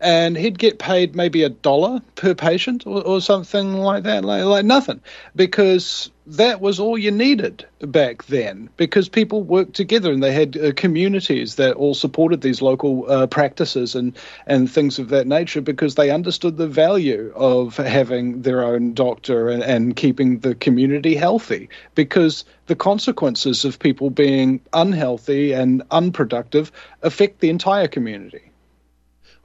and 0.00 0.36
he'd 0.36 0.58
get 0.58 0.78
paid 0.78 1.14
maybe 1.14 1.42
a 1.42 1.48
dollar 1.48 2.00
per 2.14 2.34
patient 2.34 2.86
or, 2.86 3.02
or 3.02 3.20
something 3.20 3.74
like 3.74 4.04
that, 4.04 4.24
like, 4.24 4.44
like 4.44 4.64
nothing, 4.64 5.00
because 5.34 6.10
that 6.26 6.60
was 6.60 6.78
all 6.78 6.98
you 6.98 7.10
needed 7.10 7.66
back 7.80 8.24
then. 8.26 8.68
Because 8.76 9.08
people 9.08 9.42
worked 9.42 9.74
together 9.74 10.12
and 10.12 10.22
they 10.22 10.32
had 10.32 10.56
uh, 10.56 10.72
communities 10.72 11.54
that 11.54 11.76
all 11.76 11.94
supported 11.94 12.42
these 12.42 12.60
local 12.60 13.10
uh, 13.10 13.26
practices 13.26 13.94
and 13.94 14.16
and 14.46 14.70
things 14.70 14.98
of 14.98 15.08
that 15.08 15.26
nature 15.26 15.60
because 15.60 15.94
they 15.94 16.10
understood 16.10 16.56
the 16.56 16.68
value 16.68 17.32
of 17.34 17.76
having 17.76 18.42
their 18.42 18.62
own 18.62 18.92
doctor 18.92 19.48
and, 19.48 19.62
and 19.62 19.96
keeping 19.96 20.40
the 20.40 20.54
community 20.54 21.14
healthy. 21.14 21.68
Because 21.94 22.44
the 22.66 22.76
consequences 22.76 23.64
of 23.64 23.78
people 23.78 24.10
being 24.10 24.60
unhealthy 24.72 25.52
and 25.52 25.82
unproductive 25.90 26.70
affect 27.02 27.40
the 27.40 27.48
entire 27.48 27.88
community. 27.88 28.47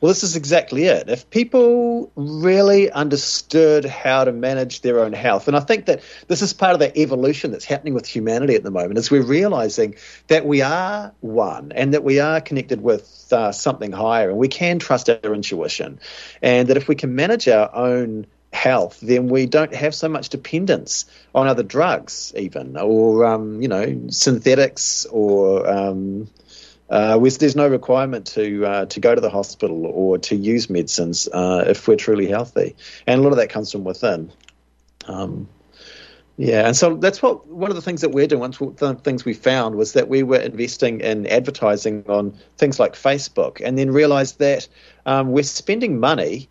Well, 0.03 0.09
this 0.09 0.25
is 0.25 0.35
exactly 0.35 0.83
it. 0.83 1.07
If 1.07 1.29
people 1.29 2.11
really 2.17 2.91
understood 2.91 3.85
how 3.85 4.25
to 4.25 4.33
manage 4.33 4.81
their 4.81 4.99
own 4.99 5.13
health, 5.13 5.47
and 5.47 5.55
I 5.55 5.61
think 5.61 5.85
that 5.85 6.01
this 6.27 6.41
is 6.41 6.51
part 6.51 6.73
of 6.73 6.79
the 6.79 6.99
evolution 6.99 7.51
that's 7.51 7.63
happening 7.63 7.93
with 7.93 8.05
humanity 8.05 8.55
at 8.55 8.63
the 8.63 8.69
moment, 8.69 8.97
is 8.97 9.09
we're 9.09 9.23
realizing 9.23 9.95
that 10.27 10.45
we 10.45 10.61
are 10.61 11.13
one 11.21 11.71
and 11.71 11.93
that 11.93 12.03
we 12.03 12.19
are 12.19 12.41
connected 12.41 12.81
with 12.81 13.29
uh, 13.31 13.53
something 13.53 13.93
higher 13.93 14.29
and 14.29 14.37
we 14.37 14.49
can 14.49 14.77
trust 14.77 15.09
our 15.09 15.33
intuition. 15.33 16.01
And 16.41 16.67
that 16.67 16.75
if 16.75 16.89
we 16.89 16.95
can 16.95 17.15
manage 17.15 17.47
our 17.47 17.73
own 17.73 18.25
health, 18.51 18.99
then 19.01 19.29
we 19.29 19.45
don't 19.45 19.73
have 19.73 19.95
so 19.95 20.09
much 20.09 20.27
dependence 20.27 21.05
on 21.33 21.47
other 21.47 21.63
drugs, 21.63 22.33
even, 22.35 22.75
or, 22.75 23.25
um, 23.25 23.61
you 23.61 23.69
know, 23.69 24.07
synthetics 24.09 25.05
or. 25.05 25.65
Um, 25.65 26.27
uh, 26.89 27.17
there's, 27.17 27.55
no 27.55 27.67
requirement 27.67 28.27
to 28.27 28.65
uh, 28.65 28.85
to 28.85 28.99
go 28.99 29.15
to 29.15 29.21
the 29.21 29.29
hospital 29.29 29.85
or 29.85 30.17
to 30.17 30.35
use 30.35 30.69
medicines 30.69 31.27
uh, 31.31 31.65
if 31.67 31.87
we're 31.87 31.95
truly 31.95 32.27
healthy, 32.27 32.75
and 33.07 33.19
a 33.19 33.23
lot 33.23 33.31
of 33.31 33.37
that 33.37 33.49
comes 33.49 33.71
from 33.71 33.83
within. 33.83 34.31
Um, 35.07 35.47
yeah, 36.35 36.65
and 36.65 36.75
so 36.75 36.95
that's 36.95 37.21
what 37.21 37.47
one 37.47 37.69
of 37.69 37.75
the 37.75 37.81
things 37.81 38.01
that 38.01 38.09
we're 38.09 38.27
doing. 38.27 38.41
One 38.41 38.53
of 38.53 38.77
the 38.77 38.95
things 38.95 39.23
we 39.23 39.33
found 39.33 39.75
was 39.75 39.93
that 39.93 40.09
we 40.09 40.23
were 40.23 40.39
investing 40.39 41.01
in 41.01 41.27
advertising 41.27 42.05
on 42.09 42.37
things 42.57 42.79
like 42.79 42.93
Facebook, 42.93 43.61
and 43.63 43.77
then 43.77 43.91
realised 43.91 44.39
that 44.39 44.67
um, 45.05 45.31
we're 45.31 45.43
spending 45.43 45.99
money 45.99 46.49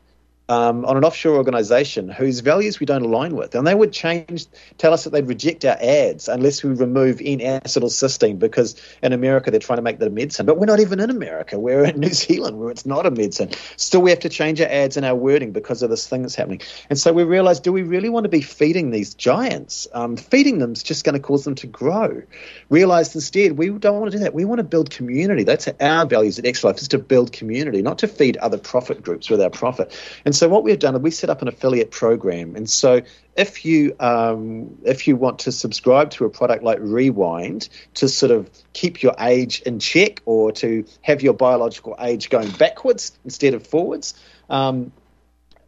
um, 0.49 0.85
on 0.85 0.97
an 0.97 1.05
offshore 1.05 1.37
organisation 1.37 2.09
whose 2.09 2.41
values 2.41 2.81
we 2.81 2.87
don't 2.87 3.03
align 3.03 3.37
with, 3.37 3.55
and 3.55 3.67
they 3.67 3.75
would 3.75 3.93
change, 3.93 4.47
tell 4.79 4.93
us 4.93 5.05
that 5.05 5.11
they'd 5.11 5.27
reject 5.27 5.65
our 5.65 5.77
ads 5.81 6.29
unless 6.29 6.63
we 6.63 6.71
remove 6.71 7.21
N-acetylcysteine 7.21 8.39
because 8.39 8.81
in 9.03 9.13
America 9.13 9.51
they're 9.51 9.61
trying 9.61 9.79
to 9.79 9.83
make 9.83 9.99
that 9.99 10.09
a 10.09 10.11
medicine, 10.11 10.47
but 10.47 10.59
we're 10.59 10.67
not 10.67 10.81
even 10.81 11.01
in 11.01 11.11
America. 11.11 11.59
We're 11.59 11.85
in 11.85 12.01
New 12.01 12.11
Zealand 12.11 12.59
where 12.59 12.71
it's 12.71 12.85
not 12.85 13.07
a 13.07 13.11
medicine. 13.11 13.51
Still, 13.77 14.03
we 14.03 14.11
have 14.11 14.21
to 14.21 14.29
change 14.29 14.61
our 14.61 14.69
ads 14.69 14.97
and 14.97 15.07
our 15.07 15.15
wording 15.15 15.53
because 15.53 15.83
of 15.83 15.91
this 15.91 16.07
thing 16.09 16.23
that's 16.23 16.35
happening. 16.35 16.61
And 16.91 16.99
so 16.99 17.13
we 17.13 17.23
realised, 17.23 17.63
do 17.63 17.73
we 17.73 17.83
really 17.83 18.09
want 18.09 18.25
to 18.25 18.31
be 18.31 18.41
feeding 18.41 18.91
these 18.91 19.15
giants? 19.15 19.87
Um, 19.93 20.17
feeding 20.17 20.59
them 20.59 20.73
is 20.73 20.83
just 20.83 21.05
going 21.05 21.15
to 21.15 21.21
cause 21.21 21.45
them 21.45 21.55
to 21.57 21.67
grow. 21.67 22.23
Realised 22.69 23.15
instead 23.15 23.53
we 23.53 23.71
don't 23.71 24.01
want 24.01 24.13
to 24.13 24.19
do 24.19 24.25
that. 24.25 24.35
We 24.35 24.45
want 24.45 24.59
to 24.59 24.65
build 24.65 24.91
community. 24.91 25.45
That's 25.45 25.69
our 25.81 26.07
values 26.07 26.39
at 26.39 26.47
X 26.47 26.65
Life 26.65 26.79
is 26.79 26.89
to 26.89 26.99
build 26.99 27.33
community, 27.33 27.83
not 27.83 27.99
to 27.99 28.09
feed 28.09 28.37
other 28.39 28.59
profit 28.59 29.03
groups 29.03 29.31
with 29.31 29.41
our 29.41 29.51
profit. 29.51 29.97
And 30.25 30.32
so 30.37 30.49
what 30.49 30.63
we've 30.63 30.79
done 30.79 30.95
is 30.95 31.01
we 31.01 31.11
set 31.11 31.31
up 31.31 31.43
an 31.43 31.49
affiliate 31.49 31.91
program. 31.91 32.55
And 32.57 32.69
so 32.69 33.03
if 33.37 33.65
you 33.65 33.97
um, 33.99 34.79
if 34.85 35.09
you 35.09 35.17
want 35.17 35.41
to 35.41 35.53
subscribe 35.53 36.11
to 36.13 36.25
a 36.25 36.31
product 36.31 36.63
like 36.63 36.79
Rewind 36.81 37.69
to 37.95 38.09
sort 38.09 38.31
of 38.31 38.51
keep 38.73 39.03
your 39.03 39.15
age 39.19 39.63
in 39.63 39.81
check 39.81 40.21
or 40.25 40.53
to 40.53 40.85
have 41.03 41.23
your 41.23 41.35
biological 41.35 41.97
age 42.01 42.31
going 42.31 42.51
backwards 42.51 43.19
instead 43.25 43.55
of 43.55 43.67
forwards. 43.67 44.15
Um, 44.49 44.93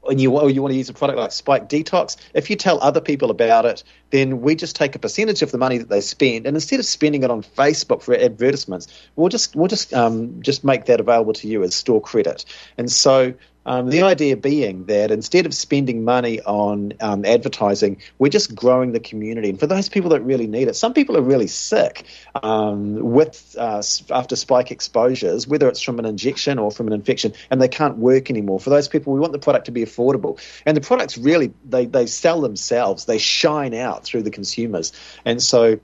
and 0.09 0.21
you, 0.21 0.37
or 0.37 0.51
you 0.51 0.63
want 0.63 0.73
to 0.73 0.77
use 0.77 0.89
a 0.89 0.93
product 0.93 1.19
like 1.19 1.33
Spike 1.33 1.69
Detox, 1.69 2.17
if 2.35 2.51
you 2.51 2.57
tell 2.57 2.79
other 2.81 3.01
people 3.01 3.31
about 3.31 3.65
it, 3.65 3.83
then 4.11 4.43
we 4.43 4.55
just 4.55 4.77
take 4.77 4.95
a 4.95 4.99
percentage 4.99 5.43
of 5.43 5.51
the 5.51 5.59
money 5.59 5.79
that 5.79 5.89
they 5.89 6.01
spend, 6.01 6.47
and 6.47 6.57
instead 6.57 6.79
of 6.79 6.87
spending 6.87 7.23
it 7.23 7.31
on 7.31 7.43
Facebook 7.43 8.03
for 8.03 8.15
advertisements, 8.15 8.89
we'll 9.17 9.29
just 9.29 9.57
we'll 9.57 9.69
just 9.69 9.95
um, 9.95 10.43
just 10.43 10.65
make 10.65 10.87
that 10.87 11.01
available 11.01 11.33
to 11.33 11.49
you 11.49 11.63
as 11.63 11.75
store 11.75 12.01
credit. 12.01 12.45
And 12.77 12.91
so 12.91 13.35
um, 13.67 13.91
the 13.91 14.03
idea 14.03 14.37
being 14.37 14.85
that 14.87 15.11
instead 15.11 15.47
of 15.47 15.55
spending 15.55 16.05
money 16.05 16.41
on 16.41 16.93
um, 17.01 17.25
advertising, 17.25 18.03
we're 18.19 18.29
just 18.29 18.55
growing 18.55 18.93
the 18.93 19.01
community. 19.01 19.51
And 19.51 19.61
for 19.61 19.67
those 19.67 19.89
people 19.89 20.11
that 20.11 20.23
really 20.23 20.47
need 20.47 20.69
it, 20.69 20.77
some 20.77 20.93
people 20.93 21.17
are 21.17 21.23
really 21.23 21.47
sick 21.47 22.05
um, 22.43 22.99
with 23.13 23.57
uh, 23.59 23.83
after 24.11 24.37
spike 24.37 24.71
exposures, 24.71 25.47
whether 25.47 25.69
it's 25.69 25.81
from 25.81 25.99
an 25.99 26.05
injection 26.05 26.59
or 26.59 26.71
from 26.71 26.87
an 26.87 26.93
infection, 26.93 27.33
and 27.51 27.61
they 27.61 27.69
can't 27.69 27.99
work 27.99 28.31
anymore. 28.31 28.61
For 28.61 28.71
those 28.71 28.89
people, 28.89 29.13
we 29.13 29.21
want 29.21 29.33
the 29.33 29.39
product 29.39 29.67
to 29.67 29.73
be 29.73 29.83
affordable. 29.83 30.41
And 30.67 30.77
the 30.77 30.81
products 30.81 31.17
really 31.19 31.53
they 31.65 31.87
they 31.87 32.07
sell 32.07 32.41
themselves. 32.41 33.05
They 33.05 33.19
shine 33.19 33.75
out 33.75 34.05
through 34.05 34.23
the 34.23 34.31
consumers. 34.31 34.93
And 35.25 35.43
so 35.43 35.81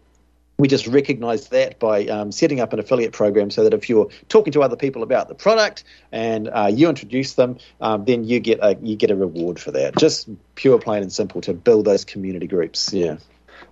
we 0.60 0.68
just 0.68 0.86
recognize 0.86 1.48
that 1.48 1.78
by 1.78 2.06
um, 2.06 2.32
setting 2.32 2.60
up 2.60 2.72
an 2.72 2.78
affiliate 2.78 3.12
program 3.12 3.50
so 3.50 3.64
that 3.64 3.74
if 3.74 3.88
you're 3.88 4.08
talking 4.28 4.52
to 4.52 4.62
other 4.62 4.76
people 4.76 5.02
about 5.02 5.28
the 5.28 5.34
product 5.34 5.84
and 6.12 6.48
uh, 6.48 6.70
you 6.72 6.88
introduce 6.88 7.34
them, 7.34 7.58
um, 7.80 8.04
then 8.04 8.24
you 8.24 8.40
get 8.40 8.58
a 8.62 8.76
you 8.82 8.96
get 8.96 9.10
a 9.10 9.16
reward 9.16 9.58
for 9.58 9.70
that. 9.72 9.96
Just 9.96 10.28
pure, 10.54 10.78
plain 10.78 11.02
and 11.02 11.12
simple 11.12 11.40
to 11.42 11.54
build 11.54 11.84
those 11.84 12.04
community 12.04 12.46
groups. 12.46 12.92
Yeah. 12.92 13.16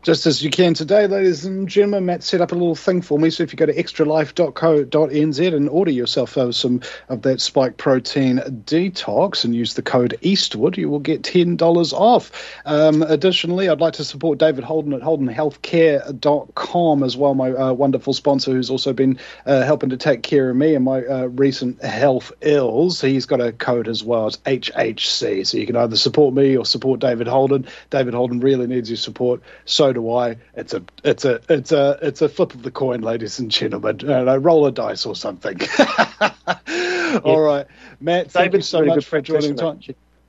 Just 0.08 0.24
as 0.24 0.42
you 0.42 0.48
can 0.48 0.72
today, 0.72 1.06
ladies 1.06 1.44
and 1.44 1.68
gentlemen, 1.68 2.06
Matt 2.06 2.22
set 2.22 2.40
up 2.40 2.50
a 2.50 2.54
little 2.54 2.74
thing 2.74 3.02
for 3.02 3.18
me. 3.18 3.28
So 3.28 3.42
if 3.42 3.52
you 3.52 3.58
go 3.58 3.66
to 3.66 3.74
extralife.co.nz 3.74 5.54
and 5.54 5.68
order 5.68 5.90
yourself 5.90 6.38
uh, 6.38 6.50
some 6.50 6.80
of 7.10 7.20
that 7.20 7.42
spike 7.42 7.76
protein 7.76 8.38
detox 8.64 9.44
and 9.44 9.54
use 9.54 9.74
the 9.74 9.82
code 9.82 10.16
Eastwood, 10.22 10.78
you 10.78 10.88
will 10.88 10.98
get 10.98 11.20
$10 11.20 11.92
off. 11.92 12.32
Um, 12.64 13.02
additionally, 13.02 13.68
I'd 13.68 13.82
like 13.82 13.92
to 13.94 14.04
support 14.04 14.38
David 14.38 14.64
Holden 14.64 14.94
at 14.94 15.02
holdenhealthcare.com 15.02 17.02
as 17.02 17.14
well, 17.14 17.34
my 17.34 17.50
uh, 17.50 17.74
wonderful 17.74 18.14
sponsor 18.14 18.52
who's 18.52 18.70
also 18.70 18.94
been 18.94 19.18
uh, 19.44 19.62
helping 19.62 19.90
to 19.90 19.98
take 19.98 20.22
care 20.22 20.48
of 20.48 20.56
me 20.56 20.74
and 20.74 20.86
my 20.86 21.04
uh, 21.04 21.26
recent 21.26 21.84
health 21.84 22.32
ills. 22.40 23.02
He's 23.02 23.26
got 23.26 23.42
a 23.42 23.52
code 23.52 23.88
as 23.88 24.02
well. 24.02 24.28
It's 24.28 24.38
HHC. 24.38 25.46
So 25.46 25.58
you 25.58 25.66
can 25.66 25.76
either 25.76 25.96
support 25.96 26.32
me 26.32 26.56
or 26.56 26.64
support 26.64 26.98
David 26.98 27.26
Holden. 27.26 27.66
David 27.90 28.14
Holden 28.14 28.40
really 28.40 28.66
needs 28.66 28.88
your 28.88 28.96
support. 28.96 29.42
So 29.66 29.97
do 30.00 30.10
I. 30.10 30.36
It's 30.54 30.74
a 30.74 30.82
it's 31.04 31.24
a 31.24 31.40
it's 31.48 31.72
a 31.72 31.98
it's 32.02 32.22
a 32.22 32.28
flip 32.28 32.54
of 32.54 32.62
the 32.62 32.70
coin, 32.70 33.00
ladies 33.00 33.38
and 33.38 33.50
gentlemen. 33.50 34.08
Uh, 34.08 34.38
roll 34.38 34.66
a 34.66 34.72
dice 34.72 35.06
or 35.06 35.16
something. 35.16 35.58
All 37.24 37.40
right, 37.40 37.66
Matt. 38.00 38.30
Thank 38.30 38.54
you 38.54 38.60
so 38.60 38.84
much 38.84 39.04
for 39.04 39.20
joining 39.20 39.56
time. 39.56 39.80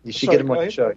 You 0.04 0.12
should 0.12 0.28
Sorry, 0.28 0.38
get 0.38 0.46
him 0.46 0.52
on 0.52 0.66
the 0.66 0.72
show. 0.72 0.94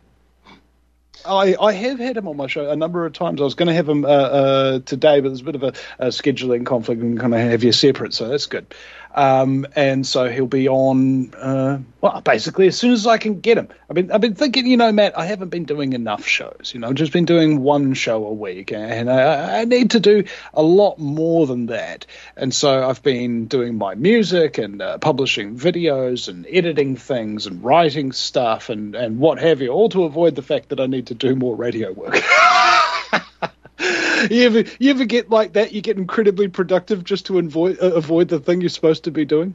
I, 1.25 1.55
I 1.61 1.73
have 1.73 1.99
had 1.99 2.16
him 2.16 2.27
on 2.27 2.37
my 2.37 2.47
show 2.47 2.68
a 2.68 2.77
number 2.77 3.07
of 3.07 3.12
times. 3.12 3.41
I 3.41 3.45
was 3.45 3.55
going 3.55 3.68
to 3.68 3.75
have 3.75 3.89
him 3.89 4.05
uh, 4.05 4.09
uh, 4.09 4.79
today, 4.81 5.20
but 5.20 5.29
there's 5.29 5.41
a 5.41 5.45
bit 5.45 5.55
of 5.55 5.62
a, 5.62 5.73
a 5.99 6.07
scheduling 6.09 6.66
conflict 6.66 7.01
and 7.01 7.18
kind 7.18 7.35
of 7.35 7.41
have 7.41 7.62
you 7.62 7.73
separate, 7.73 8.14
so 8.14 8.29
that's 8.29 8.47
good. 8.47 8.75
Um, 9.15 9.67
and 9.77 10.07
so 10.07 10.29
he'll 10.29 10.47
be 10.47 10.69
on, 10.69 11.35
uh, 11.35 11.79
well, 12.01 12.21
basically 12.23 12.67
as 12.67 12.79
soon 12.79 12.93
as 12.93 13.07
I 13.07 13.19
can 13.19 13.41
get 13.41 13.59
him. 13.59 13.69
I've 13.89 13.95
been, 13.95 14.11
I've 14.11 14.21
been 14.21 14.35
thinking, 14.35 14.67
you 14.67 14.77
know, 14.77 14.91
Matt, 14.91 15.19
I 15.19 15.27
haven't 15.27 15.51
been 15.51 15.65
doing 15.65 15.93
enough 15.93 16.27
shows. 16.27 16.73
You 16.73 16.81
know, 16.81 16.89
I've 16.89 16.95
just 16.95 17.13
been 17.13 17.27
doing 17.27 17.63
one 17.63 17.93
show 17.95 18.25
a 18.25 18.33
week, 18.33 18.73
and 18.73 19.11
I, 19.11 19.61
I 19.61 19.65
need 19.65 19.91
to 19.91 20.01
do 20.01 20.25
a 20.55 20.63
lot 20.63 20.99
more 20.99 21.47
than 21.47 21.67
that. 21.67 22.07
And 22.37 22.55
so 22.55 22.89
I've 22.89 23.03
been 23.03 23.47
doing 23.47 23.77
my 23.77 23.95
music 23.95 24.59
and 24.59 24.81
uh, 24.81 24.99
publishing 24.99 25.57
videos 25.57 26.29
and 26.29 26.47
editing 26.51 26.97
things 26.97 27.47
and 27.47 27.63
writing 27.63 28.13
stuff 28.13 28.71
and, 28.71 28.95
and 28.95 29.19
what 29.19 29.39
have 29.39 29.61
you, 29.61 29.69
all 29.69 29.91
to 29.91 30.05
avoid 30.05 30.35
the 30.35 30.43
fact 30.43 30.71
that 30.71 30.81
I 30.81 30.87
need 30.87 31.09
to 31.09 31.15
do 31.15 31.37
more 31.37 31.55
radio 31.55 31.93
work. 31.93 32.17
you 34.30 34.47
ever 34.47 34.64
you 34.78 34.91
ever 34.91 35.05
get 35.05 35.30
like 35.30 35.55
that? 35.55 35.72
You 35.72 35.80
get 35.80 35.97
incredibly 35.97 36.49
productive 36.49 37.05
just 37.05 37.26
to 37.26 37.39
avoid 37.39 37.78
uh, 37.80 37.95
avoid 37.95 38.28
the 38.28 38.39
thing 38.39 38.61
you're 38.61 38.70
supposed 38.70 39.05
to 39.05 39.11
be 39.11 39.24
doing. 39.24 39.55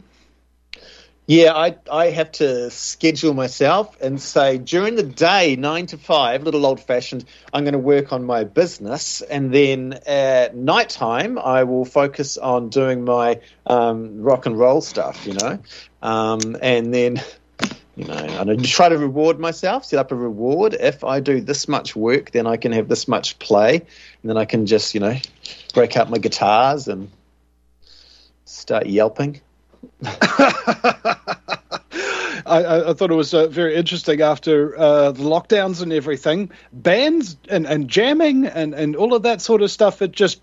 Yeah, 1.28 1.53
I 1.53 1.75
I 1.91 2.09
have 2.11 2.32
to 2.34 2.69
schedule 2.69 3.34
myself 3.34 4.01
and 4.01 4.19
say 4.19 4.57
during 4.57 4.95
the 4.95 5.03
day, 5.03 5.55
nine 5.57 5.86
to 5.88 5.97
five, 5.97 6.43
little 6.43 6.65
old 6.65 6.80
fashioned, 6.80 7.25
I'm 7.53 7.63
going 7.63 7.73
to 7.73 7.80
work 7.80 8.13
on 8.13 8.25
my 8.25 8.45
business, 8.45 9.21
and 9.21 9.53
then 9.53 9.99
at 10.05 10.55
night 10.55 10.89
time, 10.89 11.38
I 11.38 11.63
will 11.63 11.86
focus 11.86 12.38
on 12.38 12.69
doing 12.69 13.03
my 13.03 13.41
um, 13.65 14.21
rock 14.21 14.45
and 14.45 14.57
roll 14.57 14.80
stuff, 14.82 15.25
you 15.25 15.34
know, 15.34 15.59
um, 16.01 16.57
and 16.61 16.93
then. 16.93 17.21
You 17.97 18.05
know, 18.05 18.13
and 18.13 18.51
I 18.51 18.55
try 18.57 18.89
to 18.89 18.97
reward 18.97 19.39
myself, 19.39 19.83
set 19.85 19.97
up 19.97 20.11
a 20.11 20.15
reward. 20.15 20.75
If 20.79 21.03
I 21.03 21.19
do 21.19 21.41
this 21.41 21.67
much 21.67 21.95
work, 21.95 22.29
then 22.29 22.45
I 22.45 22.55
can 22.55 22.71
have 22.71 22.87
this 22.87 23.07
much 23.07 23.39
play, 23.39 23.77
and 23.77 24.29
then 24.29 24.37
I 24.37 24.45
can 24.45 24.67
just, 24.67 24.93
you 24.93 24.99
know, 24.99 25.17
break 25.73 25.97
out 25.97 26.07
my 26.07 26.19
guitars 26.19 26.87
and 26.87 27.09
start 28.45 28.85
yelping. 28.85 29.41
I, 32.45 32.89
I, 32.89 32.93
thought 32.93 33.09
it 33.09 33.15
was 33.15 33.33
uh, 33.33 33.47
very 33.47 33.75
interesting 33.75 34.21
after 34.21 34.77
uh, 34.77 35.11
the 35.11 35.23
lockdowns 35.23 35.81
and 35.81 35.91
everything. 35.91 36.51
Bands 36.71 37.35
and, 37.49 37.65
and 37.65 37.89
jamming 37.89 38.45
and, 38.45 38.75
and 38.75 38.95
all 38.95 39.15
of 39.15 39.23
that 39.23 39.41
sort 39.41 39.63
of 39.63 39.71
stuff, 39.71 40.03
it 40.03 40.11
just 40.11 40.39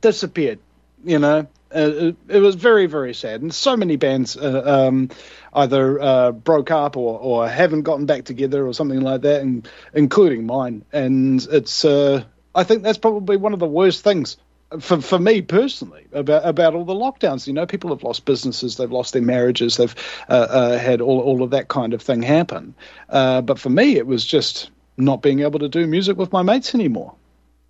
disappeared. 0.00 0.60
You 1.04 1.18
know, 1.18 1.46
uh, 1.74 1.90
it, 2.08 2.16
it 2.28 2.38
was 2.38 2.54
very, 2.54 2.86
very 2.86 3.14
sad. 3.14 3.42
And 3.42 3.52
so 3.52 3.76
many 3.76 3.96
bands 3.96 4.36
uh, 4.36 4.62
um, 4.64 5.10
either 5.52 6.00
uh, 6.00 6.32
broke 6.32 6.70
up 6.70 6.96
or, 6.96 7.18
or 7.18 7.48
haven't 7.48 7.82
gotten 7.82 8.06
back 8.06 8.24
together 8.24 8.66
or 8.66 8.74
something 8.74 9.00
like 9.00 9.22
that, 9.22 9.42
and, 9.42 9.68
including 9.94 10.46
mine. 10.46 10.84
And 10.92 11.46
it's, 11.50 11.84
uh, 11.84 12.24
I 12.54 12.64
think 12.64 12.82
that's 12.82 12.98
probably 12.98 13.36
one 13.36 13.52
of 13.52 13.58
the 13.58 13.66
worst 13.66 14.02
things 14.02 14.36
for 14.80 15.00
for 15.00 15.18
me 15.18 15.40
personally 15.40 16.06
about 16.12 16.46
about 16.46 16.74
all 16.74 16.84
the 16.84 16.94
lockdowns. 16.94 17.46
You 17.46 17.52
know, 17.54 17.66
people 17.66 17.90
have 17.90 18.02
lost 18.02 18.24
businesses, 18.24 18.76
they've 18.76 18.90
lost 18.90 19.12
their 19.12 19.22
marriages, 19.22 19.76
they've 19.76 19.94
uh, 20.28 20.32
uh, 20.32 20.78
had 20.78 21.00
all 21.00 21.20
all 21.20 21.42
of 21.42 21.50
that 21.50 21.68
kind 21.68 21.94
of 21.94 22.02
thing 22.02 22.22
happen. 22.22 22.74
Uh, 23.08 23.40
but 23.40 23.58
for 23.58 23.70
me, 23.70 23.96
it 23.96 24.06
was 24.06 24.24
just 24.24 24.70
not 24.96 25.22
being 25.22 25.40
able 25.40 25.60
to 25.60 25.68
do 25.68 25.86
music 25.86 26.16
with 26.18 26.32
my 26.32 26.42
mates 26.42 26.74
anymore. 26.74 27.14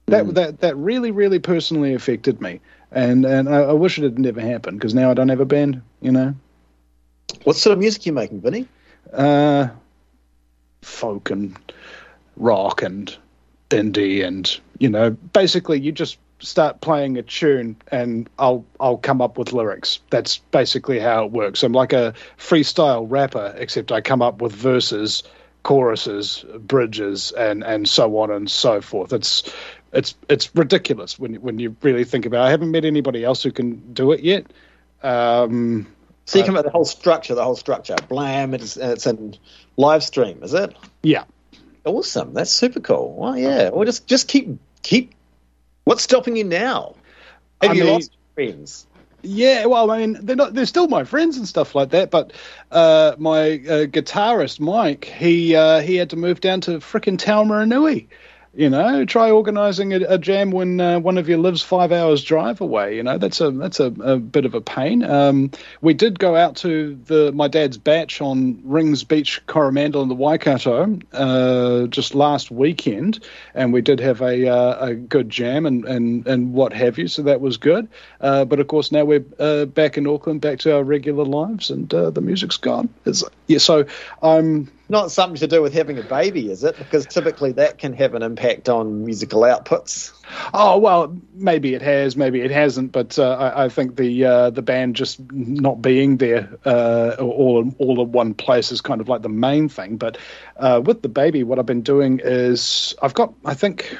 That 0.07 0.35
that 0.35 0.61
that 0.61 0.77
really 0.77 1.11
really 1.11 1.39
personally 1.39 1.95
affected 1.95 2.41
me, 2.41 2.61
and 2.93 3.25
and 3.25 3.49
I, 3.49 3.59
I 3.61 3.73
wish 3.73 3.99
it 3.99 4.05
had 4.05 4.19
never 4.19 4.41
happened 4.41 4.79
because 4.79 4.95
now 4.95 5.11
I 5.11 5.15
don't 5.15 5.29
have 5.29 5.41
a 5.41 5.45
band. 5.47 5.83
You 6.01 6.13
know, 6.13 6.35
What 7.45 7.57
sort 7.57 7.73
of 7.73 7.79
music 7.79 8.03
are 8.03 8.09
you 8.09 8.13
making, 8.13 8.41
Vinny? 8.41 8.67
uh, 9.13 9.69
folk 10.83 11.31
and 11.31 11.57
rock 12.37 12.83
and 12.83 13.17
indie 13.71 14.25
and 14.25 14.59
you 14.79 14.89
know 14.89 15.11
basically 15.11 15.79
you 15.81 15.93
just 15.93 16.19
start 16.41 16.81
playing 16.81 17.19
a 17.19 17.23
tune 17.23 17.77
and 17.91 18.29
I'll 18.39 18.65
I'll 18.79 18.97
come 18.99 19.21
up 19.21 19.39
with 19.39 19.53
lyrics. 19.53 19.99
That's 20.11 20.39
basically 20.39 20.99
how 21.01 21.25
it 21.25 21.33
works. 21.33 21.63
I'm 21.63 21.73
like 21.73 21.93
a 21.93 22.15
freestyle 22.39 23.07
rapper 23.11 23.55
except 23.59 23.91
I 23.93 24.01
come 24.01 24.23
up 24.23 24.41
with 24.41 24.53
verses, 24.53 25.23
choruses, 25.65 26.45
bridges 26.61 27.33
and 27.33 27.65
and 27.65 27.89
so 27.89 28.19
on 28.19 28.31
and 28.31 28.49
so 28.51 28.81
forth. 28.81 29.13
It's 29.13 29.53
it's 29.93 30.15
it's 30.29 30.55
ridiculous 30.55 31.19
when 31.19 31.35
when 31.37 31.59
you 31.59 31.77
really 31.83 32.05
think 32.05 32.27
about 32.27 32.43
it. 32.45 32.47
I 32.47 32.51
haven't 32.51 32.71
met 32.71 32.85
anybody 32.85 33.25
else 33.25 33.43
who 33.43 33.51
can 33.53 33.93
do 33.95 34.13
it 34.13 34.21
yet. 34.21 34.47
Um, 35.03 35.87
So 36.25 36.39
you 36.39 36.45
come 36.45 36.57
up 36.57 36.65
with 36.65 36.73
the 36.73 36.77
whole 36.77 36.85
structure, 36.85 37.35
the 37.35 37.45
whole 37.45 37.57
structure. 37.57 37.97
Blam! 38.09 38.55
It's 38.55 38.77
it's 38.77 39.07
a 39.07 39.17
live 39.77 40.03
stream, 40.05 40.43
is 40.43 40.55
it? 40.55 40.75
yeah. 41.03 41.25
Awesome. 41.85 42.35
That's 42.35 42.51
super 42.51 42.81
cool. 42.81 43.15
Well, 43.17 43.39
yeah. 43.39 43.71
Well, 43.71 43.85
just 43.87 44.07
just 44.07 44.29
keep 44.29 44.59
keep. 44.83 45.15
What's 45.85 46.03
stopping 46.03 46.37
you 46.37 46.45
now? 46.45 46.97
Have 47.63 47.71
I 47.71 47.75
you 47.75 47.85
mean- 47.85 47.93
lost 47.95 48.17
friends? 48.35 48.85
Yeah, 49.23 49.67
well, 49.67 49.91
I 49.91 49.99
mean, 49.99 50.17
they're 50.23 50.37
not. 50.37 50.55
They're 50.55 50.65
still 50.67 50.87
my 50.87 51.03
friends 51.03 51.39
and 51.39 51.49
stuff 51.49 51.75
like 51.75 51.91
that. 51.91 52.11
But 52.13 52.33
uh, 52.71 53.17
my 53.19 53.55
uh, 53.55 53.87
guitarist 53.87 54.61
Mike, 54.61 55.07
he 55.07 55.57
uh, 55.57 55.81
he 55.81 55.97
had 55.97 56.11
to 56.11 56.17
move 56.17 56.41
down 56.41 56.61
to 56.63 56.79
frickin' 56.79 57.17
Taumarunui. 57.19 58.07
You 58.59 58.69
know, 58.71 59.05
try 59.05 59.31
organising 59.31 59.95
a, 59.95 60.01
a 60.15 60.19
jam 60.19 60.51
when 60.51 60.81
uh, 60.81 60.99
one 60.99 61.17
of 61.17 61.29
you 61.29 61.37
lives 61.37 61.63
five 61.63 61.93
hours 61.93 62.25
drive 62.25 62.61
away. 62.61 62.97
You 62.97 63.05
know, 63.05 63.17
that's 63.17 63.41
a 63.41 63.53
that's 63.53 63.79
a, 63.79 63.85
a 63.87 64.19
bit 64.19 64.47
of 64.47 64.55
a 64.55 64.61
pain. 64.61 65.05
Um, 65.05 65.53
we 65.81 65.95
did 65.95 66.19
go 66.19 66.35
out 66.35 66.57
to 66.57 66.99
the 67.05 67.31
my 67.31 67.47
dad's 67.47 67.79
bach 67.79 68.21
on 68.21 68.61
Rings 68.65 69.05
Beach, 69.05 69.41
Coromandel, 69.47 70.03
and 70.03 70.11
the 70.11 70.17
Waikato 70.17 70.99
uh, 71.13 71.87
just 71.87 72.17
last 72.17 72.51
weekend, 72.51 73.25
and 73.55 73.73
we 73.73 73.81
did 73.81 74.01
have 74.01 74.23
a 74.23 74.49
uh, 74.49 74.87
a 74.87 74.95
good 74.97 75.31
jam 75.31 75.65
and, 75.65 75.85
and 75.85 76.27
and 76.27 76.53
what 76.53 76.73
have 76.73 76.99
you. 76.99 77.07
So 77.07 77.23
that 77.23 77.41
was 77.41 77.59
good. 77.59 77.87
Uh, 78.21 78.45
but 78.45 78.59
of 78.59 78.67
course, 78.67 78.91
now 78.91 79.05
we're 79.05 79.25
uh, 79.39 79.67
back 79.67 79.97
in 79.97 80.09
Auckland, 80.09 80.41
back 80.41 80.59
to 80.59 80.75
our 80.75 80.83
regular 80.83 81.25
lives, 81.25 81.71
and 81.71 81.95
uh, 81.95 82.11
the 82.11 82.23
music's 82.23 82.57
gone. 82.57 82.89
It's, 83.05 83.23
yeah, 83.47 83.59
so 83.59 83.87
I'm 84.21 84.69
Not 84.91 85.11
something 85.11 85.37
to 85.41 85.47
do 85.47 85.61
with 85.61 85.75
having 85.75 85.99
a 85.99 86.03
baby, 86.03 86.51
is 86.51 86.65
it? 86.65 86.79
Because 86.79 87.05
typically 87.05 87.53
that 87.53 87.77
can 87.77 87.93
have 87.93 88.15
an 88.15 88.23
impact 88.23 88.71
on 88.71 89.05
musical 89.05 89.43
outputs. 89.43 90.13
Oh 90.55 90.79
well, 90.79 91.15
maybe 91.35 91.75
it 91.75 91.83
has, 91.83 92.17
maybe 92.17 92.41
it 92.41 92.51
hasn't, 92.51 92.93
but 92.93 93.19
uh, 93.19 93.31
I, 93.33 93.65
I 93.65 93.69
think 93.69 93.97
the 93.97 94.25
uh, 94.25 94.51
the 94.51 94.63
band 94.63 94.97
just 94.97 95.21
not 95.31 95.83
being 95.83 96.17
there 96.17 96.57
uh, 96.65 97.17
all 97.19 97.71
all 97.79 98.01
in 98.01 98.13
one 98.13 98.33
place 98.33 98.73
is 98.73 98.81
kind 98.81 99.03
of 99.03 99.09
like 99.09 99.21
the 99.21 99.29
main 99.29 99.69
thing. 99.69 99.99
But 99.99 100.17
uh, 100.57 100.81
with 100.83 101.03
the 101.03 101.11
baby, 101.11 101.45
what 101.45 101.59
I've 101.59 101.67
been 101.67 101.83
doing 101.83 102.21
is 102.25 102.95
I've 103.03 103.15
got 103.15 103.35
I 103.45 103.53
think 103.55 103.95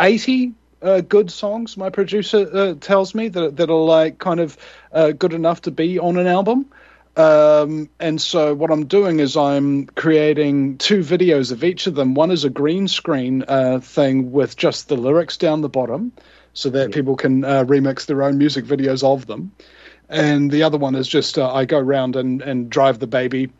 eighty 0.00 0.54
uh, 0.82 1.02
good 1.02 1.30
songs. 1.30 1.76
My 1.76 1.90
producer 1.90 2.48
uh, 2.52 2.74
tells 2.74 3.14
me 3.14 3.28
that 3.28 3.56
that 3.56 3.70
are 3.70 3.84
like 3.84 4.18
kind 4.18 4.40
of 4.40 4.56
uh, 4.90 5.12
good 5.12 5.34
enough 5.34 5.62
to 5.62 5.70
be 5.70 6.00
on 6.00 6.16
an 6.16 6.26
album. 6.26 6.66
Um, 7.16 7.90
and 8.00 8.20
so 8.20 8.54
what 8.54 8.70
I'm 8.70 8.86
doing 8.86 9.20
is 9.20 9.36
I'm 9.36 9.86
creating 9.86 10.78
two 10.78 11.00
videos 11.00 11.52
of 11.52 11.62
each 11.62 11.86
of 11.86 11.94
them. 11.94 12.14
One 12.14 12.30
is 12.30 12.44
a 12.44 12.50
green 12.50 12.88
screen 12.88 13.44
uh, 13.46 13.80
thing 13.80 14.32
with 14.32 14.56
just 14.56 14.88
the 14.88 14.96
lyrics 14.96 15.36
down 15.36 15.60
the 15.60 15.68
bottom, 15.68 16.12
so 16.54 16.70
that 16.70 16.92
people 16.92 17.16
can 17.16 17.44
uh, 17.44 17.64
remix 17.64 18.06
their 18.06 18.22
own 18.22 18.38
music 18.38 18.64
videos 18.64 19.04
of 19.04 19.26
them. 19.26 19.52
And 20.08 20.50
the 20.50 20.62
other 20.62 20.78
one 20.78 20.94
is 20.94 21.08
just 21.08 21.38
uh, 21.38 21.52
I 21.52 21.64
go 21.64 21.78
around 21.78 22.16
and, 22.16 22.40
and 22.42 22.70
drive 22.70 22.98
the 22.98 23.06
baby 23.06 23.50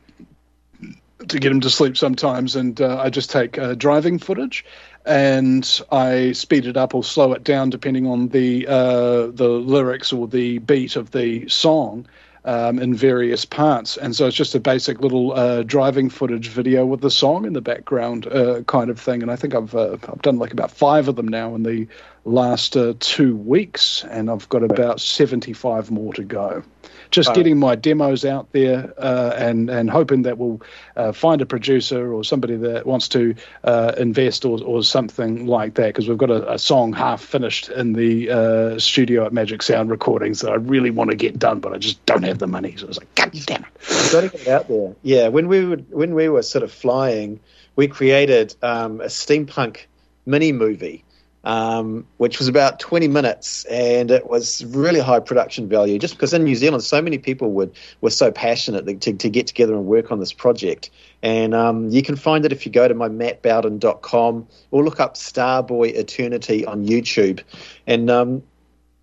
to 1.28 1.38
get 1.38 1.52
him 1.52 1.60
to 1.60 1.70
sleep 1.70 1.96
sometimes, 1.96 2.56
and 2.56 2.80
uh, 2.80 2.98
I 3.00 3.10
just 3.10 3.30
take 3.30 3.58
uh, 3.58 3.74
driving 3.74 4.18
footage 4.18 4.64
and 5.04 5.80
I 5.90 6.32
speed 6.32 6.66
it 6.66 6.76
up 6.76 6.94
or 6.94 7.04
slow 7.04 7.32
it 7.32 7.44
down 7.44 7.70
depending 7.70 8.06
on 8.06 8.28
the 8.28 8.66
uh, 8.66 9.26
the 9.26 9.48
lyrics 9.48 10.12
or 10.12 10.28
the 10.28 10.58
beat 10.58 10.96
of 10.96 11.10
the 11.10 11.48
song 11.48 12.06
um, 12.44 12.78
in 12.78 12.94
various 12.94 13.44
parts. 13.44 13.96
And 13.96 14.14
so 14.14 14.26
it's 14.26 14.36
just 14.36 14.54
a 14.54 14.60
basic 14.60 15.00
little 15.00 15.32
uh, 15.32 15.62
driving 15.62 16.10
footage 16.10 16.48
video 16.48 16.84
with 16.84 17.00
the 17.00 17.10
song 17.10 17.44
in 17.44 17.52
the 17.52 17.60
background, 17.60 18.26
uh, 18.26 18.62
kind 18.62 18.90
of 18.90 18.98
thing. 18.98 19.22
And 19.22 19.30
I 19.30 19.36
think 19.36 19.54
I've 19.54 19.74
uh, 19.74 19.96
I've 20.08 20.22
done 20.22 20.38
like 20.38 20.52
about 20.52 20.70
five 20.70 21.08
of 21.08 21.16
them 21.16 21.28
now 21.28 21.54
in 21.54 21.62
the 21.62 21.86
last 22.24 22.76
uh, 22.76 22.94
two 23.00 23.36
weeks, 23.36 24.04
and 24.04 24.30
I've 24.30 24.48
got 24.48 24.62
about 24.62 25.00
seventy 25.00 25.52
five 25.52 25.90
more 25.90 26.12
to 26.14 26.24
go. 26.24 26.62
Just 27.10 27.28
Wow. 27.30 27.34
getting 27.34 27.58
my 27.58 27.74
demos 27.74 28.24
out 28.24 28.52
there 28.52 28.92
uh, 28.98 29.34
and 29.36 29.68
and 29.70 29.90
hoping 29.90 30.22
that 30.22 30.38
we'll 30.38 30.62
uh, 30.96 31.12
find 31.12 31.40
a 31.42 31.46
producer 31.46 32.12
or 32.12 32.24
somebody 32.24 32.56
that 32.56 32.86
wants 32.86 33.08
to 33.08 33.34
uh, 33.64 33.92
invest 33.98 34.44
or, 34.44 34.62
or 34.62 34.82
something 34.82 35.46
like 35.46 35.74
that 35.74 35.88
because 35.88 36.08
we've 36.08 36.18
got 36.18 36.30
a, 36.30 36.52
a 36.54 36.58
song 36.58 36.92
half 36.92 37.22
finished 37.22 37.68
in 37.68 37.92
the 37.92 38.30
uh, 38.30 38.78
studio 38.78 39.26
at 39.26 39.32
Magic 39.32 39.62
Sound 39.62 39.90
Recordings 39.90 40.40
that 40.40 40.50
I 40.50 40.56
really 40.56 40.90
want 40.90 41.10
to 41.10 41.16
get 41.16 41.38
done, 41.38 41.60
but 41.60 41.72
I 41.72 41.78
just 41.78 42.04
don't 42.06 42.22
have 42.22 42.38
the 42.38 42.46
money. 42.46 42.76
So 42.76 42.86
I 42.86 42.88
was 42.88 42.98
like, 42.98 43.14
God 43.14 43.30
damn 43.46 43.64
it! 43.64 43.70
You've 43.90 44.12
got 44.12 44.20
to 44.22 44.28
get 44.28 44.48
out 44.48 44.68
there. 44.68 44.94
Yeah, 45.02 45.28
when 45.28 45.48
we 45.48 45.64
were 45.64 45.76
when 45.76 46.14
we 46.14 46.28
were 46.28 46.42
sort 46.42 46.64
of 46.64 46.72
flying, 46.72 47.40
we 47.76 47.88
created 47.88 48.54
um, 48.62 49.00
a 49.00 49.06
steampunk 49.06 49.86
mini 50.24 50.52
movie, 50.52 51.04
um, 51.44 52.06
which 52.16 52.38
was 52.38 52.48
about 52.48 52.78
twenty 52.78 53.08
minutes, 53.08 53.64
and 53.64 54.10
it 54.10 54.28
was 54.28 54.64
really 54.64 55.00
high 55.00 55.20
production 55.20 55.68
value. 55.68 55.98
Just 55.98 56.14
because 56.14 56.32
in 56.32 56.44
New 56.44 56.54
Zealand, 56.54 56.82
so 56.82 57.02
many 57.02 57.18
people 57.18 57.52
would 57.52 57.72
were 58.00 58.10
so 58.10 58.30
passionate 58.30 59.00
to, 59.00 59.12
to 59.12 59.30
get 59.30 59.46
together 59.46 59.74
and 59.74 59.86
work 59.86 60.12
on 60.12 60.20
this 60.20 60.32
project. 60.32 60.90
And 61.22 61.54
um, 61.54 61.88
you 61.88 62.02
can 62.02 62.16
find 62.16 62.44
it 62.44 62.52
if 62.52 62.66
you 62.66 62.72
go 62.72 62.86
to 62.86 62.94
my 62.94 63.08
mattbowden.com 63.08 64.46
or 64.70 64.84
look 64.84 65.00
up 65.00 65.14
Starboy 65.14 65.94
Eternity 65.94 66.66
on 66.66 66.86
YouTube. 66.86 67.42
And 67.86 68.10
um, 68.10 68.42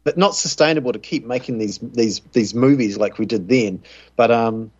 but 0.04 0.18
not 0.18 0.36
sustainable 0.36 0.92
to 0.92 1.00
keep 1.00 1.26
making 1.26 1.58
these 1.58 1.78
these 1.80 2.22
these 2.32 2.56
movies 2.56 2.98
like 2.98 3.18
we 3.20 3.26
did 3.26 3.48
then. 3.48 3.84
But 4.16 4.32
um, 4.32 4.72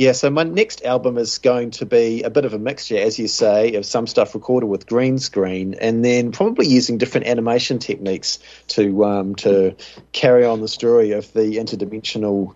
yeah, 0.00 0.12
so 0.12 0.30
my 0.30 0.44
next 0.44 0.82
album 0.82 1.18
is 1.18 1.36
going 1.36 1.72
to 1.72 1.84
be 1.84 2.22
a 2.22 2.30
bit 2.30 2.46
of 2.46 2.54
a 2.54 2.58
mixture, 2.58 2.96
as 2.96 3.18
you 3.18 3.28
say, 3.28 3.74
of 3.74 3.84
some 3.84 4.06
stuff 4.06 4.34
recorded 4.34 4.66
with 4.66 4.86
green 4.86 5.18
screen, 5.18 5.74
and 5.74 6.02
then 6.02 6.32
probably 6.32 6.68
using 6.68 6.96
different 6.96 7.26
animation 7.26 7.78
techniques 7.78 8.38
to 8.68 9.04
um, 9.04 9.34
to 9.34 9.76
carry 10.12 10.46
on 10.46 10.62
the 10.62 10.68
story 10.68 11.10
of 11.10 11.30
the 11.34 11.58
interdimensional 11.58 12.54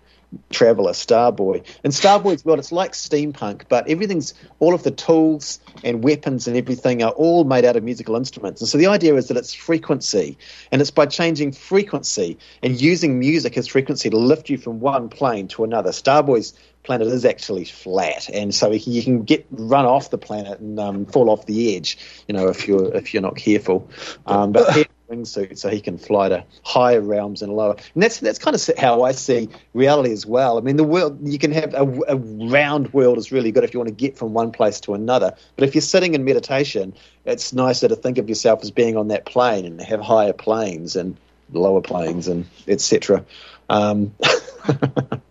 traveler, 0.48 0.92
Starboy. 0.92 1.64
In 1.84 1.90
Starboy's 1.90 2.46
world, 2.46 2.60
it's 2.60 2.72
like 2.72 2.92
steampunk, 2.92 3.64
but 3.68 3.88
everything's 3.88 4.32
all 4.58 4.74
of 4.74 4.82
the 4.82 4.90
tools 4.90 5.60
and 5.84 6.02
weapons 6.02 6.48
and 6.48 6.56
everything 6.56 7.02
are 7.02 7.12
all 7.12 7.44
made 7.44 7.66
out 7.66 7.76
of 7.76 7.84
musical 7.84 8.16
instruments. 8.16 8.62
And 8.62 8.68
so 8.68 8.78
the 8.78 8.86
idea 8.86 9.14
is 9.16 9.28
that 9.28 9.36
it's 9.36 9.52
frequency, 9.52 10.38
and 10.72 10.80
it's 10.80 10.90
by 10.90 11.04
changing 11.04 11.52
frequency 11.52 12.38
and 12.62 12.80
using 12.80 13.18
music 13.18 13.58
as 13.58 13.68
frequency 13.68 14.08
to 14.08 14.16
lift 14.16 14.48
you 14.48 14.56
from 14.56 14.80
one 14.80 15.10
plane 15.10 15.48
to 15.48 15.62
another. 15.62 15.90
Starboy's 15.90 16.54
planet 16.84 17.08
is 17.08 17.24
actually 17.24 17.64
flat, 17.64 18.28
and 18.28 18.54
so 18.54 18.70
you 18.70 19.02
can 19.02 19.22
get 19.22 19.46
run 19.50 19.86
off 19.86 20.10
the 20.10 20.18
planet 20.18 20.60
and 20.60 20.78
um, 20.78 21.06
fall 21.06 21.30
off 21.30 21.46
the 21.46 21.76
edge. 21.76 21.98
You 22.28 22.34
know, 22.34 22.48
if 22.48 22.68
you're 22.68 22.94
if 22.94 23.12
you're 23.12 23.22
not 23.22 23.36
careful. 23.36 23.88
Um, 24.26 24.52
but 24.52 24.88
wingsuit, 25.10 25.58
so 25.58 25.68
he 25.68 25.80
can 25.80 25.98
fly 25.98 26.28
to 26.28 26.44
higher 26.62 27.00
realms 27.00 27.42
and 27.42 27.52
lower. 27.52 27.76
And 27.94 28.02
that's 28.02 28.20
that's 28.20 28.38
kind 28.38 28.54
of 28.54 28.78
how 28.78 29.02
I 29.02 29.12
see 29.12 29.48
reality 29.72 30.12
as 30.12 30.26
well. 30.26 30.58
I 30.58 30.60
mean, 30.60 30.76
the 30.76 30.84
world 30.84 31.18
you 31.22 31.38
can 31.38 31.52
have 31.52 31.74
a, 31.74 31.86
a 32.08 32.16
round 32.16 32.92
world 32.92 33.18
is 33.18 33.32
really 33.32 33.52
good 33.52 33.64
if 33.64 33.74
you 33.74 33.80
want 33.80 33.88
to 33.88 33.94
get 33.94 34.16
from 34.16 34.32
one 34.32 34.52
place 34.52 34.80
to 34.80 34.94
another. 34.94 35.34
But 35.56 35.68
if 35.68 35.74
you're 35.74 35.82
sitting 35.82 36.14
in 36.14 36.24
meditation, 36.24 36.94
it's 37.24 37.52
nicer 37.52 37.88
to 37.88 37.96
think 37.96 38.18
of 38.18 38.28
yourself 38.28 38.62
as 38.62 38.70
being 38.70 38.96
on 38.96 39.08
that 39.08 39.26
plane 39.26 39.64
and 39.64 39.80
have 39.80 40.00
higher 40.00 40.32
planes 40.32 40.96
and 40.96 41.16
lower 41.52 41.80
planes 41.80 42.28
and 42.28 42.46
etc. 42.66 43.24
Um, 43.68 44.14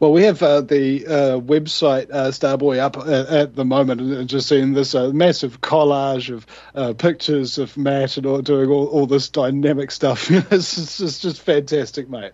Well, 0.00 0.12
we 0.12 0.24
have 0.24 0.42
uh, 0.42 0.60
the 0.60 1.06
uh, 1.06 1.40
website 1.40 2.10
uh, 2.10 2.30
Starboy 2.30 2.78
up 2.78 2.96
at, 2.96 3.08
at 3.08 3.54
the 3.54 3.64
moment, 3.64 4.00
and 4.00 4.28
just 4.28 4.48
seeing 4.48 4.72
this 4.72 4.94
uh, 4.94 5.10
massive 5.10 5.60
collage 5.60 6.32
of 6.32 6.46
uh, 6.74 6.94
pictures 6.94 7.58
of 7.58 7.76
Matt 7.76 8.16
and 8.16 8.26
all, 8.26 8.42
doing 8.42 8.70
all, 8.70 8.86
all 8.86 9.06
this 9.06 9.28
dynamic 9.28 9.90
stuff. 9.90 10.30
it's, 10.52 10.74
just, 10.74 11.00
it's 11.00 11.18
just 11.18 11.40
fantastic, 11.42 12.08
mate. 12.08 12.32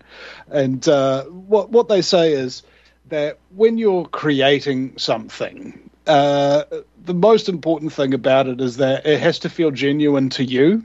And 0.49 0.87
uh, 0.89 1.25
what 1.25 1.71
what 1.71 1.89
they 1.89 2.03
say 2.03 2.33
is 2.33 2.63
that 3.09 3.39
when 3.55 3.79
you're 3.79 4.07
creating 4.07 4.99
something, 4.99 5.91
uh, 6.07 6.65
the 7.05 7.15
most 7.15 7.49
important 7.49 7.93
thing 7.93 8.15
about 8.15 8.47
it 8.47 8.61
is 8.61 8.79
that 8.79 9.07
it 9.07 9.21
has 9.21 9.41
to 9.41 9.49
feel 9.49 9.71
genuine 9.71 10.31
to 10.31 10.45
you. 10.45 10.85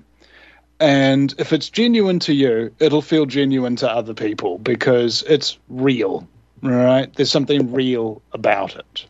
And 0.79 1.33
if 1.37 1.51
it's 1.51 1.69
genuine 1.69 2.19
to 2.19 2.33
you, 2.33 2.73
it'll 2.79 3.01
feel 3.01 3.25
genuine 3.25 3.75
to 3.77 3.89
other 3.89 4.13
people 4.13 4.57
because 4.57 5.23
it's 5.23 5.57
real, 5.67 6.27
right? 6.61 7.13
There's 7.13 7.31
something 7.31 7.73
real 7.73 8.21
about 8.31 8.75
it. 8.75 9.05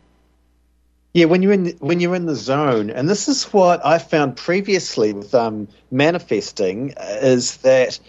Yeah, 1.13 1.25
when 1.25 1.41
you're 1.41 1.53
in 1.53 1.75
when 1.79 1.99
you're 1.99 2.15
in 2.15 2.27
the 2.27 2.35
zone, 2.35 2.89
and 2.91 3.09
this 3.09 3.27
is 3.27 3.45
what 3.45 3.83
I 3.83 3.97
found 3.97 4.37
previously 4.37 5.11
with 5.11 5.33
um, 5.33 5.67
manifesting, 5.91 6.93
uh, 6.97 7.17
is 7.21 7.57
that 7.57 7.99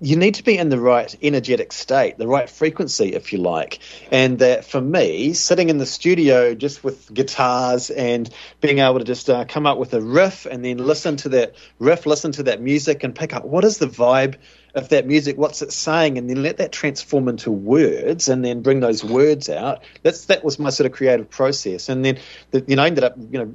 you 0.00 0.16
need 0.16 0.36
to 0.36 0.44
be 0.44 0.56
in 0.56 0.68
the 0.68 0.78
right 0.78 1.12
energetic 1.22 1.72
state, 1.72 2.18
the 2.18 2.28
right 2.28 2.48
frequency, 2.48 3.14
if 3.14 3.32
you 3.32 3.38
like. 3.38 3.80
And 4.12 4.38
that 4.38 4.64
for 4.64 4.80
me, 4.80 5.32
sitting 5.32 5.70
in 5.70 5.78
the 5.78 5.86
studio 5.86 6.54
just 6.54 6.84
with 6.84 7.12
guitars 7.12 7.90
and 7.90 8.30
being 8.60 8.78
able 8.78 8.98
to 8.98 9.04
just 9.04 9.28
uh, 9.28 9.44
come 9.44 9.66
up 9.66 9.76
with 9.76 9.94
a 9.94 10.00
riff 10.00 10.46
and 10.46 10.64
then 10.64 10.78
listen 10.78 11.16
to 11.18 11.30
that 11.30 11.56
riff, 11.80 12.06
listen 12.06 12.30
to 12.32 12.44
that 12.44 12.60
music, 12.60 13.02
and 13.02 13.14
pick 13.14 13.34
up 13.34 13.44
what 13.44 13.64
is 13.64 13.78
the 13.78 13.88
vibe 13.88 14.36
of 14.74 14.90
that 14.90 15.06
music, 15.06 15.36
what's 15.36 15.62
it 15.62 15.72
saying, 15.72 16.16
and 16.16 16.30
then 16.30 16.42
let 16.42 16.58
that 16.58 16.70
transform 16.70 17.28
into 17.28 17.50
words, 17.50 18.28
and 18.28 18.44
then 18.44 18.62
bring 18.62 18.78
those 18.78 19.02
words 19.02 19.48
out. 19.48 19.82
That's 20.02 20.26
that 20.26 20.44
was 20.44 20.60
my 20.60 20.70
sort 20.70 20.86
of 20.86 20.92
creative 20.92 21.28
process, 21.28 21.88
and 21.88 22.04
then 22.04 22.18
the, 22.52 22.64
you 22.68 22.76
know 22.76 22.84
I 22.84 22.86
ended 22.86 23.02
up 23.02 23.16
you 23.16 23.38
know 23.38 23.52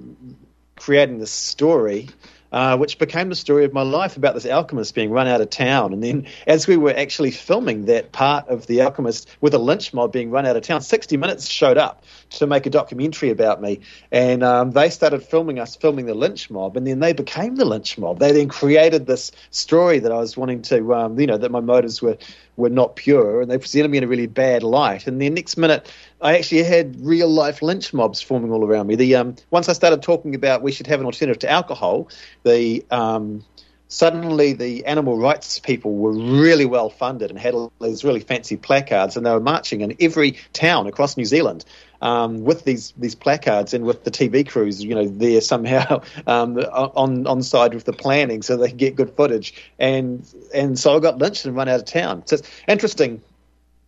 creating 0.75 1.19
this 1.19 1.31
story 1.31 2.09
uh, 2.53 2.77
which 2.77 2.99
became 2.99 3.29
the 3.29 3.35
story 3.35 3.65
of 3.65 3.73
my 3.73 3.81
life 3.81 4.15
about 4.15 4.35
this 4.35 4.45
alchemist 4.45 4.93
being 4.93 5.09
run 5.09 5.27
out 5.27 5.41
of 5.41 5.49
town. 5.49 5.91
And 5.91 6.03
then, 6.03 6.27
as 6.47 6.67
we 6.67 6.77
were 6.77 6.93
actually 6.95 7.31
filming 7.31 7.85
that 7.85 8.11
part 8.11 8.47
of 8.47 8.67
The 8.67 8.81
Alchemist 8.81 9.27
with 9.41 9.55
a 9.55 9.57
lynch 9.57 9.93
mob 9.93 10.13
being 10.13 10.29
run 10.29 10.45
out 10.45 10.55
of 10.55 10.61
town, 10.61 10.81
60 10.81 11.17
Minutes 11.17 11.47
showed 11.47 11.77
up 11.77 12.03
to 12.29 12.47
make 12.47 12.65
a 12.65 12.69
documentary 12.69 13.31
about 13.31 13.61
me. 13.61 13.79
And 14.11 14.43
um, 14.43 14.71
they 14.71 14.89
started 14.91 15.23
filming 15.23 15.59
us 15.59 15.75
filming 15.75 16.05
the 16.05 16.13
lynch 16.13 16.49
mob, 16.51 16.77
and 16.77 16.85
then 16.85 16.99
they 16.99 17.13
became 17.13 17.55
the 17.55 17.65
lynch 17.65 17.97
mob. 17.97 18.19
They 18.19 18.31
then 18.31 18.49
created 18.49 19.07
this 19.07 19.31
story 19.49 19.99
that 19.99 20.11
I 20.11 20.19
was 20.19 20.37
wanting 20.37 20.61
to, 20.63 20.93
um, 20.93 21.19
you 21.19 21.25
know, 21.25 21.37
that 21.37 21.51
my 21.51 21.59
motives 21.59 22.01
were 22.01 22.17
were 22.55 22.69
not 22.69 22.95
pure, 22.95 23.41
and 23.41 23.49
they 23.49 23.57
presented 23.57 23.89
me 23.89 23.97
in 23.97 24.03
a 24.03 24.07
really 24.07 24.27
bad 24.27 24.63
light. 24.63 25.07
And 25.07 25.21
then 25.21 25.33
next 25.33 25.57
minute, 25.57 25.91
I 26.21 26.37
actually 26.37 26.63
had 26.63 27.05
real 27.05 27.29
life 27.29 27.61
lynch 27.61 27.93
mobs 27.93 28.21
forming 28.21 28.51
all 28.51 28.65
around 28.65 28.87
me. 28.87 28.95
The 28.95 29.15
um, 29.15 29.35
once 29.49 29.69
I 29.69 29.73
started 29.73 30.01
talking 30.01 30.35
about 30.35 30.61
we 30.61 30.71
should 30.71 30.87
have 30.87 30.99
an 30.99 31.05
alternative 31.05 31.39
to 31.39 31.49
alcohol, 31.49 32.09
the 32.43 32.85
um, 32.91 33.43
suddenly 33.87 34.53
the 34.53 34.85
animal 34.85 35.17
rights 35.17 35.59
people 35.59 35.95
were 35.95 36.13
really 36.13 36.65
well 36.65 36.89
funded 36.89 37.29
and 37.29 37.39
had 37.39 37.53
all 37.53 37.71
these 37.81 38.03
really 38.03 38.21
fancy 38.21 38.57
placards, 38.57 39.17
and 39.17 39.25
they 39.25 39.31
were 39.31 39.39
marching 39.39 39.81
in 39.81 39.95
every 39.99 40.37
town 40.51 40.87
across 40.87 41.17
New 41.17 41.25
Zealand. 41.25 41.65
Um, 42.03 42.43
with 42.43 42.65
these 42.65 42.93
these 42.97 43.15
placards 43.15 43.73
and 43.73 43.85
with 43.85 44.03
the 44.03 44.11
TV 44.11 44.45
crews, 44.45 44.83
you 44.83 44.93
know, 44.93 45.07
there 45.07 45.39
somehow 45.39 46.01
um, 46.27 46.57
on 46.57 47.25
on 47.25 47.41
side 47.41 47.73
with 47.73 47.85
the 47.85 47.93
planning, 47.93 48.41
so 48.41 48.57
they 48.57 48.67
can 48.67 48.77
get 48.77 48.97
good 48.97 49.11
footage. 49.15 49.53
And 49.79 50.27
and 50.53 50.77
so 50.77 50.97
I 50.97 50.99
got 50.99 51.17
lynched 51.17 51.45
and 51.45 51.55
run 51.55 51.69
out 51.69 51.79
of 51.79 51.85
town. 51.85 52.27
So 52.27 52.35
it's 52.35 52.49
interesting 52.67 53.21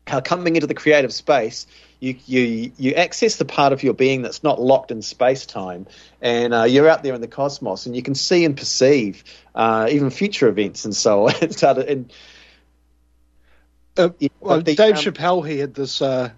how 0.08 0.22
coming 0.22 0.56
into 0.56 0.68
the 0.68 0.74
creative 0.74 1.12
space, 1.12 1.68
you 2.00 2.16
you 2.26 2.72
you 2.78 2.94
access 2.94 3.36
the 3.36 3.44
part 3.44 3.74
of 3.74 3.84
your 3.84 3.94
being 3.94 4.22
that's 4.22 4.44
not 4.44 4.62
locked 4.62 4.92
in 4.92 5.02
space 5.02 5.46
time, 5.46 5.86
and 6.22 6.54
uh, 6.54 6.64
you're 6.64 6.88
out 6.88 7.04
there 7.04 7.16
in 7.16 7.22
the 7.22 7.28
cosmos, 7.28 7.86
and 7.86 7.98
you 7.98 8.02
can 8.02 8.16
see 8.16 8.46
and 8.46 8.56
perceive 8.56 9.26
uh, 9.56 9.90
even 9.92 10.10
future 10.10 10.48
events 10.48 10.86
and 10.86 10.96
so 10.96 11.28
on. 11.28 11.34
and 11.42 11.54
started 11.54 11.90
and 11.90 12.14
Uh, 13.98 14.10
well, 14.40 14.62
the, 14.62 14.76
Dave 14.76 14.96
um, 14.96 15.02
Chappelle, 15.02 15.48
he 15.48 15.60
had 15.60 15.74
this, 15.74 16.02
uh, 16.02 16.30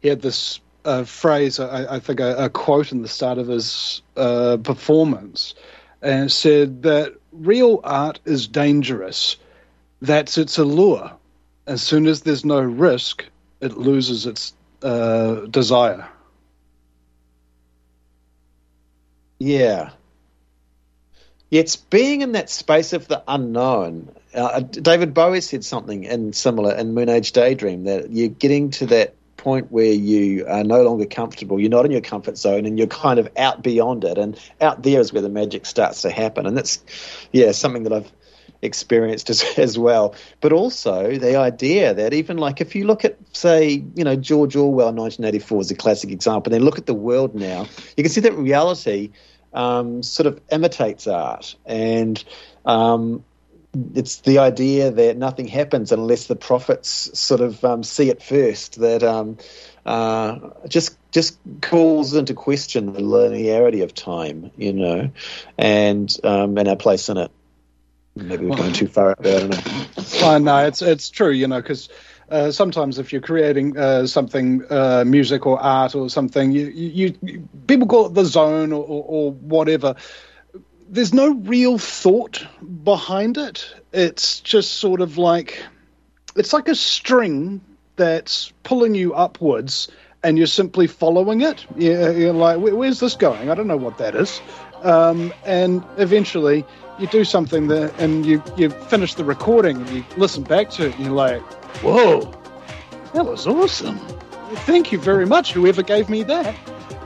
he 0.00 0.08
had 0.08 0.20
this 0.20 0.60
uh, 0.86 1.04
phrase, 1.04 1.60
I, 1.60 1.96
I 1.96 1.98
think, 1.98 2.20
a, 2.20 2.44
a 2.44 2.48
quote 2.48 2.92
in 2.92 3.02
the 3.02 3.08
start 3.08 3.38
of 3.38 3.48
his 3.48 4.00
uh, 4.16 4.56
performance, 4.62 5.54
and 6.00 6.30
said 6.30 6.82
that 6.84 7.14
real 7.32 7.80
art 7.84 8.20
is 8.24 8.46
dangerous. 8.46 9.36
That's 10.00 10.38
its 10.38 10.56
allure. 10.56 11.12
As 11.66 11.82
soon 11.82 12.06
as 12.06 12.22
there's 12.22 12.44
no 12.44 12.60
risk, 12.60 13.24
it 13.60 13.76
loses 13.76 14.24
its 14.24 14.54
uh, 14.82 15.46
desire. 15.46 16.08
Yeah. 19.38 19.90
Yeah, 21.50 21.60
it's 21.60 21.76
being 21.76 22.22
in 22.22 22.32
that 22.32 22.50
space 22.50 22.92
of 22.92 23.08
the 23.08 23.22
unknown. 23.26 24.14
Uh, 24.34 24.60
David 24.60 25.14
Bowie 25.14 25.40
said 25.40 25.64
something 25.64 26.04
in 26.04 26.32
similar 26.32 26.74
in 26.74 26.94
Moon 26.94 27.08
Age 27.08 27.32
Daydream 27.32 27.84
that 27.84 28.10
you're 28.10 28.28
getting 28.28 28.70
to 28.72 28.86
that 28.86 29.14
point 29.36 29.70
where 29.70 29.92
you 29.92 30.46
are 30.46 30.64
no 30.64 30.82
longer 30.82 31.06
comfortable. 31.06 31.60
You're 31.60 31.70
not 31.70 31.84
in 31.84 31.90
your 31.90 32.00
comfort 32.00 32.38
zone, 32.38 32.66
and 32.66 32.78
you're 32.78 32.86
kind 32.86 33.18
of 33.18 33.28
out 33.36 33.62
beyond 33.62 34.04
it. 34.04 34.18
And 34.18 34.38
out 34.60 34.82
there 34.82 35.00
is 35.00 35.12
where 35.12 35.22
the 35.22 35.28
magic 35.28 35.66
starts 35.66 36.02
to 36.02 36.10
happen. 36.10 36.46
And 36.46 36.56
that's, 36.56 36.82
yeah, 37.32 37.52
something 37.52 37.84
that 37.84 37.92
I've 37.92 38.12
experienced 38.62 39.30
as, 39.30 39.44
as 39.58 39.78
well. 39.78 40.14
But 40.40 40.52
also 40.52 41.16
the 41.16 41.36
idea 41.36 41.94
that 41.94 42.14
even 42.14 42.38
like 42.38 42.60
if 42.60 42.74
you 42.74 42.86
look 42.86 43.04
at, 43.04 43.16
say, 43.32 43.84
you 43.94 44.04
know, 44.04 44.16
George 44.16 44.56
Orwell, 44.56 44.92
1984 44.92 45.60
is 45.60 45.70
a 45.70 45.74
classic 45.74 46.10
example. 46.10 46.52
And 46.52 46.60
then 46.60 46.64
look 46.64 46.78
at 46.78 46.86
the 46.86 46.94
world 46.94 47.34
now. 47.34 47.66
You 47.96 48.02
can 48.02 48.10
see 48.10 48.22
that 48.22 48.34
reality 48.34 49.10
um, 49.52 50.02
sort 50.02 50.26
of 50.26 50.40
imitates 50.52 51.06
art, 51.06 51.56
and 51.64 52.22
um, 52.66 53.24
it's 53.94 54.18
the 54.18 54.38
idea 54.38 54.90
that 54.90 55.16
nothing 55.16 55.46
happens 55.46 55.92
unless 55.92 56.26
the 56.26 56.36
prophets 56.36 57.18
sort 57.18 57.40
of 57.40 57.64
um, 57.64 57.82
see 57.82 58.10
it 58.10 58.22
first. 58.22 58.80
That 58.80 59.02
um, 59.02 59.38
uh, 59.84 60.50
just 60.68 60.96
just 61.12 61.38
calls 61.60 62.14
into 62.14 62.34
question 62.34 62.92
the 62.92 63.00
linearity 63.00 63.82
of 63.82 63.94
time, 63.94 64.50
you 64.56 64.72
know, 64.72 65.10
and 65.58 66.14
um, 66.24 66.58
and 66.58 66.68
our 66.68 66.76
place 66.76 67.08
in 67.08 67.16
it. 67.16 67.30
Maybe 68.14 68.46
we're 68.46 68.56
going 68.56 68.72
too 68.72 68.88
far 68.88 69.10
out 69.10 69.22
there. 69.22 69.44
I 69.44 69.46
don't 69.46 70.44
know. 70.44 70.60
No, 70.60 70.66
it's 70.66 70.80
it's 70.80 71.10
true, 71.10 71.30
you 71.30 71.46
know, 71.46 71.60
because 71.60 71.90
uh, 72.30 72.50
sometimes 72.50 72.98
if 72.98 73.12
you're 73.12 73.22
creating 73.22 73.76
uh, 73.76 74.06
something, 74.06 74.62
uh, 74.70 75.04
music 75.06 75.46
or 75.46 75.60
art 75.60 75.94
or 75.94 76.10
something, 76.10 76.50
you, 76.50 76.66
you, 76.66 77.14
you 77.22 77.48
people 77.66 77.86
call 77.86 78.06
it 78.06 78.14
the 78.14 78.24
zone 78.24 78.72
or, 78.72 78.82
or, 78.82 79.04
or 79.06 79.32
whatever. 79.32 79.94
There's 80.88 81.12
no 81.12 81.34
real 81.34 81.78
thought 81.78 82.46
behind 82.84 83.38
it. 83.38 83.74
It's 83.92 84.40
just 84.40 84.74
sort 84.74 85.00
of 85.00 85.18
like 85.18 85.62
it's 86.36 86.52
like 86.52 86.68
a 86.68 86.74
string 86.74 87.60
that's 87.96 88.52
pulling 88.62 88.94
you 88.94 89.14
upwards, 89.14 89.88
and 90.22 90.38
you're 90.38 90.46
simply 90.46 90.86
following 90.86 91.40
it. 91.40 91.66
Yeah, 91.76 92.10
you're 92.10 92.32
like, 92.32 92.58
where's 92.58 93.00
this 93.00 93.14
going? 93.14 93.50
I 93.50 93.54
don't 93.54 93.66
know 93.66 93.76
what 93.76 93.98
that 93.98 94.14
is. 94.14 94.40
Um, 94.82 95.32
and 95.44 95.82
eventually, 95.96 96.64
you 96.98 97.06
do 97.06 97.24
something 97.24 97.68
that, 97.68 97.98
and 97.98 98.24
you 98.24 98.42
you 98.56 98.70
finish 98.70 99.14
the 99.14 99.24
recording, 99.24 99.78
and 99.78 99.90
you 99.90 100.04
listen 100.16 100.42
back 100.42 100.70
to 100.70 100.86
it, 100.86 100.94
and 100.96 101.06
you're 101.06 101.14
like, 101.14 101.42
whoa, 101.82 102.20
that 103.14 103.24
was 103.24 103.46
awesome. 103.46 103.98
Thank 104.64 104.92
you 104.92 104.98
very 104.98 105.26
much, 105.26 105.52
whoever 105.52 105.82
gave 105.82 106.08
me 106.08 106.22
that. 106.24 106.54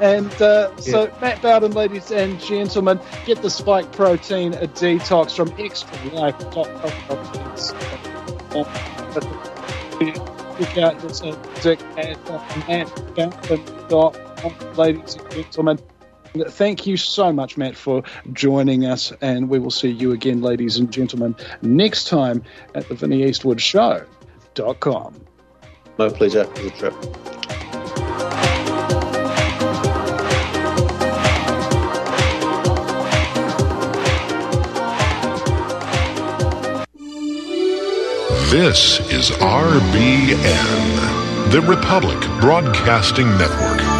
And 0.01 0.33
uh, 0.41 0.75
so, 0.79 1.13
Matt 1.21 1.43
Bowden, 1.43 1.73
ladies 1.73 2.11
and 2.11 2.41
gentlemen, 2.41 2.99
get 3.27 3.43
the 3.43 3.51
Spike 3.51 3.93
Protein 3.93 4.55
a 4.55 4.67
detox 4.67 5.37
from 5.37 5.53
extra 5.59 5.95
life. 6.15 6.39
check 10.59 10.79
out 10.79 10.99
his 11.03 11.21
uh, 11.23 11.37
music 11.53 11.79
at 11.99 12.17
mattjohnson.com, 12.67 14.75
ladies 14.77 15.17
and 15.17 15.31
gentlemen. 15.31 15.79
Thank 16.49 16.87
you 16.87 16.97
so 16.97 17.31
much, 17.33 17.59
Matt, 17.59 17.77
for 17.77 18.03
joining 18.33 18.87
us, 18.87 19.13
and 19.21 19.51
we 19.51 19.59
will 19.59 19.71
see 19.71 19.91
you 19.91 20.13
again, 20.13 20.41
ladies 20.41 20.79
and 20.79 20.91
gentlemen, 20.91 21.37
next 21.61 22.09
time 22.09 22.43
at 22.75 22.89
the 22.89 22.95
Vinny 22.95 23.25
Eastwood 23.25 23.61
Show.com. 23.61 25.27
My 26.01 26.09
pleasure. 26.09 26.49
A 26.57 26.71
trip. 26.71 26.95
This 38.49 39.01
is 39.13 39.31
RBN, 39.43 40.41
the 41.53 41.61
Republic 41.69 42.19
Broadcasting 42.41 43.29
Network. 43.37 44.00